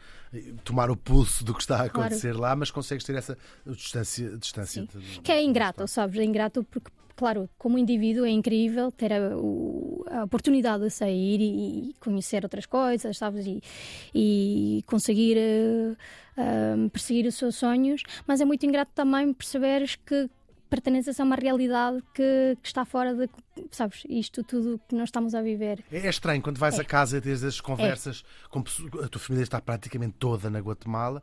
Tomar 0.65 0.91
o 0.91 0.97
pulso 0.97 1.45
do 1.45 1.55
que 1.55 1.61
está 1.61 1.79
a 1.79 1.85
acontecer 1.85 2.29
claro. 2.29 2.41
lá, 2.41 2.57
mas 2.57 2.71
consegues 2.71 3.05
ter 3.05 3.15
essa 3.17 3.37
distância. 3.67 4.37
distância 4.37 4.87
de, 4.87 5.21
que 5.21 5.33
é 5.33 5.43
ingrato, 5.43 5.87
sabes? 5.87 6.19
É 6.19 6.25
ingrato 6.25 6.65
porque 6.65 6.91
claro, 7.17 7.49
como 7.59 7.79
indivíduo 7.79 8.27
é 8.27 8.31
incrível 8.31 8.93
ter 8.93 9.13
a, 9.13 9.19
a 10.19 10.25
oportunidade 10.25 10.85
de 10.85 10.91
sair 10.91 11.41
e, 11.41 11.91
e, 11.91 11.95
conhecer 11.99 12.45
outras 12.45 12.67
coisas, 12.67 13.17
sabes? 13.17 13.47
E, 13.47 13.63
e 14.15 14.85
conseguir 14.87 15.39
uh, 15.39 15.97
uh, 16.37 16.91
perseguir 16.91 17.27
os 17.27 17.35
seus 17.35 17.57
sonhos, 17.57 18.03
mas 18.27 18.41
é 18.41 18.45
muito 18.45 18.65
ingrato 18.67 18.93
também 18.95 19.33
perceberes 19.33 19.97
que 19.97 20.29
pertences 20.69 21.19
a 21.21 21.25
uma 21.25 21.37
realidade 21.37 22.03
que, 22.15 22.57
que, 22.61 22.67
está 22.67 22.85
fora 22.85 23.15
de, 23.15 23.29
sabes, 23.71 24.03
isto 24.09 24.43
tudo 24.45 24.81
que 24.89 24.95
nós 24.95 25.09
estamos 25.09 25.35
a 25.35 25.43
viver. 25.43 25.85
É, 25.91 26.07
é 26.07 26.11
estranho 26.11 26.43
quando 26.43 26.59
vais 26.59 26.79
é. 26.79 26.83
a 26.83 26.85
casa 26.85 27.19
e 27.19 27.21
tens 27.21 27.43
as 27.43 27.61
conversas, 27.61 28.25
é. 28.25 28.49
com, 28.49 28.61
a 29.03 29.09
tua 29.09 29.21
família 29.21 29.45
está 29.45 29.61
praticamente 29.61 30.15
toda 30.19 30.51
na 30.51 30.61
Guatemala. 30.61 31.23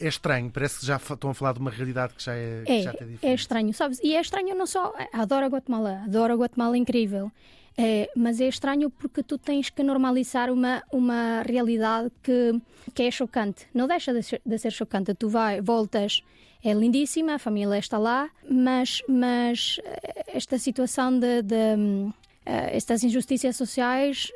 É 0.00 0.08
estranho, 0.08 0.50
parece 0.50 0.80
que 0.80 0.86
já 0.86 0.96
estão 0.96 1.30
a 1.30 1.34
falar 1.34 1.52
de 1.52 1.60
uma 1.60 1.70
realidade 1.70 2.14
que 2.14 2.22
já 2.22 2.34
é, 2.34 2.64
é, 2.66 2.82
já 2.82 2.90
é 2.90 2.92
diferente. 2.92 3.26
É 3.26 3.34
estranho, 3.34 3.72
sabes? 3.72 4.00
E 4.02 4.16
é 4.16 4.20
estranho 4.20 4.54
não 4.54 4.66
só. 4.66 4.92
Adoro 5.12 5.46
a 5.46 5.48
Guatemala, 5.48 6.02
adoro 6.04 6.32
a 6.32 6.36
Guatemala 6.36 6.76
incrível. 6.76 7.30
É, 7.76 8.08
mas 8.14 8.40
é 8.40 8.48
estranho 8.48 8.88
porque 8.88 9.22
tu 9.22 9.36
tens 9.36 9.68
que 9.68 9.82
normalizar 9.82 10.50
uma, 10.50 10.82
uma 10.92 11.42
realidade 11.42 12.10
que, 12.22 12.60
que 12.94 13.02
é 13.02 13.10
chocante. 13.10 13.66
Não 13.74 13.88
deixa 13.88 14.12
de 14.12 14.22
ser, 14.22 14.40
de 14.46 14.58
ser 14.58 14.70
chocante. 14.70 15.12
Tu 15.14 15.28
vai, 15.28 15.60
voltas 15.60 16.22
é 16.64 16.72
lindíssima, 16.72 17.34
a 17.34 17.38
família 17.38 17.78
está 17.78 17.98
lá, 17.98 18.30
mas, 18.48 19.02
mas 19.06 19.78
eh, 19.84 20.24
esta 20.28 20.58
situação 20.58 21.18
de, 21.18 21.42
de 21.42 21.54
uh, 21.54 22.14
estas 22.46 23.04
injustiças 23.04 23.54
sociais 23.54 24.32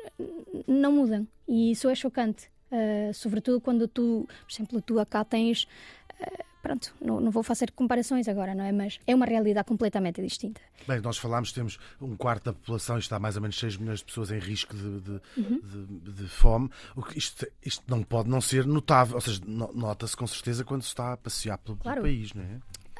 não 0.67 0.91
mudam 0.91 1.27
e 1.47 1.71
isso 1.71 1.89
é 1.89 1.95
chocante. 1.95 2.47
Uh, 2.71 3.11
sobretudo 3.15 3.59
quando 3.59 3.87
tu, 3.87 4.27
por 4.45 4.53
exemplo, 4.53 4.79
tu 4.79 4.99
acá 4.99 5.25
tens 5.25 5.63
uh, 5.63 6.48
pronto, 6.61 6.93
não, 7.01 7.19
não, 7.19 7.31
vou 7.31 7.43
fazer 7.43 7.71
comparações 7.71 8.27
agora, 8.27 8.53
não 8.53 8.63
é? 8.63 8.71
Mas 8.71 8.99
é 9.07 9.15
uma 9.15 9.25
realidade 9.25 9.67
completamente 9.67 10.21
distinta. 10.21 10.61
Bem, 10.87 10.99
nós 11.01 11.17
falámos, 11.17 11.51
temos 11.51 11.77
um 12.01 12.15
quarto 12.15 12.45
da 12.45 12.53
população 12.53 12.97
e 12.97 12.99
está 12.99 13.19
mais 13.19 13.35
ou 13.35 13.41
menos 13.41 13.57
6 13.57 13.77
milhões 13.77 13.99
de 13.99 14.05
pessoas 14.05 14.31
em 14.31 14.39
risco 14.39 14.75
de, 14.75 15.01
de, 15.01 15.21
uhum. 15.37 15.61
de, 15.63 16.11
de 16.13 16.27
fome. 16.27 16.69
O 16.95 17.03
que 17.03 17.17
isto, 17.17 17.47
isto 17.65 17.83
não 17.87 18.03
pode 18.03 18.29
não 18.29 18.41
ser 18.41 18.65
notável, 18.65 19.15
ou 19.15 19.21
seja, 19.21 19.41
nota-se 19.45 20.15
com 20.15 20.27
certeza 20.27 20.63
quando 20.63 20.81
se 20.81 20.89
está 20.89 21.13
a 21.13 21.17
passear 21.17 21.57
pelo, 21.57 21.77
claro. 21.77 22.01
pelo 22.01 22.13
país, 22.13 22.33
não 22.33 22.43
é? 22.43 22.59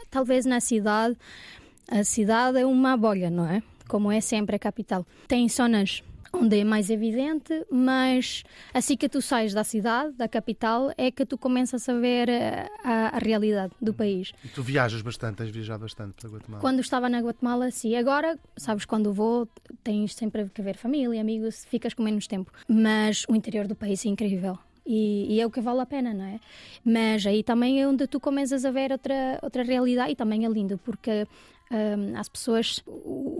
Talvez 0.09 0.45
na 0.45 0.59
cidade, 0.59 1.15
a 1.87 2.03
cidade 2.03 2.57
é 2.57 2.65
uma 2.65 2.97
bolha, 2.97 3.29
não 3.29 3.45
é? 3.45 3.61
Como 3.87 4.11
é 4.11 4.21
sempre 4.21 4.55
a 4.55 4.59
capital. 4.59 5.05
Tem 5.27 5.47
zonas 5.49 6.03
onde 6.33 6.59
é 6.59 6.63
mais 6.63 6.89
evidente, 6.89 7.65
mas 7.71 8.43
assim 8.73 8.95
que 8.95 9.09
tu 9.09 9.21
sais 9.21 9.53
da 9.53 9.63
cidade, 9.63 10.13
da 10.13 10.27
capital, 10.27 10.91
é 10.97 11.11
que 11.11 11.25
tu 11.25 11.37
começas 11.37 11.87
a 11.89 11.93
ver 11.93 12.29
eh, 12.29 12.67
a, 12.83 13.15
a 13.15 13.19
realidade 13.19 13.73
do 13.81 13.93
país. 13.93 14.31
E 14.43 14.47
tu 14.47 14.61
viajas 14.61 15.01
bastante, 15.01 15.37
tens 15.37 15.49
viajado 15.49 15.81
bastante 15.81 16.13
para 16.13 16.29
Guatemala? 16.29 16.61
Quando 16.61 16.79
estava 16.79 17.09
na 17.09 17.19
Guatemala, 17.19 17.71
sim. 17.71 17.95
Agora, 17.95 18.37
sabes, 18.57 18.85
quando 18.85 19.13
vou, 19.13 19.47
tens 19.83 20.13
sempre 20.15 20.49
que 20.53 20.61
ver 20.61 20.77
família, 20.77 21.19
amigos, 21.19 21.65
ficas 21.65 21.93
com 21.93 22.03
menos 22.03 22.27
tempo. 22.27 22.51
Mas 22.67 23.25
o 23.27 23.35
interior 23.35 23.67
do 23.67 23.75
país 23.75 24.05
é 24.05 24.09
incrível. 24.09 24.57
E, 24.85 25.35
e, 25.35 25.41
é 25.41 25.45
o 25.45 25.51
que 25.51 25.61
vale 25.61 25.81
a 25.81 25.85
pena, 25.85 26.13
não 26.15 26.25
é? 26.25 26.39
Mas 26.83 27.25
aí 27.25 27.43
também 27.43 27.79
é 27.79 27.87
onde 27.87 28.07
tu 28.07 28.19
começas 28.19 28.65
a 28.65 28.71
ver 28.71 28.91
outra, 28.91 29.37
outra 29.43 29.61
realidade 29.61 30.11
e 30.11 30.15
também 30.15 30.45
é 30.45 30.49
lindo, 30.49 30.79
porque 30.79 31.27
um, 31.71 32.17
as 32.17 32.27
pessoas. 32.27 32.83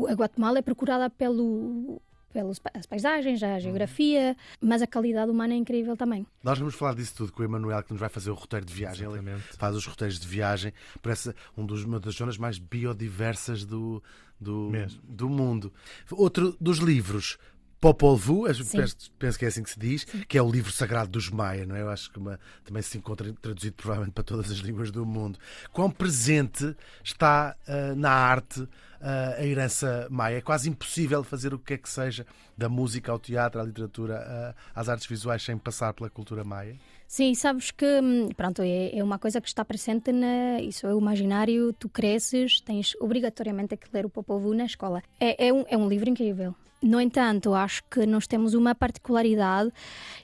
A 0.08 0.14
Guatemala 0.14 0.60
é 0.60 0.62
procurada 0.62 1.10
pelo 1.10 2.00
pelas 2.32 2.60
paisagens, 2.88 3.42
a 3.42 3.60
geografia, 3.60 4.36
mas 4.62 4.82
a 4.82 4.88
qualidade 4.88 5.32
humana 5.32 5.54
é 5.54 5.58
incrível 5.58 5.98
também. 5.98 6.26
Nós 6.44 6.60
vamos 6.60 6.76
falar 6.76 6.96
disso 6.96 7.16
tudo 7.16 7.32
com 7.32 7.42
o 7.42 7.46
Emanuel, 7.46 7.84
que 7.84 7.92
nos 7.92 8.00
vai 8.00 8.10
fazer 8.10 8.30
o 8.30 8.34
roteiro 8.34 8.66
de 8.66 8.74
viagem. 8.74 9.08
Exatamente. 9.08 9.44
Ele 9.50 9.58
faz 9.58 9.76
os 9.76 9.86
roteiros 9.86 10.20
de 10.20 10.28
viagem. 10.28 10.74
Parece 11.02 11.34
um 11.58 11.66
dos, 11.66 11.84
uma 11.84 12.00
das 12.00 12.16
zonas 12.16 12.38
mais 12.38 12.58
biodiversas 12.58 13.66
do, 13.66 14.02
do, 14.40 14.72
do 15.04 15.30
mundo. 15.30 15.74
Outro 16.12 16.56
dos 16.60 16.78
livros, 16.78 17.38
Popol 17.80 18.18
Vuh, 18.18 18.46
penso, 18.46 19.12
penso, 19.18 19.40
que 19.40 19.46
é 19.46 19.48
assim 19.48 19.64
que 19.64 19.70
se 19.70 19.80
diz, 19.80 20.06
Sim. 20.10 20.24
que 20.28 20.38
é 20.38 20.42
o 20.42 20.52
livro 20.52 20.72
sagrado 20.72 21.10
dos 21.10 21.30
Maia, 21.30 21.66
não 21.66 21.76
é? 21.76 21.82
Eu 21.82 21.90
acho 21.90 22.12
que 22.12 22.20
uma, 22.20 22.40
também 22.64 22.82
se 22.82 22.98
encontra 22.98 23.34
traduzido 23.42 23.76
provavelmente 23.76 24.14
para 24.14 24.24
todas 24.24 24.52
as 24.52 24.58
línguas 24.58 24.92
do 24.92 25.06
mundo. 25.06 25.40
Quão 25.72 25.90
presente 25.90 26.76
está 27.04 27.56
uh, 27.68 27.96
na 27.96 28.12
arte 28.12 28.68
a 29.02 29.46
herança 29.46 30.08
maia. 30.10 30.38
É 30.38 30.42
quase 30.42 30.70
impossível 30.70 31.24
fazer 31.24 31.54
o 31.54 31.60
que 31.60 31.74
é 31.74 31.78
que 31.78 31.90
seja, 31.90 32.26
da 32.58 32.68
música 32.68 33.12
ao 33.12 33.20
teatro, 33.20 33.62
à 33.62 33.64
literatura, 33.64 34.56
às 34.76 34.90
artes 34.90 35.08
visuais, 35.08 35.44
sem 35.44 35.58
passar 35.58 35.94
pela 35.94 36.10
cultura 36.10 36.44
maia? 36.44 36.76
Sim, 37.08 37.34
sabes 37.34 37.72
que 37.72 37.86
hum, 37.86 38.30
pronto, 38.38 38.62
é, 38.62 38.96
é 38.96 39.04
uma 39.04 39.18
coisa 39.18 39.42
que 39.42 39.48
está 39.48 39.66
presente 39.66 40.12
na. 40.12 40.62
Isso 40.62 40.86
é 40.86 40.94
o 40.94 41.00
imaginário, 41.00 41.74
tu 41.74 41.90
cresces, 41.90 42.62
tens 42.62 42.94
obrigatoriamente 43.00 43.76
que 43.78 43.88
ler 43.92 44.06
o 44.06 44.10
Popol 44.10 44.54
na 44.54 44.66
escola. 44.66 45.02
É, 45.20 45.48
é, 45.48 45.54
um, 45.54 45.66
é 45.68 45.76
um 45.76 45.90
livro 45.90 46.08
incrível. 46.08 46.54
No 46.82 47.00
entanto, 47.02 47.54
acho 47.54 47.84
que 47.90 48.06
nós 48.06 48.26
temos 48.26 48.54
uma 48.54 48.74
particularidade 48.74 49.72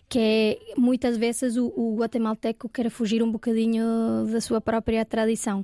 que 0.07 0.19
é 0.19 0.79
muitas 0.79 1.17
vezes 1.17 1.57
o, 1.57 1.67
o 1.75 1.97
guatemalteco 1.97 2.69
quer 2.69 2.89
fugir 2.89 3.21
um 3.21 3.31
bocadinho 3.31 4.25
da 4.31 4.39
sua 4.39 4.61
própria 4.61 5.03
tradição. 5.03 5.61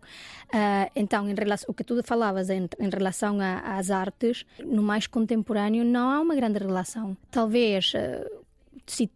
Uh, 0.48 0.92
então, 0.96 1.30
em 1.30 1.34
relação, 1.34 1.70
o 1.70 1.74
que 1.74 1.84
tu 1.84 2.02
falavas 2.04 2.50
em, 2.50 2.68
em 2.80 2.90
relação 2.90 3.40
a, 3.40 3.78
às 3.78 3.90
artes, 3.92 4.46
no 4.60 4.82
mais 4.82 5.08
contemporâneo 5.08 5.86
não 5.86 6.10
há 6.10 6.20
uma 6.20 6.36
grande 6.36 6.60
relação. 6.60 7.16
Talvez, 7.30 7.94
uh, 7.94 8.44
se, 8.86 9.10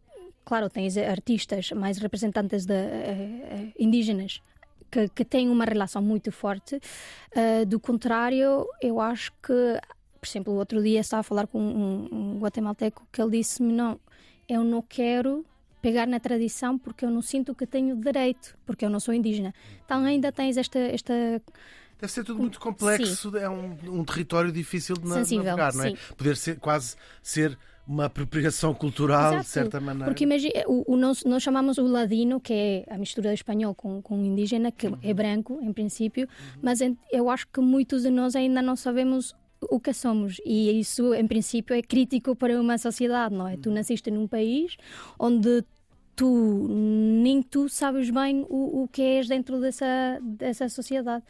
claro, 0.45 0.69
tens 0.69 0.95
artistas 0.95 1.71
mais 1.71 1.97
representantes 1.97 2.65
de, 2.65 2.73
uh, 2.73 3.73
indígenas 3.77 4.41
que, 4.91 5.09
que, 5.09 5.25
têm 5.25 5.49
uma 5.49 5.65
relação 5.65 6.01
muito 6.01 6.31
forte. 6.31 6.79
do 7.67 7.79
contrário, 7.81 8.65
eu 8.81 9.01
acho 9.01 9.33
que 9.43 9.79
por 10.25 10.31
exemplo, 10.31 10.53
o 10.53 10.57
outro 10.57 10.81
dia 10.81 10.99
estava 10.99 11.21
a 11.21 11.23
falar 11.23 11.45
com 11.45 11.59
um, 11.59 12.09
um 12.11 12.39
guatemalteco 12.39 13.07
que 13.11 13.21
ele 13.21 13.37
disse-me: 13.37 13.71
Não, 13.71 13.99
eu 14.49 14.63
não 14.63 14.81
quero 14.81 15.45
pegar 15.81 16.07
na 16.07 16.19
tradição 16.19 16.79
porque 16.79 17.05
eu 17.05 17.11
não 17.11 17.21
sinto 17.21 17.53
que 17.53 17.67
tenho 17.67 17.95
direito, 17.95 18.57
porque 18.65 18.83
eu 18.83 18.89
não 18.89 18.99
sou 18.99 19.13
indígena. 19.13 19.53
Então 19.85 20.03
ainda 20.03 20.31
tens 20.31 20.57
esta. 20.57 20.79
esta 20.79 21.13
Deve 22.01 22.11
ser 22.11 22.23
tudo 22.23 22.39
muito 22.39 22.59
complexo, 22.59 23.31
sim. 23.31 23.37
é 23.37 23.49
um, 23.49 23.77
um, 23.99 24.03
território 24.03 24.51
difícil 24.51 24.95
de 24.97 25.07
Sensível, 25.07 25.45
navegar, 25.45 25.73
não 25.73 25.85
é? 25.85 25.91
Sim. 25.91 25.97
Poder 26.17 26.35
ser 26.35 26.59
quase 26.59 26.95
ser 27.23 27.57
uma 27.87 28.05
apropriação 28.05 28.73
cultural, 28.73 29.33
Exato, 29.33 29.43
de 29.43 29.49
certa 29.49 29.79
maneira. 29.79 30.05
Porque 30.05 30.23
imagina, 30.23 30.53
o, 30.67 30.93
o 30.93 30.97
nós, 30.97 31.23
nós, 31.23 31.41
chamamos 31.41 31.77
o 31.77 31.85
ladino, 31.85 32.41
que 32.41 32.53
é 32.53 32.85
a 32.93 32.97
mistura 32.97 33.29
de 33.29 33.35
espanhol 33.35 33.73
com, 33.75 34.01
com 34.01 34.17
indígena, 34.25 34.71
que 34.71 34.87
uhum. 34.87 34.97
é 35.01 35.13
branco, 35.13 35.59
em 35.61 35.71
princípio, 35.71 36.27
uhum. 36.27 36.59
mas 36.63 36.79
eu 37.11 37.29
acho 37.29 37.47
que 37.47 37.61
muitos 37.61 38.01
de 38.01 38.09
nós 38.09 38.35
ainda 38.35 38.61
não 38.61 38.75
sabemos 38.75 39.35
o 39.61 39.79
que 39.79 39.93
somos 39.93 40.39
e 40.45 40.79
isso 40.79 41.13
em 41.13 41.27
princípio 41.27 41.75
é 41.75 41.81
crítico 41.81 42.35
para 42.35 42.59
uma 42.59 42.77
sociedade 42.77 43.33
não 43.33 43.47
é 43.47 43.57
tu 43.57 43.69
uhum. 43.69 43.75
nasceste 43.75 44.11
num 44.11 44.27
país 44.27 44.77
onde 45.19 45.63
tu 46.15 46.67
nem 46.69 47.41
tu 47.41 47.67
sabes 47.67 48.09
bem 48.09 48.45
o, 48.49 48.83
o 48.83 48.87
que 48.87 49.01
és 49.01 49.27
dentro 49.27 49.59
dessa 49.59 50.19
dessa 50.21 50.69
sociedade 50.69 51.23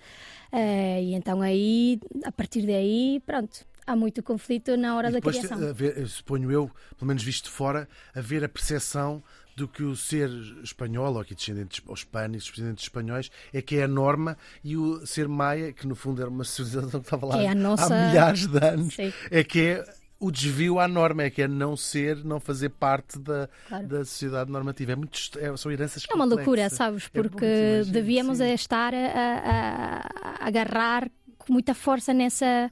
uh, 0.51 1.01
e 1.01 1.13
então 1.13 1.41
aí 1.41 1.99
a 2.23 2.31
partir 2.31 2.65
daí 2.65 3.21
pronto 3.25 3.65
há 3.85 3.95
muito 3.95 4.23
conflito 4.23 4.75
na 4.75 4.95
hora 4.95 5.11
da 5.11 5.21
criação. 5.21 5.69
Haver, 5.69 6.07
suponho 6.07 6.51
eu, 6.51 6.71
pelo 6.97 7.07
menos 7.07 7.23
visto 7.23 7.45
de 7.45 7.51
fora, 7.51 7.87
haver 8.15 8.43
a 8.43 8.49
percepção 8.49 9.23
do 9.55 9.67
que 9.67 9.83
o 9.83 9.95
ser 9.95 10.29
espanhol, 10.63 11.13
ou 11.13 11.21
aqui 11.21 11.33
descendentes 11.33 11.81
ou 11.87 11.93
hispânicos, 11.93 12.49
descendentes 12.49 12.83
espanhóis, 12.83 13.31
é 13.53 13.61
que 13.61 13.77
é 13.77 13.83
a 13.83 13.87
norma, 13.87 14.37
e 14.63 14.75
o 14.75 15.05
ser 15.05 15.27
maia, 15.27 15.71
que 15.71 15.87
no 15.87 15.95
fundo 15.95 16.21
era 16.21 16.29
uma 16.29 16.43
civilização 16.43 16.99
que 16.99 17.07
estava 17.07 17.25
lá 17.25 17.41
é 17.41 17.55
nossa... 17.55 17.85
há 17.85 18.07
milhares 18.07 18.47
de 18.47 18.65
anos, 18.65 18.95
Sim. 18.95 19.13
é 19.31 19.43
que 19.43 19.61
é 19.61 19.95
o 20.19 20.31
desvio 20.31 20.79
à 20.79 20.87
norma, 20.87 21.23
é 21.23 21.29
que 21.29 21.41
é 21.41 21.47
não 21.47 21.77
ser, 21.77 22.23
não 22.23 22.39
fazer 22.39 22.69
parte 22.69 23.19
da, 23.19 23.49
claro. 23.67 23.87
da 23.87 23.97
sociedade 23.99 24.51
normativa. 24.51 24.93
É 24.93 24.95
muito, 24.95 25.19
é, 25.37 25.55
são 25.57 25.71
heranças 25.71 26.05
É 26.09 26.13
uma 26.13 26.25
loucura, 26.25 26.69
sabes? 26.69 27.09
É 27.13 27.21
porque 27.21 27.45
é 27.45 27.83
devíamos 27.83 28.39
estar 28.39 28.93
a, 28.93 28.97
a, 28.97 29.99
a, 30.43 30.47
agarrar 30.47 31.09
com 31.37 31.53
muita 31.53 31.73
força 31.73 32.13
nessa, 32.13 32.71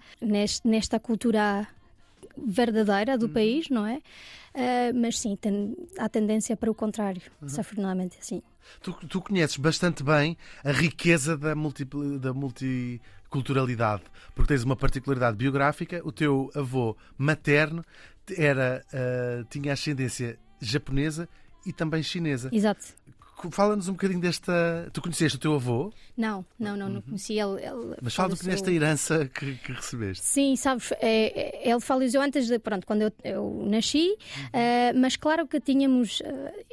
nesta 0.63 0.99
cultura 0.99 1.67
verdadeira 2.35 3.17
do 3.17 3.27
hum. 3.27 3.33
país, 3.33 3.69
não 3.69 3.85
é? 3.85 4.01
Uh, 4.55 4.93
mas 4.95 5.17
sim, 5.19 5.35
tem, 5.35 5.75
há 5.97 6.07
tendência 6.07 6.55
para 6.55 6.69
o 6.69 6.75
contrário, 6.75 7.21
uhum. 7.41 7.47
desafortunadamente, 7.47 8.17
sim. 8.21 8.41
Tu, 8.81 8.93
tu, 9.07 9.21
conheces 9.21 9.57
bastante 9.57 10.03
bem 10.03 10.37
a 10.63 10.71
riqueza 10.71 11.35
da, 11.35 11.55
multi, 11.55 11.85
da 12.19 12.33
multiculturalidade, 12.33 14.03
porque 14.35 14.53
tens 14.53 14.63
uma 14.63 14.75
particularidade 14.75 15.35
biográfica. 15.35 16.01
O 16.05 16.11
teu 16.11 16.51
avô 16.55 16.95
materno 17.17 17.83
era, 18.37 18.85
uh, 18.93 19.43
tinha 19.45 19.73
ascendência 19.73 20.39
japonesa 20.61 21.27
e 21.65 21.73
também 21.73 22.03
chinesa. 22.03 22.49
Exato. 22.51 22.85
Fala-nos 23.51 23.87
um 23.87 23.93
bocadinho 23.93 24.19
desta. 24.19 24.89
Tu 24.93 25.01
conheceste 25.01 25.37
o 25.37 25.39
teu 25.39 25.53
avô, 25.55 25.91
Não, 26.17 26.45
não, 26.59 26.75
não, 26.77 26.89
não 26.89 27.01
conheci 27.01 27.33
ele. 27.39 27.61
ele 27.61 27.71
Uhum. 27.73 27.95
mas 28.01 28.13
fala 28.15 28.29
bocadinho 28.29 28.35
faleceu- 28.35 28.49
desta 28.51 28.71
herança 28.71 29.25
que, 29.33 29.55
que 29.55 29.71
recebeste. 29.73 30.23
Sim, 30.25 30.55
sabes, 30.55 30.91
é, 30.93 31.61
é, 31.65 31.69
ele 31.71 31.79
faleceu 31.79 32.21
antes 32.21 32.47
de, 32.47 32.59
pronto, 32.59 32.85
quando 32.85 33.01
eu, 33.03 33.11
eu 33.23 33.65
nasci, 33.69 34.09
Uhum. 34.09 34.49
eh, 34.53 34.93
mas 34.93 35.15
claro 35.15 35.47
que 35.47 35.59
tínhamos. 35.59 36.21
eh, 36.23 36.65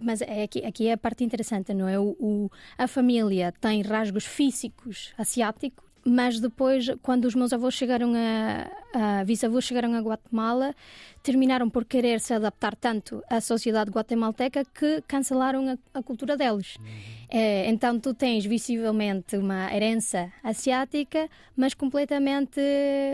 mas 0.00 0.20
é 0.20 0.44
aqui, 0.44 0.64
aqui 0.64 0.86
é 0.86 0.92
a 0.92 0.96
parte 0.96 1.24
interessante, 1.24 1.74
não 1.74 1.88
é? 1.88 1.98
O, 1.98 2.16
o- 2.20 2.50
a 2.76 2.86
família 2.86 3.52
tem 3.60 3.82
rasgos 3.82 4.24
físicos 4.24 5.12
asiáticos, 5.18 5.84
mas 6.08 6.40
depois, 6.40 6.86
quando 7.02 7.24
os 7.26 7.34
meus 7.34 7.52
avós 7.52 7.74
chegaram 7.74 8.12
a, 8.14 9.20
a 9.20 9.24
bisavós 9.24 9.64
chegaram 9.64 9.94
a 9.94 10.00
Guatemala, 10.00 10.74
terminaram 11.22 11.68
por 11.68 11.84
querer 11.84 12.20
se 12.20 12.32
adaptar 12.32 12.74
tanto 12.74 13.22
à 13.28 13.40
sociedade 13.40 13.90
guatemalteca 13.90 14.64
que 14.64 15.02
cancelaram 15.06 15.68
a, 15.68 15.98
a 15.98 16.02
cultura 16.02 16.36
deles. 16.36 16.76
É, 17.30 17.68
então 17.68 18.00
tu 18.00 18.14
tens 18.14 18.46
visivelmente 18.46 19.36
uma 19.36 19.74
herança 19.74 20.32
asiática, 20.42 21.28
mas 21.54 21.74
completamente 21.74 22.60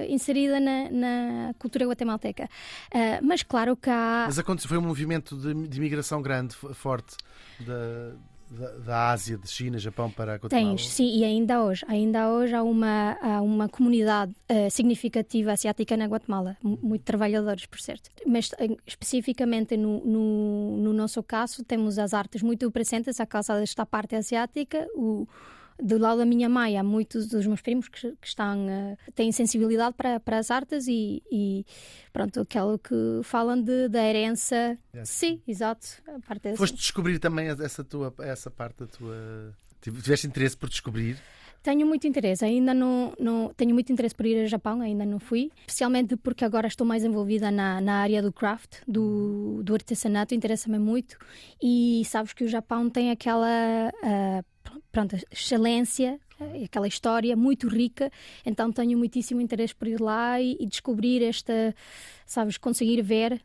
inserida 0.09 0.61
na, 0.61 0.90
na 0.90 1.55
cultura 1.59 1.86
guatemalteca. 1.86 2.49
Ah, 2.92 3.18
mas 3.22 3.42
claro 3.42 3.76
que 3.76 3.90
há. 3.90 4.24
Mas 4.26 4.38
aconteceu, 4.38 4.68
foi 4.68 4.78
um 4.78 4.82
movimento 4.82 5.36
de, 5.36 5.68
de 5.68 5.78
imigração 5.78 6.22
grande, 6.22 6.55
forte, 6.55 7.16
da, 7.59 8.14
da, 8.55 8.71
da 8.79 9.11
Ásia, 9.11 9.37
de 9.37 9.49
China, 9.49 9.79
Japão 9.79 10.11
para 10.11 10.35
a 10.35 10.37
Guatemala. 10.37 10.69
Tens, 10.77 10.89
sim, 10.89 11.19
e 11.19 11.25
ainda 11.25 11.63
hoje, 11.65 11.85
ainda 11.89 12.31
hoje 12.31 12.55
há 12.55 12.63
uma, 12.63 13.19
há 13.21 13.41
uma 13.43 13.69
comunidade 13.69 14.33
eh, 14.49 14.71
significativa 14.71 15.53
asiática 15.53 15.97
na 15.97 16.07
Guatemala, 16.07 16.57
mu- 16.63 16.79
muito 16.83 17.03
trabalhadores, 17.03 17.67
por 17.67 17.81
certo. 17.81 18.11
Mas 18.27 18.51
eh, 18.59 18.69
especificamente 18.87 19.77
no, 19.77 20.01
no, 20.05 20.77
no 20.79 20.93
nosso 20.93 21.23
caso, 21.23 21.65
temos 21.65 21.99
as 21.99 22.15
artes 22.15 22.43
muito 22.43 22.71
presentes 22.71 23.21
a 23.21 23.27
causa 23.27 23.59
desta 23.59 23.85
parte 23.85 24.17
asiática. 24.17 24.87
O, 24.95 25.27
do 25.83 25.99
lado 25.99 26.18
da 26.18 26.25
minha 26.25 26.49
mãe, 26.49 26.79
há 26.79 26.83
muitos 26.83 27.27
dos 27.27 27.47
meus 27.47 27.61
primos 27.61 27.89
que, 27.89 28.12
que 28.20 28.27
estão, 28.27 28.68
eh, 28.68 28.97
têm 29.14 29.33
sensibilidade 29.33 29.95
para, 29.97 30.20
para 30.20 30.39
as 30.39 30.51
artes 30.51 30.87
e, 30.89 31.22
e 31.31 31.64
pronto, 32.12 32.41
aquilo 32.41 32.79
que 32.79 33.20
falam 33.22 33.61
de, 33.61 33.89
da 33.89 34.03
herança. 34.05 34.79
Sim, 35.05 35.41
exato. 35.47 35.87
A 36.07 36.20
parte 36.27 36.43
dessa- 36.43 36.57
Foste 36.59 36.77
descobrir 36.77 37.18
também 37.18 37.49
essa, 37.49 37.83
tua, 37.83 38.14
essa 38.20 38.51
parte 38.51 38.79
da 38.81 38.87
tua. 38.87 39.55
Tiveste 39.81 40.27
interesse 40.27 40.57
por 40.57 40.68
descobrir? 40.68 41.18
Tenho 41.62 41.87
muito 41.87 42.07
interesse, 42.07 42.45
ainda 42.45 42.75
não, 42.75 43.14
não 43.18 43.51
tenho 43.57 43.72
muito 43.72 43.91
interesse 43.91 44.14
por 44.14 44.27
ir 44.27 44.43
ao 44.43 44.47
Japão, 44.47 44.83
ainda 44.83 45.07
não 45.07 45.18
fui, 45.18 45.51
especialmente 45.61 46.14
porque 46.14 46.45
agora 46.45 46.66
estou 46.66 46.87
mais 46.87 47.03
envolvida 47.03 47.51
na, 47.51 47.81
na 47.81 48.03
área 48.03 48.20
do 48.20 48.31
craft, 48.31 48.83
do, 48.87 49.62
do 49.62 49.72
artesanato, 49.72 50.35
interessa-me 50.35 50.79
muito. 50.79 51.16
E 51.62 52.03
sabes 52.05 52.35
que 52.35 52.45
o 52.45 52.49
Japão 52.49 52.91
tem 52.91 53.11
aquela 53.11 53.49
ah, 54.03 54.45
pronto, 54.91 55.17
excelência, 55.31 56.21
ah, 56.41 56.65
aquela 56.65 56.87
história 56.87 57.37
muito 57.37 57.69
rica, 57.69 58.11
então 58.45 58.73
tenho 58.73 58.97
muitíssimo 58.99 59.41
interesse 59.41 59.75
por 59.75 59.89
ir 59.89 60.01
lá 60.01 60.41
e, 60.41 60.57
e 60.61 60.67
descobrir 60.67 61.23
esta, 61.23 61.75
sabes, 62.27 62.57
conseguir 62.57 63.03
ver. 63.03 63.43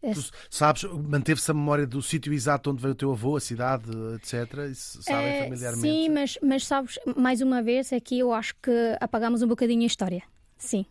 Sabes, 0.50 0.84
manteve-se 0.84 1.52
a 1.52 1.54
memória 1.54 1.86
do 1.86 2.02
sítio 2.02 2.34
exato 2.34 2.72
onde 2.72 2.82
veio 2.82 2.94
o 2.94 2.96
teu 2.96 3.12
avô, 3.12 3.36
a 3.36 3.40
cidade, 3.42 3.90
etc. 4.16 4.70
Isso 4.72 5.02
sabem 5.04 5.28
É, 5.28 5.44
familiarmente. 5.44 5.88
Sim, 5.88 6.10
mas, 6.10 6.38
mas 6.42 6.66
sabes, 6.66 7.00
mais 7.16 7.42
uma 7.42 7.62
vez, 7.62 7.92
aqui 7.94 8.20
eu 8.20 8.34
acho 8.34 8.56
que 8.62 8.72
apagamos 9.00 9.42
um 9.42 9.48
bocadinho 9.48 9.84
a 9.84 9.88
história. 9.88 10.24
Sim. 10.58 10.86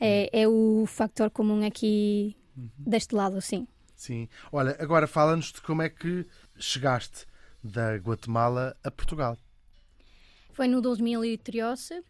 É, 0.00 0.42
é 0.42 0.48
o 0.48 0.84
factor 0.86 1.30
comum 1.30 1.64
aqui 1.64 2.36
deste 2.76 3.14
lado, 3.14 3.40
sim. 3.40 3.66
Sim. 3.94 4.28
Olha, 4.50 4.76
agora 4.80 5.06
fala-nos 5.06 5.52
de 5.52 5.60
como 5.60 5.82
é 5.82 5.88
que 5.88 6.26
chegaste 6.58 7.24
da 7.62 7.96
Guatemala 7.96 8.76
a 8.82 8.90
Portugal. 8.90 9.36
Foi 10.52 10.66
no 10.68 10.80
2013, 10.82 12.02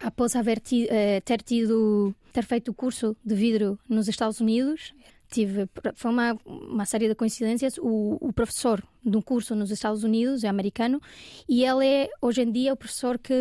após 0.00 0.34
haver 0.36 0.60
ti- 0.60 0.88
eh, 0.90 1.20
ter 1.20 1.42
tido, 1.42 2.14
ter 2.32 2.44
feito 2.44 2.70
o 2.70 2.74
curso 2.74 3.16
de 3.24 3.34
vidro 3.34 3.78
nos 3.88 4.08
Estados 4.08 4.40
Unidos. 4.40 4.94
Tive, 5.30 5.66
foi 5.94 6.10
uma, 6.10 6.38
uma 6.44 6.84
série 6.84 7.08
de 7.08 7.14
coincidências. 7.14 7.78
O, 7.78 8.18
o 8.20 8.32
professor 8.32 8.82
um 9.04 9.22
curso 9.22 9.54
nos 9.54 9.70
Estados 9.70 10.04
Unidos 10.04 10.44
é 10.44 10.48
americano 10.48 11.00
e 11.48 11.64
ele 11.64 11.86
é 11.86 12.08
hoje 12.20 12.42
em 12.42 12.52
dia 12.52 12.72
o 12.72 12.76
professor 12.76 13.18
que, 13.18 13.34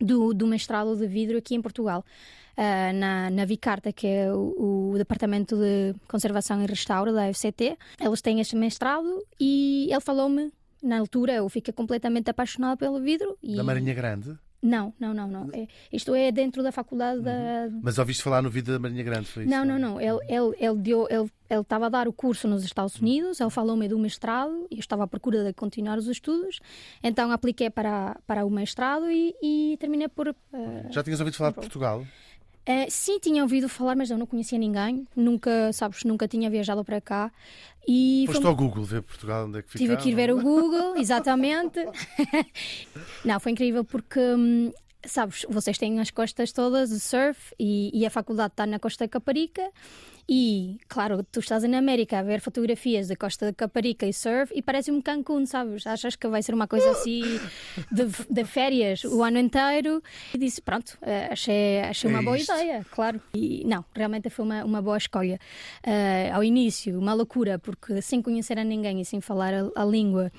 do, 0.00 0.32
do 0.32 0.46
mestrado 0.46 0.96
de 0.96 1.06
vidro 1.06 1.36
aqui 1.38 1.54
em 1.56 1.62
Portugal. 1.62 2.04
Ah, 2.56 2.92
na, 2.92 3.30
na 3.30 3.44
Vicarta, 3.44 3.92
que 3.92 4.06
é 4.06 4.32
o, 4.32 4.92
o 4.92 4.98
Departamento 4.98 5.56
de 5.56 5.94
Conservação 6.08 6.62
e 6.62 6.66
Restauro 6.66 7.12
da 7.12 7.32
FCT. 7.32 7.76
Eles 8.00 8.20
têm 8.22 8.40
este 8.40 8.56
mestrado 8.56 9.24
e 9.40 9.88
ele 9.90 10.00
falou-me, 10.00 10.52
na 10.82 10.98
altura 10.98 11.32
eu 11.34 11.48
fiquei 11.48 11.72
completamente 11.72 12.30
apaixonada 12.30 12.76
pelo 12.76 13.00
vidro. 13.00 13.36
E... 13.42 13.56
Da 13.56 13.62
Marinha 13.64 13.94
Grande. 13.94 14.36
Não, 14.62 14.94
não, 14.98 15.12
não, 15.12 15.28
não. 15.28 15.50
É, 15.52 15.68
isto 15.92 16.14
é 16.14 16.32
dentro 16.32 16.62
da 16.62 16.72
faculdade 16.72 17.20
da. 17.20 17.68
Mas 17.82 17.98
ouviste 17.98 18.22
falar 18.22 18.40
no 18.40 18.48
vídeo 18.48 18.72
da 18.72 18.78
Marinha 18.78 19.02
Grande, 19.02 19.26
foi 19.26 19.42
isso? 19.42 19.50
Não, 19.50 19.62
não, 19.62 19.78
não. 19.78 20.00
Ele 20.00 20.18
ele 20.26 20.56
ele 20.58 20.78
deu 20.78 21.06
ele 21.10 21.30
ele 21.50 21.60
estava 21.60 21.84
a 21.84 21.88
dar 21.90 22.08
o 22.08 22.12
curso 22.14 22.48
nos 22.48 22.64
Estados 22.64 22.96
Unidos. 22.98 23.38
Ele 23.42 23.50
falou-me 23.50 23.86
do 23.86 23.98
mestrado 23.98 24.66
e 24.70 24.76
eu 24.76 24.80
estava 24.80 25.04
à 25.04 25.06
procura 25.06 25.44
de 25.44 25.52
continuar 25.52 25.98
os 25.98 26.08
estudos. 26.08 26.60
Então 27.02 27.30
apliquei 27.30 27.68
para 27.68 28.18
para 28.26 28.46
o 28.46 28.50
mestrado 28.50 29.10
e, 29.10 29.34
e 29.42 29.76
terminei 29.78 30.08
por. 30.08 30.28
eh, 30.28 30.86
Já 30.90 31.02
tinhas 31.02 31.20
ouvido 31.20 31.36
falar 31.36 31.50
de 31.50 31.56
Portugal? 31.56 32.02
Eh, 32.66 32.86
sim, 32.88 33.18
tinha 33.18 33.42
ouvido 33.42 33.68
falar, 33.68 33.94
mas 33.94 34.10
eu 34.10 34.16
não 34.16 34.26
conhecia 34.26 34.58
ninguém. 34.58 35.06
Nunca, 35.14 35.72
sabes, 35.72 36.02
nunca 36.04 36.26
tinha 36.26 36.48
viajado 36.48 36.84
para 36.84 37.00
cá. 37.00 37.30
E 37.86 38.24
foi 38.26 38.34
Foste 38.36 38.46
ao 38.46 38.56
Google 38.56 38.84
ver 38.84 39.02
Portugal, 39.02 39.46
onde 39.46 39.58
é 39.58 39.62
que 39.62 39.70
ficava? 39.70 39.90
Tive 39.90 40.02
que 40.02 40.08
ir 40.10 40.14
ver 40.14 40.32
o 40.32 40.40
Google, 40.40 40.96
exatamente. 40.98 41.80
não, 43.24 43.38
foi 43.38 43.52
incrível 43.52 43.84
porque, 43.84 44.18
hum, 44.18 44.72
sabes, 45.04 45.44
vocês 45.48 45.76
têm 45.76 46.00
as 46.00 46.10
costas 46.10 46.52
todas 46.52 46.88
de 46.88 47.00
surf 47.00 47.54
e, 47.58 47.90
e 47.92 48.06
a 48.06 48.10
faculdade 48.10 48.54
está 48.54 48.66
na 48.66 48.78
Costa 48.78 49.06
Caparica. 49.06 49.70
E, 50.28 50.78
claro, 50.88 51.22
tu 51.30 51.40
estás 51.40 51.62
na 51.64 51.76
América 51.78 52.18
a 52.18 52.22
ver 52.22 52.40
fotografias 52.40 53.08
da 53.08 53.16
Costa 53.16 53.46
da 53.46 53.52
Caparica 53.52 54.06
e 54.06 54.12
surf 54.12 54.52
e 54.56 54.62
parece-me 54.62 55.02
Cancún, 55.02 55.44
sabes? 55.46 55.86
Achas 55.86 56.16
que 56.16 56.26
vai 56.28 56.42
ser 56.42 56.54
uma 56.54 56.66
coisa 56.66 56.90
assim 56.92 57.20
de, 57.92 58.06
de 58.30 58.44
férias 58.44 59.04
o 59.04 59.22
ano 59.22 59.38
inteiro? 59.38 60.02
E 60.32 60.38
disse, 60.38 60.62
pronto, 60.62 60.96
eh, 61.02 61.28
achei, 61.30 61.80
achei 61.82 62.08
É 62.10 62.14
uma 62.14 62.22
boa 62.22 62.38
isto. 62.38 62.52
ideia, 62.52 62.86
claro. 62.90 63.20
E 63.34 63.64
não, 63.66 63.84
realmente 63.94 64.30
foi 64.30 64.46
uma, 64.46 64.64
uma 64.64 64.80
boa 64.80 64.96
escolha. 64.96 65.38
Eh, 65.82 66.30
ao 66.32 66.42
início, 66.42 66.98
uma 66.98 67.12
loucura, 67.12 67.58
porque 67.58 68.00
sem 68.00 68.22
conhecer 68.22 68.58
a 68.58 68.64
ninguém 68.64 69.00
e 69.02 69.04
sem 69.04 69.20
falar 69.20 69.52
a, 69.52 69.70
a 69.76 69.84
língua. 69.84 70.32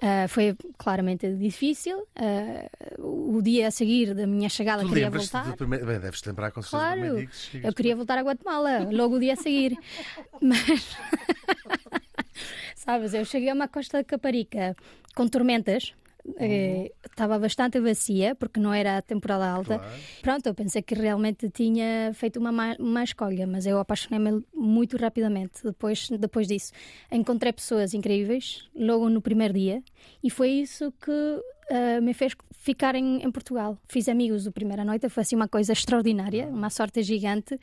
Eh, 0.00 0.28
foi 0.28 0.54
claramente 0.76 1.26
difícil. 1.36 2.06
Eh, 2.14 2.68
o 2.98 3.40
dia 3.42 3.68
a 3.68 3.70
seguir 3.70 4.14
da 4.14 4.26
minha 4.26 4.48
chegada 4.48 4.82
Tu 4.82 4.88
queria 4.88 5.10
voltar. 5.10 5.56
primeiro... 5.56 5.86
Bem, 5.86 5.98
deves-te 6.00 6.28
lembrar 6.28 6.50
com 6.50 6.60
certeza 6.60 6.94
Claro, 6.94 7.28
eu 7.62 7.72
queria 7.72 7.96
voltar 7.96 8.18
a 8.18 8.22
Guatemala 8.22 8.88
logo 8.92 9.16
o 9.16 9.20
dia 9.20 9.32
a 9.32 9.36
seguir. 9.36 9.76
Mas, 10.40 10.96
sabes, 12.76 13.14
eu 13.14 13.24
cheguei 13.24 13.50
a 13.50 13.54
uma 13.54 13.68
costa 13.68 13.98
de 13.98 14.04
Caparica 14.04 14.76
com 15.14 15.26
tormentas. 15.28 15.94
Eh, 16.38 16.92
Estava 17.04 17.38
bastante 17.38 17.80
vazia 17.80 18.34
porque 18.34 18.60
não 18.60 18.72
era 18.72 18.98
a 18.98 19.02
temporada 19.02 19.48
alta. 19.48 19.78
Claro. 19.78 19.92
Pronto, 20.22 20.46
eu 20.46 20.54
pensei 20.54 20.82
que 20.82 20.94
realmente 20.94 21.48
tinha 21.50 22.12
feito 22.14 22.38
uma 22.38 22.52
má, 22.52 22.76
má 22.78 23.04
escolha, 23.04 23.46
mas 23.46 23.66
eu 23.66 23.78
apaixonei-me 23.78 24.44
muito 24.54 24.96
rapidamente 24.96 25.62
depois, 25.64 26.08
depois 26.10 26.46
disso. 26.46 26.72
Encontrei 27.10 27.52
pessoas 27.52 27.94
incríveis 27.94 28.68
logo 28.74 29.08
no 29.08 29.20
primeiro 29.20 29.54
dia 29.54 29.82
e 30.22 30.30
foi 30.30 30.50
isso 30.50 30.92
que 31.00 31.40
ah, 31.70 32.00
me 32.00 32.14
fez 32.14 32.34
ficar 32.52 32.94
em, 32.94 33.22
em 33.22 33.30
Portugal. 33.30 33.78
Fiz 33.88 34.08
amigos 34.08 34.44
da 34.44 34.52
primeira 34.52 34.84
noite, 34.84 35.08
foi 35.08 35.22
assim 35.22 35.36
uma 35.36 35.48
coisa 35.48 35.72
extraordinária, 35.72 36.46
uma 36.46 36.70
sorte 36.70 37.02
gigante. 37.02 37.58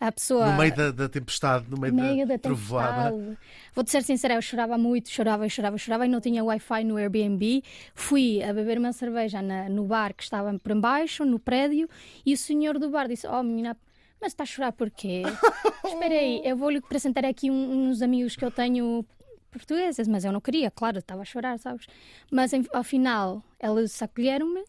A 0.00 0.12
pessoa 0.12 0.52
No 0.52 0.58
meio 0.58 0.74
da, 0.76 0.90
da 0.92 1.08
tempestade, 1.08 1.66
no 1.68 1.76
meio, 1.76 1.92
meio 1.92 2.26
da, 2.26 2.34
da 2.34 2.38
trovoada. 2.38 3.36
Vou-te 3.74 3.90
ser 3.90 4.02
sincera, 4.04 4.34
eu 4.34 4.42
chorava 4.42 4.78
muito, 4.78 5.10
chorava, 5.10 5.48
chorava, 5.48 5.76
chorava 5.76 6.06
e 6.06 6.08
não 6.08 6.20
tinha 6.20 6.44
Wi-Fi 6.44 6.84
no 6.84 6.96
Airbnb. 6.96 7.62
Fui 7.94 8.42
a 8.42 8.52
beber 8.52 8.78
uma 8.78 8.92
cerveja 8.92 9.42
na- 9.42 9.68
no 9.68 9.84
bar 9.84 10.14
que 10.14 10.22
estava 10.22 10.56
por 10.58 10.72
embaixo, 10.72 11.24
no 11.24 11.38
prédio, 11.38 11.88
e 12.24 12.32
o 12.34 12.36
senhor 12.36 12.78
do 12.78 12.90
bar 12.90 13.08
disse: 13.08 13.26
Oh, 13.26 13.42
menina, 13.42 13.76
mas 14.20 14.32
está 14.32 14.44
a 14.44 14.46
chorar 14.46 14.72
porquê? 14.72 15.22
Espera 15.84 16.14
aí, 16.14 16.42
eu 16.44 16.56
vou-lhe 16.56 16.78
apresentar 16.78 17.24
aqui 17.24 17.50
um- 17.50 17.88
uns 17.88 18.00
amigos 18.00 18.36
que 18.36 18.44
eu 18.44 18.50
tenho 18.50 19.04
portugueses, 19.50 20.06
mas 20.06 20.24
eu 20.24 20.30
não 20.32 20.40
queria, 20.40 20.70
claro, 20.70 20.98
estava 20.98 21.22
a 21.22 21.24
chorar, 21.24 21.58
sabes? 21.58 21.86
Mas 22.30 22.52
ao 22.72 22.84
final, 22.84 23.42
eles 23.60 24.00
acolheram-me, 24.02 24.62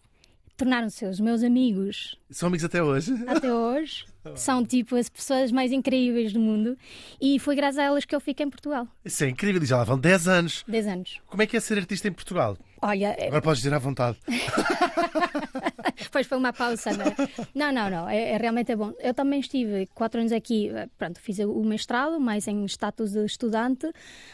tornaram-se 0.58 1.06
os 1.06 1.20
meus 1.20 1.44
amigos 1.44 2.18
São 2.32 2.48
amigos 2.48 2.64
até 2.64 2.82
hoje? 2.84 3.12
até 3.28 3.52
hoje. 3.52 4.06
São 4.36 4.64
tipo 4.64 4.96
as 4.96 5.10
pessoas 5.10 5.52
mais 5.52 5.72
incríveis 5.72 6.32
do 6.34 6.40
mundo 6.40 6.78
e 7.20 7.40
foi 7.40 7.56
graças 7.56 7.80
a 7.80 7.84
elas 7.84 8.06
que 8.06 8.16
eu 8.16 8.20
fiquei 8.20 8.46
em 8.46 8.50
Portugal. 8.50 8.88
Isso 9.04 9.24
é 9.24 9.30
incrível, 9.30 9.64
e 9.64 9.66
já 9.66 9.78
lá 9.78 9.84
vão 9.84 9.98
10 9.98 10.28
anos. 10.28 10.64
10 10.68 10.88
anos. 10.88 11.22
Como 11.26 11.42
é 11.42 11.48
que 11.48 11.58
é 11.58 11.60
ser 11.60 11.78
artista 11.80 12.08
em 12.08 12.12
Portugal? 12.14 12.58
Olha, 12.82 13.08
é- 13.18 13.28
Agora 13.28 13.42
podes 13.42 13.62
dizer 13.62 13.74
à 13.74 13.80
vontade. 13.80 14.18
Depois 16.02 16.26
foi 16.28 16.38
uma 16.38 16.54
pausa, 16.54 16.92
não 16.94 17.06
é? 17.06 17.16
Não, 17.54 17.72
não, 17.72 17.90
não. 17.90 18.10
É, 18.10 18.32
é 18.32 18.38
realmente 18.38 18.72
é 18.72 18.76
bom. 18.76 18.94
Eu 19.00 19.14
também 19.14 19.40
estive 19.40 19.86
quatro 19.94 20.20
anos 20.20 20.32
aqui, 20.32 20.70
eh, 20.70 20.88
pronto, 20.98 21.20
fiz 21.20 21.40
o 21.40 21.64
mestrado, 21.64 22.20
mais 22.20 22.48
em 22.48 22.66
status 22.66 23.12
de 23.12 23.26
estudante. 23.26 23.92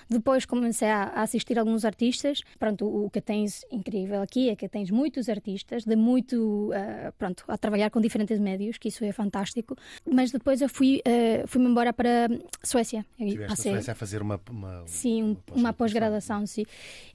Depois 0.10 0.46
comecei 0.46 0.88
a, 0.88 1.04
a 1.06 1.22
assistir 1.24 1.58
alguns 1.60 1.84
artistas. 1.84 2.42
Pronto, 2.60 2.86
o, 2.86 3.06
o 3.06 3.10
que 3.10 3.20
tens 3.20 3.66
incrível 3.72 4.22
aqui 4.22 4.50
é 4.50 4.56
que 4.56 4.70
tens 4.70 4.90
muitos 4.92 5.28
artistas, 5.28 5.84
de 5.84 5.96
muito, 5.96 6.72
eh, 6.74 7.12
pronto, 7.18 7.44
a 7.48 7.58
trabalhar 7.58 7.85
com 7.90 8.00
diferentes 8.02 8.40
médios, 8.40 8.78
que 8.78 8.88
isso 8.90 9.04
é 9.06 9.12
fantástico. 9.12 9.76
Mas 10.10 10.32
depois 10.32 10.62
eu 10.62 10.70
fui, 10.70 11.02
eh, 11.06 11.44
fui-me 11.48 11.70
embora 11.70 11.92
para 11.94 12.28
Suécia. 12.64 13.06
Estiveste 13.20 13.50
na 13.50 13.56
Suécia 13.56 13.92
a 13.94 13.96
fazer 13.96 14.22
uma. 14.22 14.40
uma 14.50 14.84
Sim, 14.88 15.38
um- 15.54 15.60
uma 15.60 15.74
pós-graduação, 15.74 16.46
sim. 16.46 16.64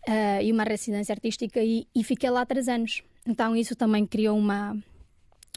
Eh, 0.06 0.44
e 0.44 0.52
uma 0.52 0.64
residência 0.64 1.12
artística 1.12 1.60
e, 1.62 1.86
e 1.94 2.02
fiquei 2.04 2.30
lá 2.30 2.44
três 2.46 2.68
anos. 2.68 3.02
Então 3.26 3.54
isso 3.56 3.74
também 3.76 4.06
criou 4.06 4.38
uma. 4.38 4.76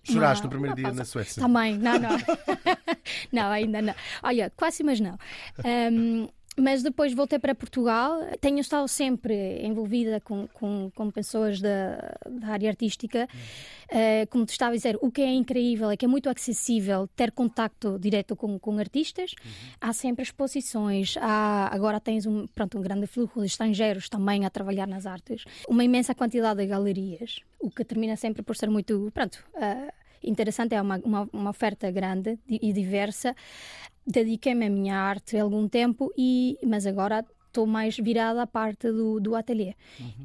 Choraste 0.04 0.44
uma- 0.44 0.46
no 0.46 0.50
primeiro 0.50 0.72
uma 0.74 0.76
dia 0.76 0.84
pausa. 0.86 1.00
na 1.00 1.06
Suécia? 1.06 1.42
Também, 1.42 1.78
não, 1.78 1.98
não. 1.98 2.10
não, 3.32 3.52
ainda 3.52 3.82
não. 3.82 3.96
Olha, 4.22 4.52
quase, 4.56 4.84
mas 4.84 5.00
não. 5.00 5.18
Ahm, 5.64 6.28
mas 6.58 6.84
depois 6.84 7.14
voltei 7.14 7.40
para 7.40 7.56
Portugal. 7.56 8.20
Tenho 8.40 8.60
estado 8.60 8.88
sempre 8.88 9.64
envolvida 9.66 10.20
com, 10.22 10.48
com, 10.54 10.92
com 10.94 11.12
pessoas 11.12 11.60
da, 11.60 12.16
da 12.30 12.48
área 12.48 12.70
artística. 12.70 13.28
Eh, 13.90 14.26
como 14.28 14.46
te 14.46 14.52
estava 14.52 14.72
a 14.72 14.76
dizer, 14.76 14.98
o 15.02 15.12
que 15.12 15.22
é 15.22 15.32
incrível 15.34 15.90
é 15.92 15.98
que 15.98 16.06
é 16.06 16.08
muito 16.08 16.30
acessível 16.30 17.08
ter 17.16 17.32
contacto 17.32 17.98
direto 18.00 18.36
com, 18.36 18.58
com 18.60 18.78
artistas. 18.78 19.34
Há 19.80 19.94
sempre 19.94 20.24
exposições. 20.24 21.16
Há, 21.20 21.70
agora 21.74 22.00
tens 22.00 22.26
um, 22.26 22.48
pronto, 22.48 22.78
um 22.78 22.82
grande 22.82 23.08
fluxo 23.08 23.40
de 23.40 23.46
estrangeiros 23.48 24.10
também 24.10 24.46
a 24.46 24.50
trabalhar 24.50 24.88
nas 24.88 25.06
artes. 25.06 25.46
Uma 25.68 25.84
imensa 25.84 26.16
quantidade 26.16 26.60
de 26.60 26.68
galerias, 26.68 27.40
o 27.60 27.70
que 27.70 27.84
termina 27.84 28.16
sempre 28.16 28.42
por 28.42 28.56
ser 28.56 28.70
muito. 28.70 29.12
Pronto. 29.14 29.44
ah, 29.56 29.94
interessante, 30.24 30.74
é 30.74 30.82
uma, 30.82 30.98
uma, 31.04 31.30
uma 31.32 31.50
oferta 31.50 31.92
grande 31.92 32.40
e 32.48 32.72
diversa. 32.72 33.36
Dediquei-me 34.06 34.66
à 34.66 34.70
minha 34.70 34.98
arte 34.98 35.38
há 35.38 35.44
algum 35.44 35.68
tempo, 35.68 36.12
e, 36.18 36.58
mas 36.66 36.86
agora 36.86 37.26
estou 37.48 37.68
mais 37.68 37.98
virada 37.98 38.42
à 38.42 38.48
parte 38.48 38.92
do, 38.92 39.20
do 39.20 39.36
ateliê. 39.36 39.76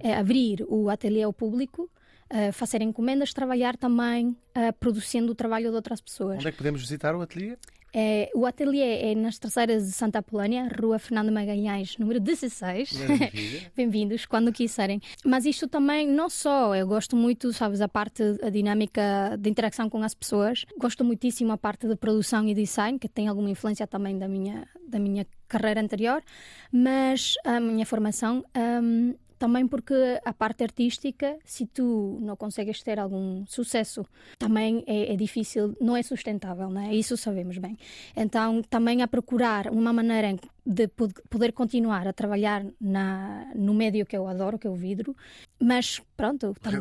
É 0.00 0.14
abrir 0.14 0.64
o 0.68 0.88
ateliê 0.88 1.22
ao 1.22 1.32
público, 1.32 1.90
eh, 2.30 2.52
fazer 2.52 2.82
encomendas, 2.82 3.32
trabalhar 3.32 3.76
também 3.76 4.36
eh, 4.54 4.72
produzindo 4.72 5.32
o 5.32 5.34
trabalho 5.34 5.70
de 5.70 5.76
outras 5.76 6.00
pessoas. 6.00 6.36
Onde 6.36 6.48
é 6.48 6.50
que 6.50 6.58
podemos 6.58 6.80
visitar 6.80 7.14
o 7.14 7.20
ateliê? 7.20 7.56
É, 7.92 8.30
o 8.34 8.44
ateliê 8.44 9.12
é 9.12 9.14
nas 9.14 9.38
terceiras 9.38 9.86
de 9.86 9.92
Santa 9.92 10.18
Apolónia, 10.18 10.68
Rua 10.80 10.98
Fernando 10.98 11.32
Magalhães, 11.32 11.96
número 11.96 12.20
16. 12.20 12.92
Maravilha. 12.92 13.72
Bem-vindos, 13.76 14.26
quando 14.26 14.52
quiserem. 14.52 15.00
Mas 15.24 15.46
isto 15.46 15.66
também, 15.66 16.06
não 16.06 16.28
só, 16.28 16.74
eu 16.76 16.86
gosto 16.86 17.16
muito, 17.16 17.52
sabes, 17.52 17.80
a 17.80 17.88
parte, 17.88 18.22
a 18.42 18.50
dinâmica 18.50 19.36
de 19.38 19.48
interação 19.48 19.88
com 19.88 20.02
as 20.02 20.14
pessoas. 20.14 20.66
Gosto 20.78 21.02
muitíssimo 21.04 21.52
a 21.52 21.58
parte 21.58 21.88
de 21.88 21.96
produção 21.96 22.46
e 22.46 22.54
design, 22.54 22.98
que 22.98 23.08
tem 23.08 23.26
alguma 23.28 23.50
influência 23.50 23.86
também 23.86 24.18
da 24.18 24.28
minha, 24.28 24.68
da 24.86 24.98
minha 24.98 25.26
carreira 25.46 25.80
anterior, 25.80 26.22
mas 26.70 27.34
a 27.44 27.58
minha 27.58 27.86
formação. 27.86 28.44
hum, 28.82 29.14
também 29.38 29.66
porque 29.68 29.94
a 30.24 30.32
parte 30.32 30.64
artística, 30.64 31.36
se 31.44 31.66
tu 31.66 32.18
não 32.20 32.36
consegues 32.36 32.82
ter 32.82 32.98
algum 32.98 33.44
sucesso, 33.46 34.04
também 34.38 34.82
é, 34.86 35.12
é 35.12 35.16
difícil, 35.16 35.76
não 35.80 35.96
é 35.96 36.02
sustentável, 36.02 36.68
não 36.70 36.80
é? 36.80 36.94
Isso 36.94 37.16
sabemos 37.16 37.56
bem. 37.58 37.78
Então, 38.16 38.62
também 38.62 39.02
a 39.02 39.08
procurar 39.08 39.68
uma 39.70 39.92
maneira 39.92 40.36
de 40.66 40.88
pod- 40.88 41.14
poder 41.30 41.52
continuar 41.52 42.06
a 42.06 42.12
trabalhar 42.12 42.64
na, 42.80 43.50
no 43.54 43.72
médio 43.72 44.04
que 44.04 44.16
eu 44.16 44.26
adoro, 44.28 44.58
que 44.58 44.66
é 44.66 44.70
o 44.70 44.74
vidro, 44.74 45.16
mas 45.60 46.00
pronto, 46.16 46.54
também. 46.60 46.80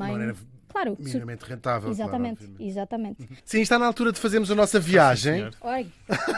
Claro, 0.77 0.97
minimamente 0.99 1.43
rentável. 1.45 1.81
claro, 1.81 1.91
exatamente, 1.93 2.43
obviamente. 2.43 2.63
exatamente. 2.69 3.29
Sim, 3.43 3.61
está 3.61 3.79
na 3.79 3.85
altura 3.87 4.11
de 4.11 4.19
fazermos 4.19 4.51
a 4.51 4.55
nossa 4.55 4.79
viagem. 4.79 5.49
Oi, 5.61 5.87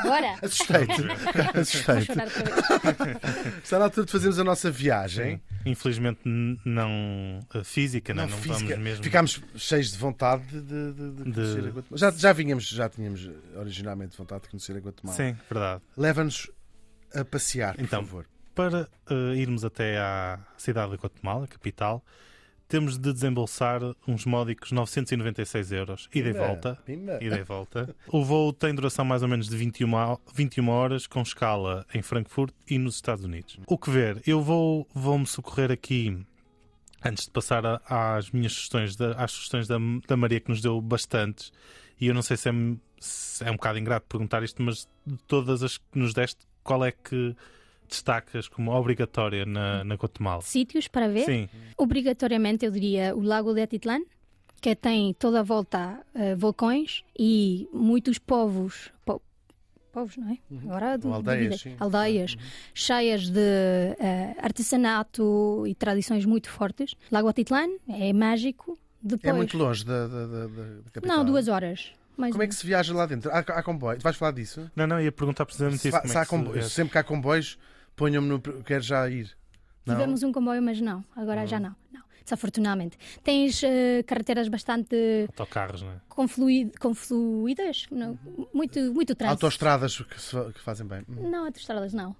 bora! 0.03 0.35
Assustei-te. 0.41 1.01
Vez. 1.01 1.73
Está 3.63 3.79
na 3.79 3.85
altura 3.85 4.05
de 4.05 4.11
fazermos 4.11 4.39
a 4.39 4.43
nossa 4.43 4.71
viagem. 4.71 5.41
Infelizmente 5.65 6.21
não 6.25 7.39
uh, 7.53 7.63
física, 7.63 8.13
não, 8.13 8.23
Não, 8.23 8.29
não 8.29 8.37
física. 8.37 8.69
vamos 8.69 8.83
mesmo. 8.83 9.03
Ficámos 9.03 9.41
cheios 9.55 9.91
de 9.91 9.97
vontade 9.97 10.43
de, 10.47 10.61
de, 10.61 10.93
de 10.93 11.23
De- 11.23 11.33
conhecer 11.33 11.59
a 11.59 11.71
Guatemala. 11.71 11.83
Já, 11.97 12.11
já 12.11 12.33
vínhamos, 12.33 12.67
já 12.69 12.89
tínhamos 12.89 13.29
originalmente 13.55 14.17
vontade 14.17 14.43
de 14.43 14.49
conhecer 14.49 14.75
a 14.77 14.79
Guatemala. 14.79 15.17
Sim, 15.17 15.35
verdade. 15.49 15.81
Leva-nos 15.97 16.49
a 17.13 17.25
passear, 17.25 17.75
por 17.75 17.83
Então, 17.83 18.03
favor. 18.05 18.25
Para 18.55 18.89
uh, 19.09 19.33
irmos 19.35 19.63
até 19.65 19.97
à 19.97 20.39
cidade 20.57 20.91
de 20.91 20.97
Guatemala, 20.97 21.47
capital, 21.47 22.03
temos 22.69 22.97
de 22.97 23.11
desembolsar 23.11 23.81
uns 24.07 24.23
módicos 24.25 24.71
996 24.71 25.71
euros. 25.73 26.09
Ida 26.13 26.29
e 26.29 26.33
volta. 26.33 26.77
Ida 26.87 27.39
e 27.39 27.43
volta. 27.43 27.93
O 28.07 28.23
voo 28.23 28.53
tem 28.53 28.73
duração 28.73 29.03
mais 29.03 29.21
ou 29.23 29.27
menos 29.27 29.49
de 29.49 29.57
21, 29.57 29.93
ho- 29.93 30.21
21 30.33 30.69
horas, 30.69 31.05
com 31.07 31.21
escala 31.21 31.85
em 31.93 32.01
Frankfurt 32.01 32.53
e 32.69 32.77
nos 32.77 32.95
Estados 32.95 33.25
Unidos. 33.25 33.59
O 33.67 33.77
que 33.77 33.89
ver? 33.89 34.21
Eu 34.25 34.41
vou, 34.41 34.87
vou-me 34.93 35.25
socorrer 35.27 35.71
aqui, 35.71 36.17
antes 37.03 37.25
de 37.25 37.31
passar 37.31 37.81
às 37.89 38.29
minhas 38.31 38.53
sugestões, 38.53 38.95
às 39.17 39.31
sugestões 39.31 39.67
da, 39.67 39.77
da 40.07 40.15
Maria, 40.15 40.39
que 40.39 40.49
nos 40.49 40.61
deu 40.61 40.79
bastantes, 40.79 41.51
e 41.99 42.07
eu 42.07 42.13
não 42.13 42.21
sei 42.21 42.37
se 42.37 42.49
é, 42.49 42.53
se 42.99 43.43
é 43.43 43.49
um 43.51 43.55
bocado 43.55 43.79
ingrato 43.79 44.05
perguntar 44.07 44.43
isto, 44.43 44.61
mas 44.61 44.87
de 45.05 45.17
todas 45.27 45.63
as 45.63 45.77
que 45.77 45.97
nos 45.97 46.13
deste, 46.13 46.39
qual 46.63 46.85
é 46.85 46.91
que 46.91 47.35
destacas 47.89 48.47
como 48.47 48.71
obrigatória 48.71 49.45
na, 49.45 49.83
na 49.83 49.95
Guatemala? 49.95 50.41
Sítios 50.41 50.87
para 50.87 51.07
ver? 51.09 51.25
Sim, 51.25 51.49
Obrigatoriamente, 51.77 52.65
eu 52.65 52.71
diria 52.71 53.15
o 53.15 53.21
Lago 53.21 53.53
de 53.53 53.61
Atitlán, 53.61 54.01
que 54.61 54.75
tem 54.75 55.13
toda 55.13 55.39
a 55.39 55.43
volta 55.43 55.99
eh, 56.13 56.35
vulcões 56.35 57.03
e 57.17 57.67
muitos 57.73 58.17
povos. 58.19 58.91
po- 59.05 59.21
povos, 59.91 60.17
não 60.17 60.29
é? 60.31 60.37
Agora 60.65 60.97
do- 60.97 61.07
Uhum. 61.07 61.13
aldeias, 61.15 61.41
divide- 61.41 61.57
sim. 61.63 61.69
Uhum. 61.71 61.75
aldeias 61.79 62.35
cheias 62.73 63.29
de 63.29 63.39
eh, 63.99 64.35
artesanato 64.39 65.65
e 65.67 65.73
tradições 65.75 66.25
muito 66.25 66.49
fortes. 66.49 66.93
Lago 67.11 67.27
Atitlán 67.27 67.69
é 67.87 68.13
mágico. 68.13 68.77
Depois, 69.01 69.33
É 69.33 69.35
muito 69.35 69.57
longe 69.57 69.85
da, 69.85 70.07
da, 70.07 70.27
da, 70.27 70.47
da- 70.47 70.81
capital. 70.91 71.17
Não, 71.17 71.25
duas 71.25 71.47
horas. 71.47 71.91
Mais 72.17 72.33
Como 72.33 72.43
é 72.43 72.45
ou 72.45 72.49
que 72.49 72.55
se 72.55 72.67
viaja 72.67 72.93
lá 72.93 73.05
dentro? 73.05 73.31
Há, 73.31 73.39
há 73.39 73.63
comboio? 73.63 73.97
Tu 73.97 74.03
vais 74.03 74.15
falar 74.17 74.31
disso? 74.33 74.69
não, 74.75 74.85
não, 74.85 74.99
ia 74.99 75.09
perguntar 75.11 75.45
precisamente 75.45 75.79
Se, 75.79 75.87
isso. 75.87 76.01
se 76.05 76.17
é 76.17 76.19
há 76.19 76.23
se- 76.25 76.29
comboios, 76.29 76.71
sempre 76.71 76.91
que 76.91 76.97
há 76.97 77.03
comboios, 77.03 77.57
ponham-me 77.99 78.27
no. 78.29 78.39
Quero 78.63 78.81
já 78.81 79.07
ir. 79.09 79.35
Não? 79.85 79.95
Tivemos 79.95 80.23
um 80.23 80.31
comboio, 80.31 80.61
mas 80.61 80.79
não. 80.81 81.03
Agora 81.15 81.45
já 81.45 81.59
não. 81.59 81.75
não. 81.91 82.01
Desafortunadamente. 82.23 82.97
Tens 83.23 83.63
eh, 83.63 84.03
carreteras 84.03 84.47
bastante 84.47 84.95
Autocarros, 85.27 85.81
não 85.81 85.91
é? 85.91 85.95
conflui- 86.07 86.71
confluídas, 86.79 87.87
não, 87.91 88.17
muito, 88.53 88.79
muito 88.93 89.15
trânsito. 89.15 89.45
Autoestradas 89.45 89.97
que, 90.01 90.21
se 90.21 90.35
que 90.53 90.59
fazem 90.61 90.85
bem. 90.85 91.01
Hum. 91.09 91.29
Não, 91.29 91.45
autoestradas 91.45 91.91
não. 91.93 92.15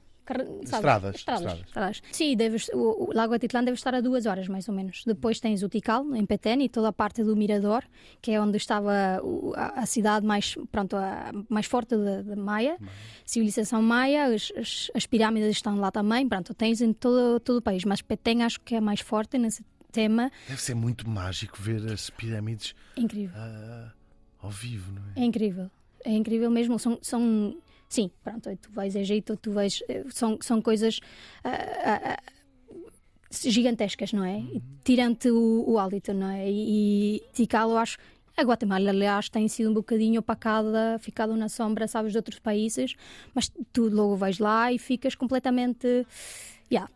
Estradas, 0.64 1.16
Estradas. 1.16 1.60
estradas. 1.66 2.02
Sim, 2.12 2.36
deves, 2.38 2.70
o, 2.74 3.10
o 3.10 3.14
Lago 3.14 3.34
Atitlán 3.34 3.64
deve 3.64 3.76
estar 3.76 3.96
a 3.96 4.02
duas 4.02 4.26
horas, 4.26 4.48
mais 4.48 4.68
ou 4.70 4.76
menos. 4.76 5.04
Depois 5.06 5.40
tens 5.40 5.64
o 5.64 5.70
Tikal, 5.70 6.16
em 6.16 6.26
Petén, 6.26 6.62
e 6.62 6.70
toda 6.70 6.90
a 6.90 6.94
parte 6.94 7.24
do 7.24 7.36
Mirador, 7.36 7.84
que 8.22 8.32
é 8.32 8.40
onde 8.42 8.58
estava 8.58 9.22
a, 9.56 9.82
a 9.82 9.86
cidade 9.86 10.26
mais, 10.26 10.56
pronto, 10.72 10.96
a, 10.96 11.32
mais 11.50 11.66
forte 11.66 11.98
da 11.98 12.20
da 12.22 12.36
Maia. 12.36 12.78
Civilização 13.26 13.82
Maia, 13.82 14.26
as, 14.34 14.52
as, 14.58 14.92
as 14.94 15.06
pirâmides 15.06 15.50
estão 15.50 15.80
lá 15.80 15.92
também. 15.92 16.28
Pronto, 16.28 16.54
tens 16.54 16.82
em 16.82 16.94
todo, 16.94 17.40
todo 17.40 17.58
o 17.58 17.62
país. 17.62 17.84
Mas 17.86 18.02
Petén 18.02 18.44
acho 18.44 18.60
que 18.62 18.76
é 18.76 18.82
mais 18.82 19.00
forte 19.00 19.38
nesse 19.38 19.64
tema. 19.92 20.32
Deve 20.48 20.62
ser 20.62 20.76
muito 20.76 21.10
mágico 21.10 21.58
ver 21.60 21.92
as 21.92 22.10
pirâmides 22.10 22.76
incrível. 22.96 23.36
ah, 23.36 23.92
ao 24.42 24.50
vivo, 24.50 24.92
não 24.92 25.02
é? 25.16 25.22
É 25.22 25.26
incrível. 25.26 25.70
É 26.06 26.12
incrível 26.12 26.50
mesmo. 26.50 26.78
São, 26.80 26.98
são 27.02 27.56
sim, 27.90 28.10
pronto, 28.24 28.56
tu 28.58 28.72
vais 28.72 28.96
a 28.96 29.00
Egito, 29.00 29.36
tu 29.38 29.52
vais. 29.52 29.84
eh, 29.90 30.04
São, 30.10 30.38
são 30.42 30.62
coisas 30.62 31.00
ah, 31.44 32.16
ah, 32.16 32.18
gigantescas, 33.32 34.12
não 34.14 34.24
é? 34.24 34.40
E 34.40 34.62
Tirante 34.84 35.30
o, 35.30 35.64
o 35.68 35.78
hálito, 35.80 36.14
não 36.14 36.30
é? 36.30 36.50
E, 36.50 37.18
e 37.18 37.22
Tikal, 37.34 37.70
eu 37.72 37.78
acho. 37.78 37.98
A 38.38 38.44
Guatemala, 38.44 38.90
aliás, 38.90 39.28
tem 39.28 39.48
sido 39.50 39.70
um 39.70 39.74
bocadinho 39.74 40.22
opacada, 40.22 40.98
ficado 41.00 41.36
na 41.36 41.50
sombra, 41.50 41.88
sabes, 41.88 42.14
de 42.14 42.18
outros 42.18 42.40
países, 42.40 42.96
mas 43.36 43.52
tu 43.74 43.90
logo 43.90 44.16
vais 44.16 44.40
lá 44.40 44.72
e 44.72 44.80
ficas 44.80 45.14
completamente. 45.14 46.06
Yeah, 46.72 46.90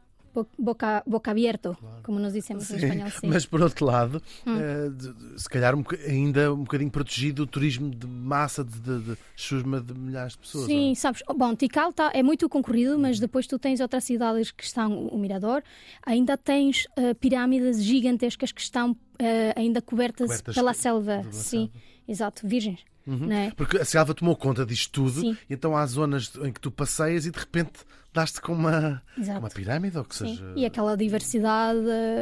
boca, 0.58 1.04
boca 1.06 1.32
aberto, 1.32 1.78
como 2.04 2.20
nós 2.20 2.34
dissemos 2.34 2.70
em 2.72 2.76
espanhol. 2.78 3.10
Sim. 3.10 3.28
Hum. 3.28 3.30
Mas 3.30 3.46
por 3.46 3.62
outro 3.62 3.86
lado, 3.86 4.22
eh, 4.46 4.90
de- 4.90 5.14
de- 5.14 5.42
se 5.42 5.50
calhar 5.50 5.76
um 5.76 5.84
ainda 6.08 6.54
um 6.54 6.64
bocadinho 6.64 6.92
protegido 6.92 7.44
o 7.44 7.48
turismo 7.48 7.90
de 7.90 8.08
massa 8.08 8.64
de, 8.64 8.78
de, 8.80 9.00
de 9.02 9.18
chusma 9.36 9.80
de 9.82 9.94
milhares 9.94 10.34
de 10.34 10.40
pessoas. 10.40 10.66
Sim, 10.66 10.88
não 10.90 10.96
sabes, 10.96 11.22
oh, 11.28 11.34
bom, 11.34 11.56
Tikal 11.56 11.92
tá, 11.94 12.12
é 12.14 12.24
muito 12.24 12.48
concorrido, 12.50 12.98
mas 12.98 13.20
depois 13.20 13.46
tu 13.48 13.58
tens 13.60 13.80
outras 13.80 14.04
cidades 14.04 14.52
que 14.52 14.64
estão, 14.64 15.08
o 15.08 15.18
Mirador, 15.18 15.64
ainda 16.06 16.38
tens 16.38 16.88
eh, 16.98 17.14
pirâmides 17.14 17.84
gigantescas 17.84 18.52
que 18.52 18.62
estão 18.62 18.96
eh, 19.20 19.54
ainda 19.56 19.82
cobertas, 19.82 20.28
Cobertas 20.28 20.56
pela 20.56 20.74
selva, 20.74 21.24
sim. 21.32 21.70
exato, 22.08 22.48
virgens. 22.48 22.80
Não 23.06 23.32
é? 23.32 23.51
Porque 23.51 23.78
a 23.78 23.86
selva 23.86 24.14
tomou 24.14 24.36
conta 24.36 24.66
disto 24.66 24.91
tudo, 24.91 25.22
Sim. 25.22 25.38
e 25.49 25.54
então 25.54 25.76
há 25.76 25.86
zonas 25.86 26.32
em 26.41 26.51
que 26.51 26.60
tu 26.60 26.72
passeias 26.72 27.26
e 27.26 27.32
de 27.32 27.39
repente 27.39 27.80
dás-te 28.14 28.39
com 28.41 28.54
uma, 28.54 29.01
Exato. 29.18 29.39
uma 29.39 29.49
pirâmide 29.49 29.97
ou 29.97 30.06
que 30.06 30.16
Sim. 30.16 30.28
seja. 30.30 30.54
E 30.56 30.66
aquela 30.66 30.95
diversidade 30.95 31.80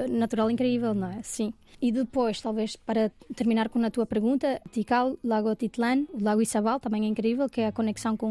natural 0.10 0.50
incrível, 0.50 0.94
não 0.94 1.08
é? 1.12 1.22
Sim. 1.22 1.54
E 1.82 1.92
depois, 1.92 2.40
talvez 2.40 2.76
para 2.76 3.12
terminar 3.36 3.68
com 3.70 3.84
a 3.84 3.90
tua 3.90 4.06
pergunta, 4.06 4.62
Tikal, 4.72 5.18
Lago 5.24 5.56
Titlan, 5.56 6.06
o 6.14 6.24
Lago 6.24 6.42
Isabal 6.42 6.80
também 6.80 7.06
é 7.06 7.08
incrível, 7.08 7.50
que 7.50 7.62
é 7.62 7.68
a 7.68 7.72
conexão 7.72 8.16
com 8.16 8.28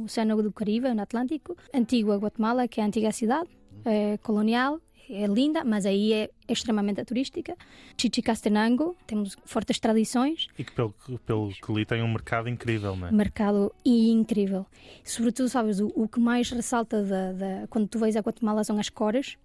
o 0.00 0.04
Oceano 0.04 0.40
do 0.42 0.52
Caribe, 0.52 0.94
no 0.94 1.02
Atlântico. 1.02 1.56
Antigua 1.74 2.16
Guatemala, 2.16 2.68
que 2.68 2.80
é 2.80 2.84
a 2.84 2.86
antiga 2.86 3.10
cidade, 3.10 3.48
é 3.84 4.16
colonial, 4.18 4.80
é 5.08 5.26
linda, 5.26 5.64
mas 5.64 5.84
aí 5.86 6.12
é 6.12 6.30
extremamente 6.48 7.04
turística. 7.04 7.56
Chichicastenango, 7.96 8.96
temos 9.06 9.36
fortes 9.44 9.78
tradições, 9.78 10.46
E 10.58 10.64
que 10.64 10.72
pelo, 10.72 10.94
pelo 11.26 11.48
que 11.54 11.72
li 11.72 11.84
tem 11.84 12.02
um 12.02 12.08
mercado 12.08 12.48
incrível, 12.48 12.94
não 12.96 13.08
é? 13.08 13.12
mercado 13.12 13.72
incrível. 13.84 14.66
Sobretudo, 15.02 15.48
sabes, 15.48 15.80
o, 15.80 15.90
o 15.94 16.06
que 16.08 16.20
mais 16.20 16.50
ressalta 16.50 17.02
da, 17.02 17.32
da- 17.32 17.66
quando 17.68 17.88
tu 17.88 17.98
vais 17.98 18.16
a 18.16 18.20
Guatemala 18.20 18.62
são 18.64 18.78
as 18.78 18.88
cores, 18.88 19.36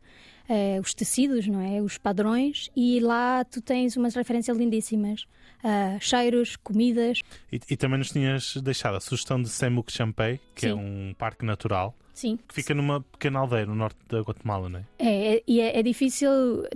eh, 0.48 0.80
os 0.82 0.94
tecidos, 0.94 1.48
não 1.48 1.62
é? 1.62 1.82
Os 1.82 1.98
padrões, 1.98 2.70
e 2.76 3.00
lá 3.00 3.44
tu 3.46 3.62
tens 3.62 3.96
umas 3.98 4.16
referências 4.16 4.58
lindíssimas. 4.58 5.26
Ah, 5.64 5.98
cheiros, 6.00 6.56
comidas. 6.56 7.20
E, 7.52 7.60
e 7.70 7.76
também 7.76 7.98
nos 8.00 8.12
tinhas 8.12 8.56
deixado 8.58 8.96
a 8.96 9.00
sugestão 9.02 9.42
de 9.42 9.50
Semuc 9.50 9.92
Champey, 9.92 10.40
que 10.56 10.68
é 10.68 10.70
Sim. 10.70 10.76
um 10.80 11.14
parque 11.18 11.44
natural, 11.46 11.94
Sim. 12.20 12.38
que 12.48 12.54
fica 12.54 12.74
numa 12.74 13.00
pequena 13.02 13.40
aldeia 13.40 13.66
no 13.66 13.74
norte 13.76 13.98
da 14.10 14.20
Guatemala, 14.20 14.68
não 14.68 14.80
é? 14.80 14.84
É, 15.00 15.36
é- 15.38 15.44
e 15.48 15.62
é, 15.62 15.80
é 15.80 15.82
difícil, 15.84 16.30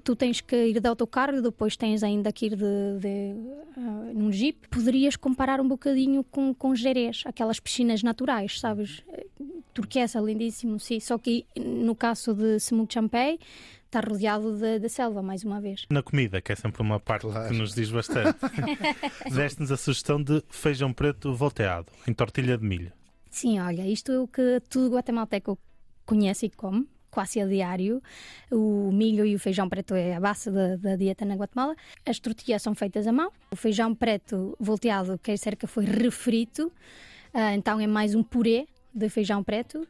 tu 0.04 0.16
tens 0.16 0.40
que 0.40 0.56
ir 0.68 0.80
de 0.80 0.88
autocarro 0.88 1.36
e 1.38 1.42
depois 1.42 1.76
tens 1.76 2.02
ainda 2.02 2.32
que 2.32 2.46
ir 2.46 2.56
de, 2.56 3.00
de, 3.00 3.36
ah, 3.78 4.12
num 4.14 4.32
jeep. 4.32 4.70
Poderias 4.70 5.16
comparar 5.18 5.60
um 5.60 5.68
bocadinho 5.68 6.24
com, 6.24 6.54
com 6.54 6.74
Jerez, 6.74 7.24
aquelas 7.26 7.60
piscinas 7.60 8.02
naturais, 8.04 8.60
sabes? 8.60 9.04
Turquesa, 9.74 10.20
lindíssimo, 10.22 10.80
sim. 10.80 11.00
Só 11.00 11.18
que 11.18 11.46
no 11.60 11.94
caso 11.96 12.34
de 12.34 12.60
Semuc 12.60 12.94
Champey, 12.94 13.40
está 13.86 14.00
rodeado 14.00 14.58
de, 14.58 14.80
de 14.80 14.88
selva, 14.90 15.22
mais 15.22 15.44
uma 15.44 15.60
vez. 15.60 15.86
Na 15.90 16.02
comida, 16.02 16.42
que 16.42 16.52
é 16.52 16.56
sempre 16.56 16.82
uma 16.82 17.00
parte 17.00 17.28
Claro. 17.28 17.50
que 17.52 17.58
nos 17.58 17.74
diz 17.76 17.90
bastante. 17.90 18.38
Deste-nos 19.34 19.72
a 19.72 19.78
sugestão 19.78 20.22
de 20.22 20.42
feijão 20.50 20.94
preto 20.94 21.34
volteado, 21.34 21.88
em 22.08 22.14
tortilha 22.14 22.58
de 22.58 22.64
milho. 22.66 22.92
Sim, 23.34 23.60
olha, 23.60 23.82
isto 23.88 24.12
é 24.12 24.20
o 24.20 24.28
que 24.28 24.62
todo 24.70 24.94
guatemalteco 24.94 25.58
conhece 26.06 26.46
e 26.46 26.50
come, 26.52 26.88
quase 27.10 27.42
a 27.42 27.48
diário. 27.48 28.00
O 28.52 28.92
milho 28.92 29.26
e 29.26 29.34
o 29.34 29.40
feijão 29.40 29.68
preto 29.68 29.96
é 29.96 30.14
a 30.14 30.20
base 30.20 30.52
da, 30.52 30.76
da 30.76 30.96
dieta 30.96 31.26
na 31.26 31.34
Guatemala. 31.34 31.76
As 32.06 32.20
tortilhas 32.20 32.62
são 32.62 32.76
feitas 32.76 33.08
à 33.08 33.12
mão. 33.12 33.32
O 33.52 33.56
feijão 33.56 33.96
preto 33.96 34.56
volteado 34.60 35.18
quer 35.18 35.34
dizer 35.34 35.56
que 35.56 35.66
foi 35.66 35.84
refrito, 35.84 36.72
ah, 37.34 37.56
então 37.56 37.80
é 37.80 37.88
mais 37.88 38.14
um 38.14 38.22
purê 38.22 38.68
de 38.94 39.10
feijão 39.10 39.44
preto. 39.44 39.88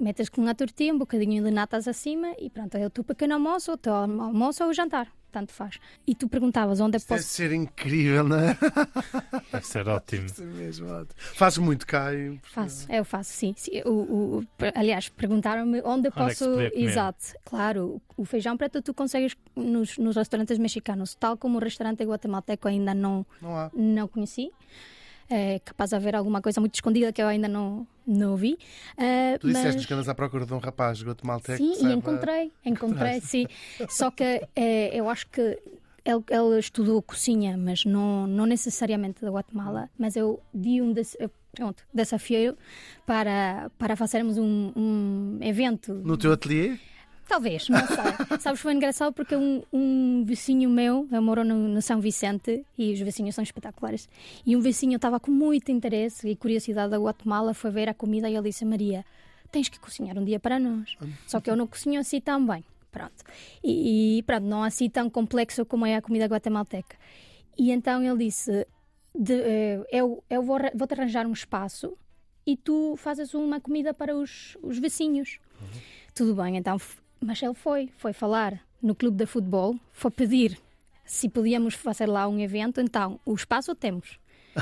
Metes 0.00 0.30
com 0.30 0.46
a 0.46 0.54
tortilha, 0.54 0.94
um 0.94 0.98
bocadinho 0.98 1.44
de 1.44 1.50
natas 1.50 1.86
acima 1.86 2.34
e 2.38 2.48
pronto, 2.48 2.74
é 2.76 2.86
o 2.86 2.90
teu 2.90 3.04
pequeno 3.04 3.34
almoço, 3.34 3.72
o 3.72 3.76
teu 3.76 3.92
almoço 3.92 4.64
ou 4.64 4.70
o 4.70 4.72
jantar, 4.72 5.06
tanto 5.32 5.52
faz. 5.52 5.78
E 6.06 6.14
tu 6.14 6.28
perguntavas 6.28 6.78
onde 6.80 6.96
é 6.96 7.00
que 7.00 7.06
Deve 7.08 7.20
posso... 7.20 7.28
ser 7.34 7.52
incrível, 7.52 8.24
não 8.24 8.38
é? 8.38 8.56
Deve 9.52 9.66
ser 9.66 9.88
ótimo. 9.88 10.22
Deve 10.22 10.32
ser 10.34 10.46
mesmo 10.46 10.88
ótimo. 10.90 11.14
Fazes 11.34 11.58
muito 11.58 11.86
cá 11.86 12.14
em 12.14 12.38
Faço, 12.44 12.86
eu 12.92 13.04
faço, 13.04 13.32
sim. 13.32 13.54
Sim, 13.56 13.82
o, 13.86 13.90
o- 14.38 14.44
aliás, 14.74 15.08
perguntaram-me 15.08 15.80
onde 15.82 15.82
eu 15.82 15.90
Onde 15.92 16.06
é 16.08 16.10
que 16.10 16.16
posso. 16.38 16.44
comer? 16.44 16.72
Exato, 16.76 17.24
claro. 17.44 18.00
O 18.16 18.24
feijão 18.24 18.56
preto 18.56 18.82
tu 18.82 18.92
consegues 18.94 19.34
nos, 19.56 19.96
nos 19.98 20.16
restaurantes 20.16 20.58
mexicanos, 20.58 21.14
tal 21.14 21.36
como 21.36 21.58
o 21.58 21.60
restaurante 21.60 22.04
guatemalteco 22.04 22.68
ainda 22.68 22.92
não, 22.94 23.24
Não 23.40 23.56
há. 23.56 23.70
não 23.74 24.06
conheci. 24.06 24.50
É 25.34 25.58
capaz 25.60 25.88
de 25.88 25.96
haver 25.96 26.14
alguma 26.14 26.42
coisa 26.42 26.60
muito 26.60 26.74
escondida 26.74 27.10
que 27.10 27.22
eu 27.22 27.26
ainda 27.26 27.48
não, 27.48 27.86
não 28.06 28.36
vi. 28.36 28.58
Ah, 28.98 29.38
Tu 29.40 29.48
mas... 29.48 29.86
que 29.86 29.94
andas 29.94 30.06
à 30.06 30.14
procura 30.14 30.44
de 30.44 30.52
um 30.52 30.58
rapaz 30.58 31.02
guatemalteco. 31.02 31.56
Sim, 31.56 31.86
e 31.88 31.90
encontrei, 31.90 32.52
encontrei, 32.62 33.18
sim. 33.22 33.46
Só 33.88 34.10
que 34.10 34.46
eh, 34.54 34.90
eu 34.92 35.08
acho 35.08 35.26
que 35.28 35.40
ele, 36.04 36.22
ele 36.28 36.58
estudou 36.58 37.00
cozinha, 37.00 37.56
mas 37.56 37.86
não, 37.86 38.26
não 38.26 38.44
necessariamente 38.44 39.22
da 39.22 39.30
Guatemala. 39.30 39.88
Mas 39.98 40.16
eu 40.16 40.38
di 40.52 40.82
um 40.82 40.92
des, 40.92 41.16
pronto, 41.54 41.82
desafio 41.94 42.54
para, 43.06 43.70
para 43.78 43.96
fazermos 43.96 44.36
um, 44.36 44.70
um 44.76 45.38
evento. 45.40 45.94
No 45.94 46.18
teu 46.18 46.32
ateliê? 46.32 46.76
Talvez, 47.32 47.68
não 47.70 47.78
sei. 47.86 47.96
Sabes, 48.40 48.60
foi 48.60 48.74
engraçado 48.74 49.10
porque 49.14 49.34
um, 49.34 49.62
um 49.72 50.22
vizinho 50.22 50.68
meu, 50.68 51.08
eu 51.10 51.22
moro 51.22 51.42
no, 51.42 51.66
no 51.68 51.80
São 51.80 51.98
Vicente 51.98 52.62
e 52.76 52.92
os 52.92 53.00
vizinhos 53.00 53.34
são 53.34 53.42
espetaculares. 53.42 54.06
E 54.44 54.54
um 54.54 54.60
vizinho 54.60 54.96
estava 54.96 55.18
com 55.18 55.30
muito 55.30 55.70
interesse 55.72 56.28
e 56.28 56.36
curiosidade 56.36 56.90
da 56.90 56.98
Guatemala, 56.98 57.54
foi 57.54 57.70
ver 57.70 57.88
a 57.88 57.94
comida 57.94 58.28
e 58.28 58.34
ele 58.36 58.50
disse: 58.50 58.66
Maria, 58.66 59.02
tens 59.50 59.70
que 59.70 59.80
cozinhar 59.80 60.18
um 60.18 60.24
dia 60.26 60.38
para 60.38 60.58
nós. 60.58 60.94
Só 61.26 61.40
que 61.40 61.48
eu 61.50 61.56
não 61.56 61.66
cozinho 61.66 61.98
assim 62.00 62.20
tão 62.20 62.46
bem. 62.46 62.62
Pronto. 62.90 63.24
E, 63.64 64.18
e 64.18 64.22
pronto, 64.24 64.44
não 64.44 64.62
assim 64.62 64.90
tão 64.90 65.08
complexo 65.08 65.64
como 65.64 65.86
é 65.86 65.96
a 65.96 66.02
comida 66.02 66.26
guatemalteca. 66.26 66.96
E 67.56 67.70
então 67.72 68.02
ele 68.02 68.26
disse: 68.26 68.66
de, 69.18 69.32
eh, 69.32 69.80
Eu, 69.90 70.22
eu 70.28 70.42
vou, 70.42 70.56
arra- 70.56 70.72
vou-te 70.74 70.92
arranjar 70.92 71.26
um 71.26 71.32
espaço 71.32 71.96
e 72.46 72.58
tu 72.58 72.94
fazes 72.98 73.32
uma 73.32 73.58
comida 73.58 73.94
para 73.94 74.14
os, 74.14 74.58
os 74.62 74.78
vizinhos. 74.78 75.38
Tudo 76.14 76.34
bem, 76.34 76.58
então. 76.58 76.76
Mas 77.22 77.40
ele 77.42 77.54
foi, 77.54 77.88
foi 77.96 78.12
falar 78.12 78.60
no 78.82 78.94
clube 78.94 79.16
de 79.16 79.26
futebol, 79.26 79.76
foi 79.92 80.10
pedir 80.10 80.58
se 81.04 81.28
podíamos 81.28 81.74
fazer 81.74 82.06
lá 82.06 82.26
um 82.28 82.38
evento. 82.40 82.80
Então, 82.80 83.20
o 83.24 83.34
espaço 83.34 83.74
temos. 83.74 84.18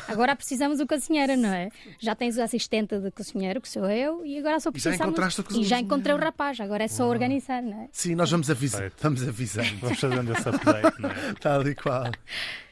Agora 0.07 0.37
precisamos 0.37 0.79
do 0.79 0.87
cozinheiro, 0.87 1.37
não 1.37 1.49
é? 1.53 1.69
Já 1.99 2.15
tens 2.15 2.37
o 2.37 2.43
assistente 2.43 2.97
de 3.01 3.11
cozinheiro, 3.11 3.61
que 3.61 3.69
sou 3.69 3.91
eu, 3.91 4.25
e 4.25 4.39
agora 4.39 4.61
só 4.61 4.71
E 4.71 4.79
já 4.79 4.91
precisamos. 4.91 5.01
encontraste 5.01 5.41
o 5.41 5.43
e 5.43 5.45
já 5.45 5.49
cozinheiro. 5.59 5.81
encontrei 5.85 6.15
o 6.15 6.19
rapaz, 6.19 6.61
agora 6.61 6.85
é 6.85 6.89
só 6.89 7.09
organizar, 7.09 7.61
não 7.61 7.83
é? 7.83 7.89
Sim, 7.91 8.15
nós 8.15 8.31
vamos 8.31 8.49
avisar. 8.49 8.93
Vamos 9.01 9.27
avisando. 9.27 9.77
Vamos 9.79 9.99
fazendo 9.99 10.33
esse 10.33 10.49
update, 10.49 11.01
não 11.03 11.11
é? 11.11 11.15
Tal 11.41 11.67
e 11.67 11.75
qual. 11.75 12.05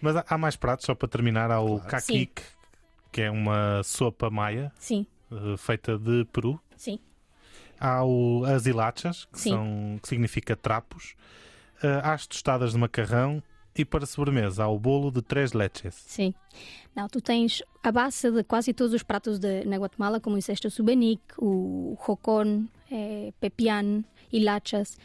Mas 0.01 0.14
há- 0.16 0.39
mais 0.39 0.55
pratos, 0.55 0.86
só 0.86 0.95
para 0.95 1.09
terminar. 1.09 1.51
Há 1.51 1.61
o 1.61 1.78
Claro. 1.80 1.89
caquique, 1.89 2.43
que 3.11 3.22
é 3.22 3.30
uma 3.30 3.82
sopa 3.82 4.30
maia 4.30 4.70
Sim, 4.78 5.05
eh, 5.32 5.57
feita 5.57 5.99
de 5.99 6.24
peru. 6.32 6.61
sim. 6.76 7.01
Há 7.81 8.05
o, 8.05 8.45
as 8.45 8.66
hilachas, 8.66 9.26
que, 9.26 9.41
Sim. 9.41 9.51
são, 9.51 9.99
que 10.03 10.09
significa 10.09 10.57
trapos. 10.57 11.14
Eh, 11.83 12.01
há 12.03 12.12
as 12.12 12.26
tostadas 12.26 12.72
de 12.72 12.79
macarrão. 12.79 13.43
E 13.76 13.85
para 13.85 14.07
sobremesa, 14.07 14.64
há 14.64 14.68
o 14.68 14.76
bolo 14.76 15.09
de 15.09 15.22
três 15.22 15.53
leches. 15.53 15.95
Sim. 15.95 16.35
Não, 16.97 17.09
tu 17.09 17.20
tens 17.20 17.62
a 17.81 17.93
base 17.93 18.29
de 18.29 18.43
quase 18.43 18.74
todos 18.74 18.93
os 18.93 19.05
pratos 19.05 19.39
de, 19.39 19.64
na 19.66 19.76
Guatemala, 19.76 20.18
como 20.18 20.35
disseste, 20.35 20.66
o 20.66 20.70
subenic, 20.70 21.22
o 21.39 21.97
jocón, 22.05 22.66
eh, 22.91 23.33
pepián, 23.39 24.05
hilachas. 24.33 24.99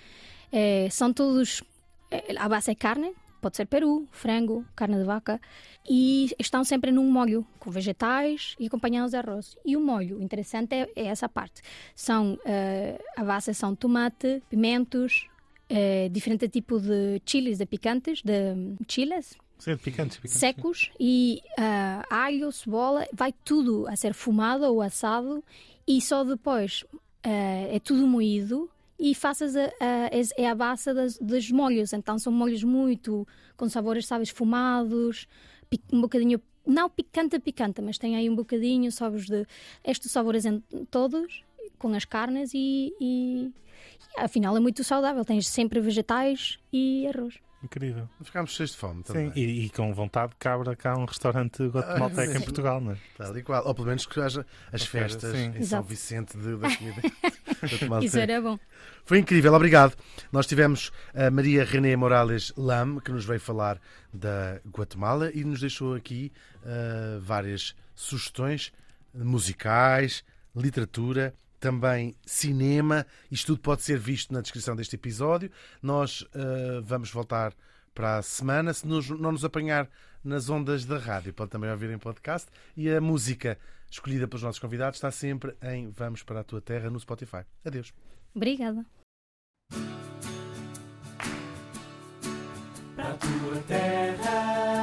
Eh, 0.52 0.88
são 0.90 1.14
todos. 1.14 1.64
eh, 2.10 2.34
a 2.36 2.50
base 2.50 2.72
é 2.72 2.76
carne, 2.76 3.14
pode 3.44 3.58
ser 3.58 3.66
peru, 3.66 4.08
frango, 4.10 4.66
carne 4.74 4.98
de 4.98 5.04
vaca, 5.04 5.40
e 5.88 6.32
estão 6.40 6.64
sempre 6.64 6.92
num 6.92 7.12
molho, 7.12 7.46
com 7.60 7.70
vegetais 7.70 8.56
e 8.58 8.68
acompanhados 8.68 9.12
de 9.12 9.18
arroz. 9.18 9.58
E 9.66 9.76
o 9.76 9.82
molho, 9.82 10.18
o 10.18 10.24
interessante 10.24 10.74
é, 10.74 10.90
é 10.96 11.06
essa 11.08 11.28
parte. 11.28 11.62
São, 11.94 12.40
eh, 12.46 12.98
a 13.18 13.24
base 13.24 13.54
são 13.54 13.76
tomate, 13.76 14.42
pimentos, 14.50 15.28
eh, 15.70 16.08
diferente 16.10 16.48
tipo 16.48 16.80
de 16.80 17.22
chiles, 17.26 17.58
de 17.58 17.66
picantes, 17.66 18.22
de 18.24 18.56
chiles, 18.88 19.36
Sim, 19.60 19.76
picantes, 19.76 20.18
picantes. 20.18 20.40
secos 20.40 20.92
e 21.00 21.42
ah, 21.58 22.04
alho, 22.10 22.50
cebola, 22.52 23.06
vai 23.14 23.34
tudo 23.44 23.88
a 23.88 23.96
ser 23.96 24.14
fumado 24.14 24.64
ou 24.66 24.82
assado 24.82 25.44
e 25.88 26.02
só 26.02 26.24
depois 26.24 26.86
é 27.24 27.80
tudo 27.80 28.06
moído 28.06 28.70
e 29.06 29.14
faças 29.14 29.54
a, 29.58 29.66
a- 29.66 30.10
é 30.38 30.50
a 30.50 30.56
base 30.56 30.94
das, 30.94 31.18
molhos. 31.52 31.92
Então 31.92 32.18
são 32.18 32.32
molhos 32.32 32.64
muito 32.64 33.28
com 33.58 33.68
sabores, 33.68 34.06
sabes, 34.08 34.30
fumados, 34.30 35.28
um 35.92 36.00
bocadinho, 36.00 36.42
não 36.66 36.90
picante, 36.90 37.38
picante, 37.38 37.82
mas 37.82 37.98
tem 37.98 38.16
aí 38.16 38.30
um 38.30 38.36
bocadinho, 38.36 38.90
sabes, 38.94 39.26
de 39.26 39.46
estes 39.84 40.10
sabores 40.10 40.46
em 40.46 40.62
todos 40.90 41.44
com 41.78 41.90
as 41.90 42.06
carnes 42.06 42.54
e, 42.54 42.94
e, 43.02 43.48
e 43.48 43.52
afinal 44.16 44.56
é 44.56 44.60
muito 44.62 44.86
saudável. 44.86 45.26
Tens 45.26 45.48
sempre 45.50 45.82
vegetais 45.82 46.58
e 46.72 47.06
arroz. 47.08 47.36
Incrível. 47.64 48.10
Ficámos 48.22 48.52
cheios 48.52 48.72
de 48.72 48.78
fome 48.78 49.04
Sim, 49.06 49.14
também. 49.14 49.32
e, 49.36 49.66
e 49.66 49.70
com 49.70 49.94
vontade 49.94 50.32
de 50.32 50.36
cabra 50.38 50.76
cá 50.76 50.98
um 50.98 51.06
restaurante 51.06 51.64
guatemalteco 51.64 52.32
em 52.32 52.40
sim. 52.40 52.42
Portugal, 52.42 52.82
não 52.82 52.92
é? 52.92 52.98
Tal 53.18 53.38
e 53.38 53.42
qual. 53.42 53.66
Ou 53.66 53.74
pelo 53.74 53.88
menos 53.88 54.06
que 54.06 54.20
haja 54.20 54.46
as 54.72 54.84
festas 54.84 55.32
sim. 55.32 55.46
em 55.46 55.52
São 55.54 55.62
Exato. 55.62 55.88
Vicente 55.88 56.38
de, 56.38 56.58
da 56.58 56.76
comida. 56.76 57.02
guatemalteca. 57.64 58.06
Isso 58.06 58.20
era 58.20 58.42
bom. 58.42 58.60
Foi 59.06 59.20
incrível, 59.20 59.54
obrigado. 59.54 59.96
Nós 60.32 60.46
tivemos 60.46 60.92
a 61.14 61.32
Maria 61.32 61.64
René 61.64 61.96
Morales 61.96 62.52
Lam, 62.58 63.00
que 63.00 63.12
nos 63.12 63.24
veio 63.24 63.40
falar 63.40 63.80
da 64.14 64.60
Guatemala 64.70 65.32
e 65.34 65.44
nos 65.44 65.62
deixou 65.62 65.96
aqui 65.96 66.32
ah, 66.66 67.20
várias 67.22 67.76
sugestões 67.96 68.72
musicais, 69.14 70.24
literatura, 70.56 71.34
também 71.64 72.14
cinema. 72.26 73.06
Isto 73.32 73.48
tudo 73.54 73.62
pode 73.62 73.84
ser 73.84 73.98
visto 73.98 74.34
na 74.34 74.42
descrição 74.42 74.76
deste 74.76 74.98
episódio. 74.98 75.50
Nós 75.82 76.28
ah, 76.36 76.82
vamos 76.84 77.10
voltar 77.10 77.54
para 77.96 78.18
a 78.18 78.22
semana. 78.22 78.74
Se 78.74 78.86
nos- 78.86 79.10
não 79.10 79.32
nos 79.32 79.46
apanhar 79.46 79.90
nas 80.22 80.50
ondas 80.50 80.84
da 80.84 80.98
rádio, 80.98 81.34
pode 81.34 81.52
também 81.52 81.72
ouvir 81.72 81.90
em 81.90 81.98
podcast. 81.98 82.50
E 82.76 82.90
a 82.90 83.00
música 83.00 83.58
escolhida 83.90 84.28
pelos 84.28 84.44
nossos 84.44 84.60
convidados 84.60 84.98
está 84.98 85.10
sempre 85.10 85.56
em 85.62 85.90
Vamos 85.92 86.22
para 86.22 86.42
a 86.42 86.44
Tua 86.44 86.60
Terra 86.60 86.90
no 86.90 87.00
Spotify. 87.00 87.46
Adeus. 87.64 87.94
Obrigada. 88.36 88.86
Para 92.96 93.10
a 93.10 93.14
tua 93.14 93.58
terra, 93.68 94.83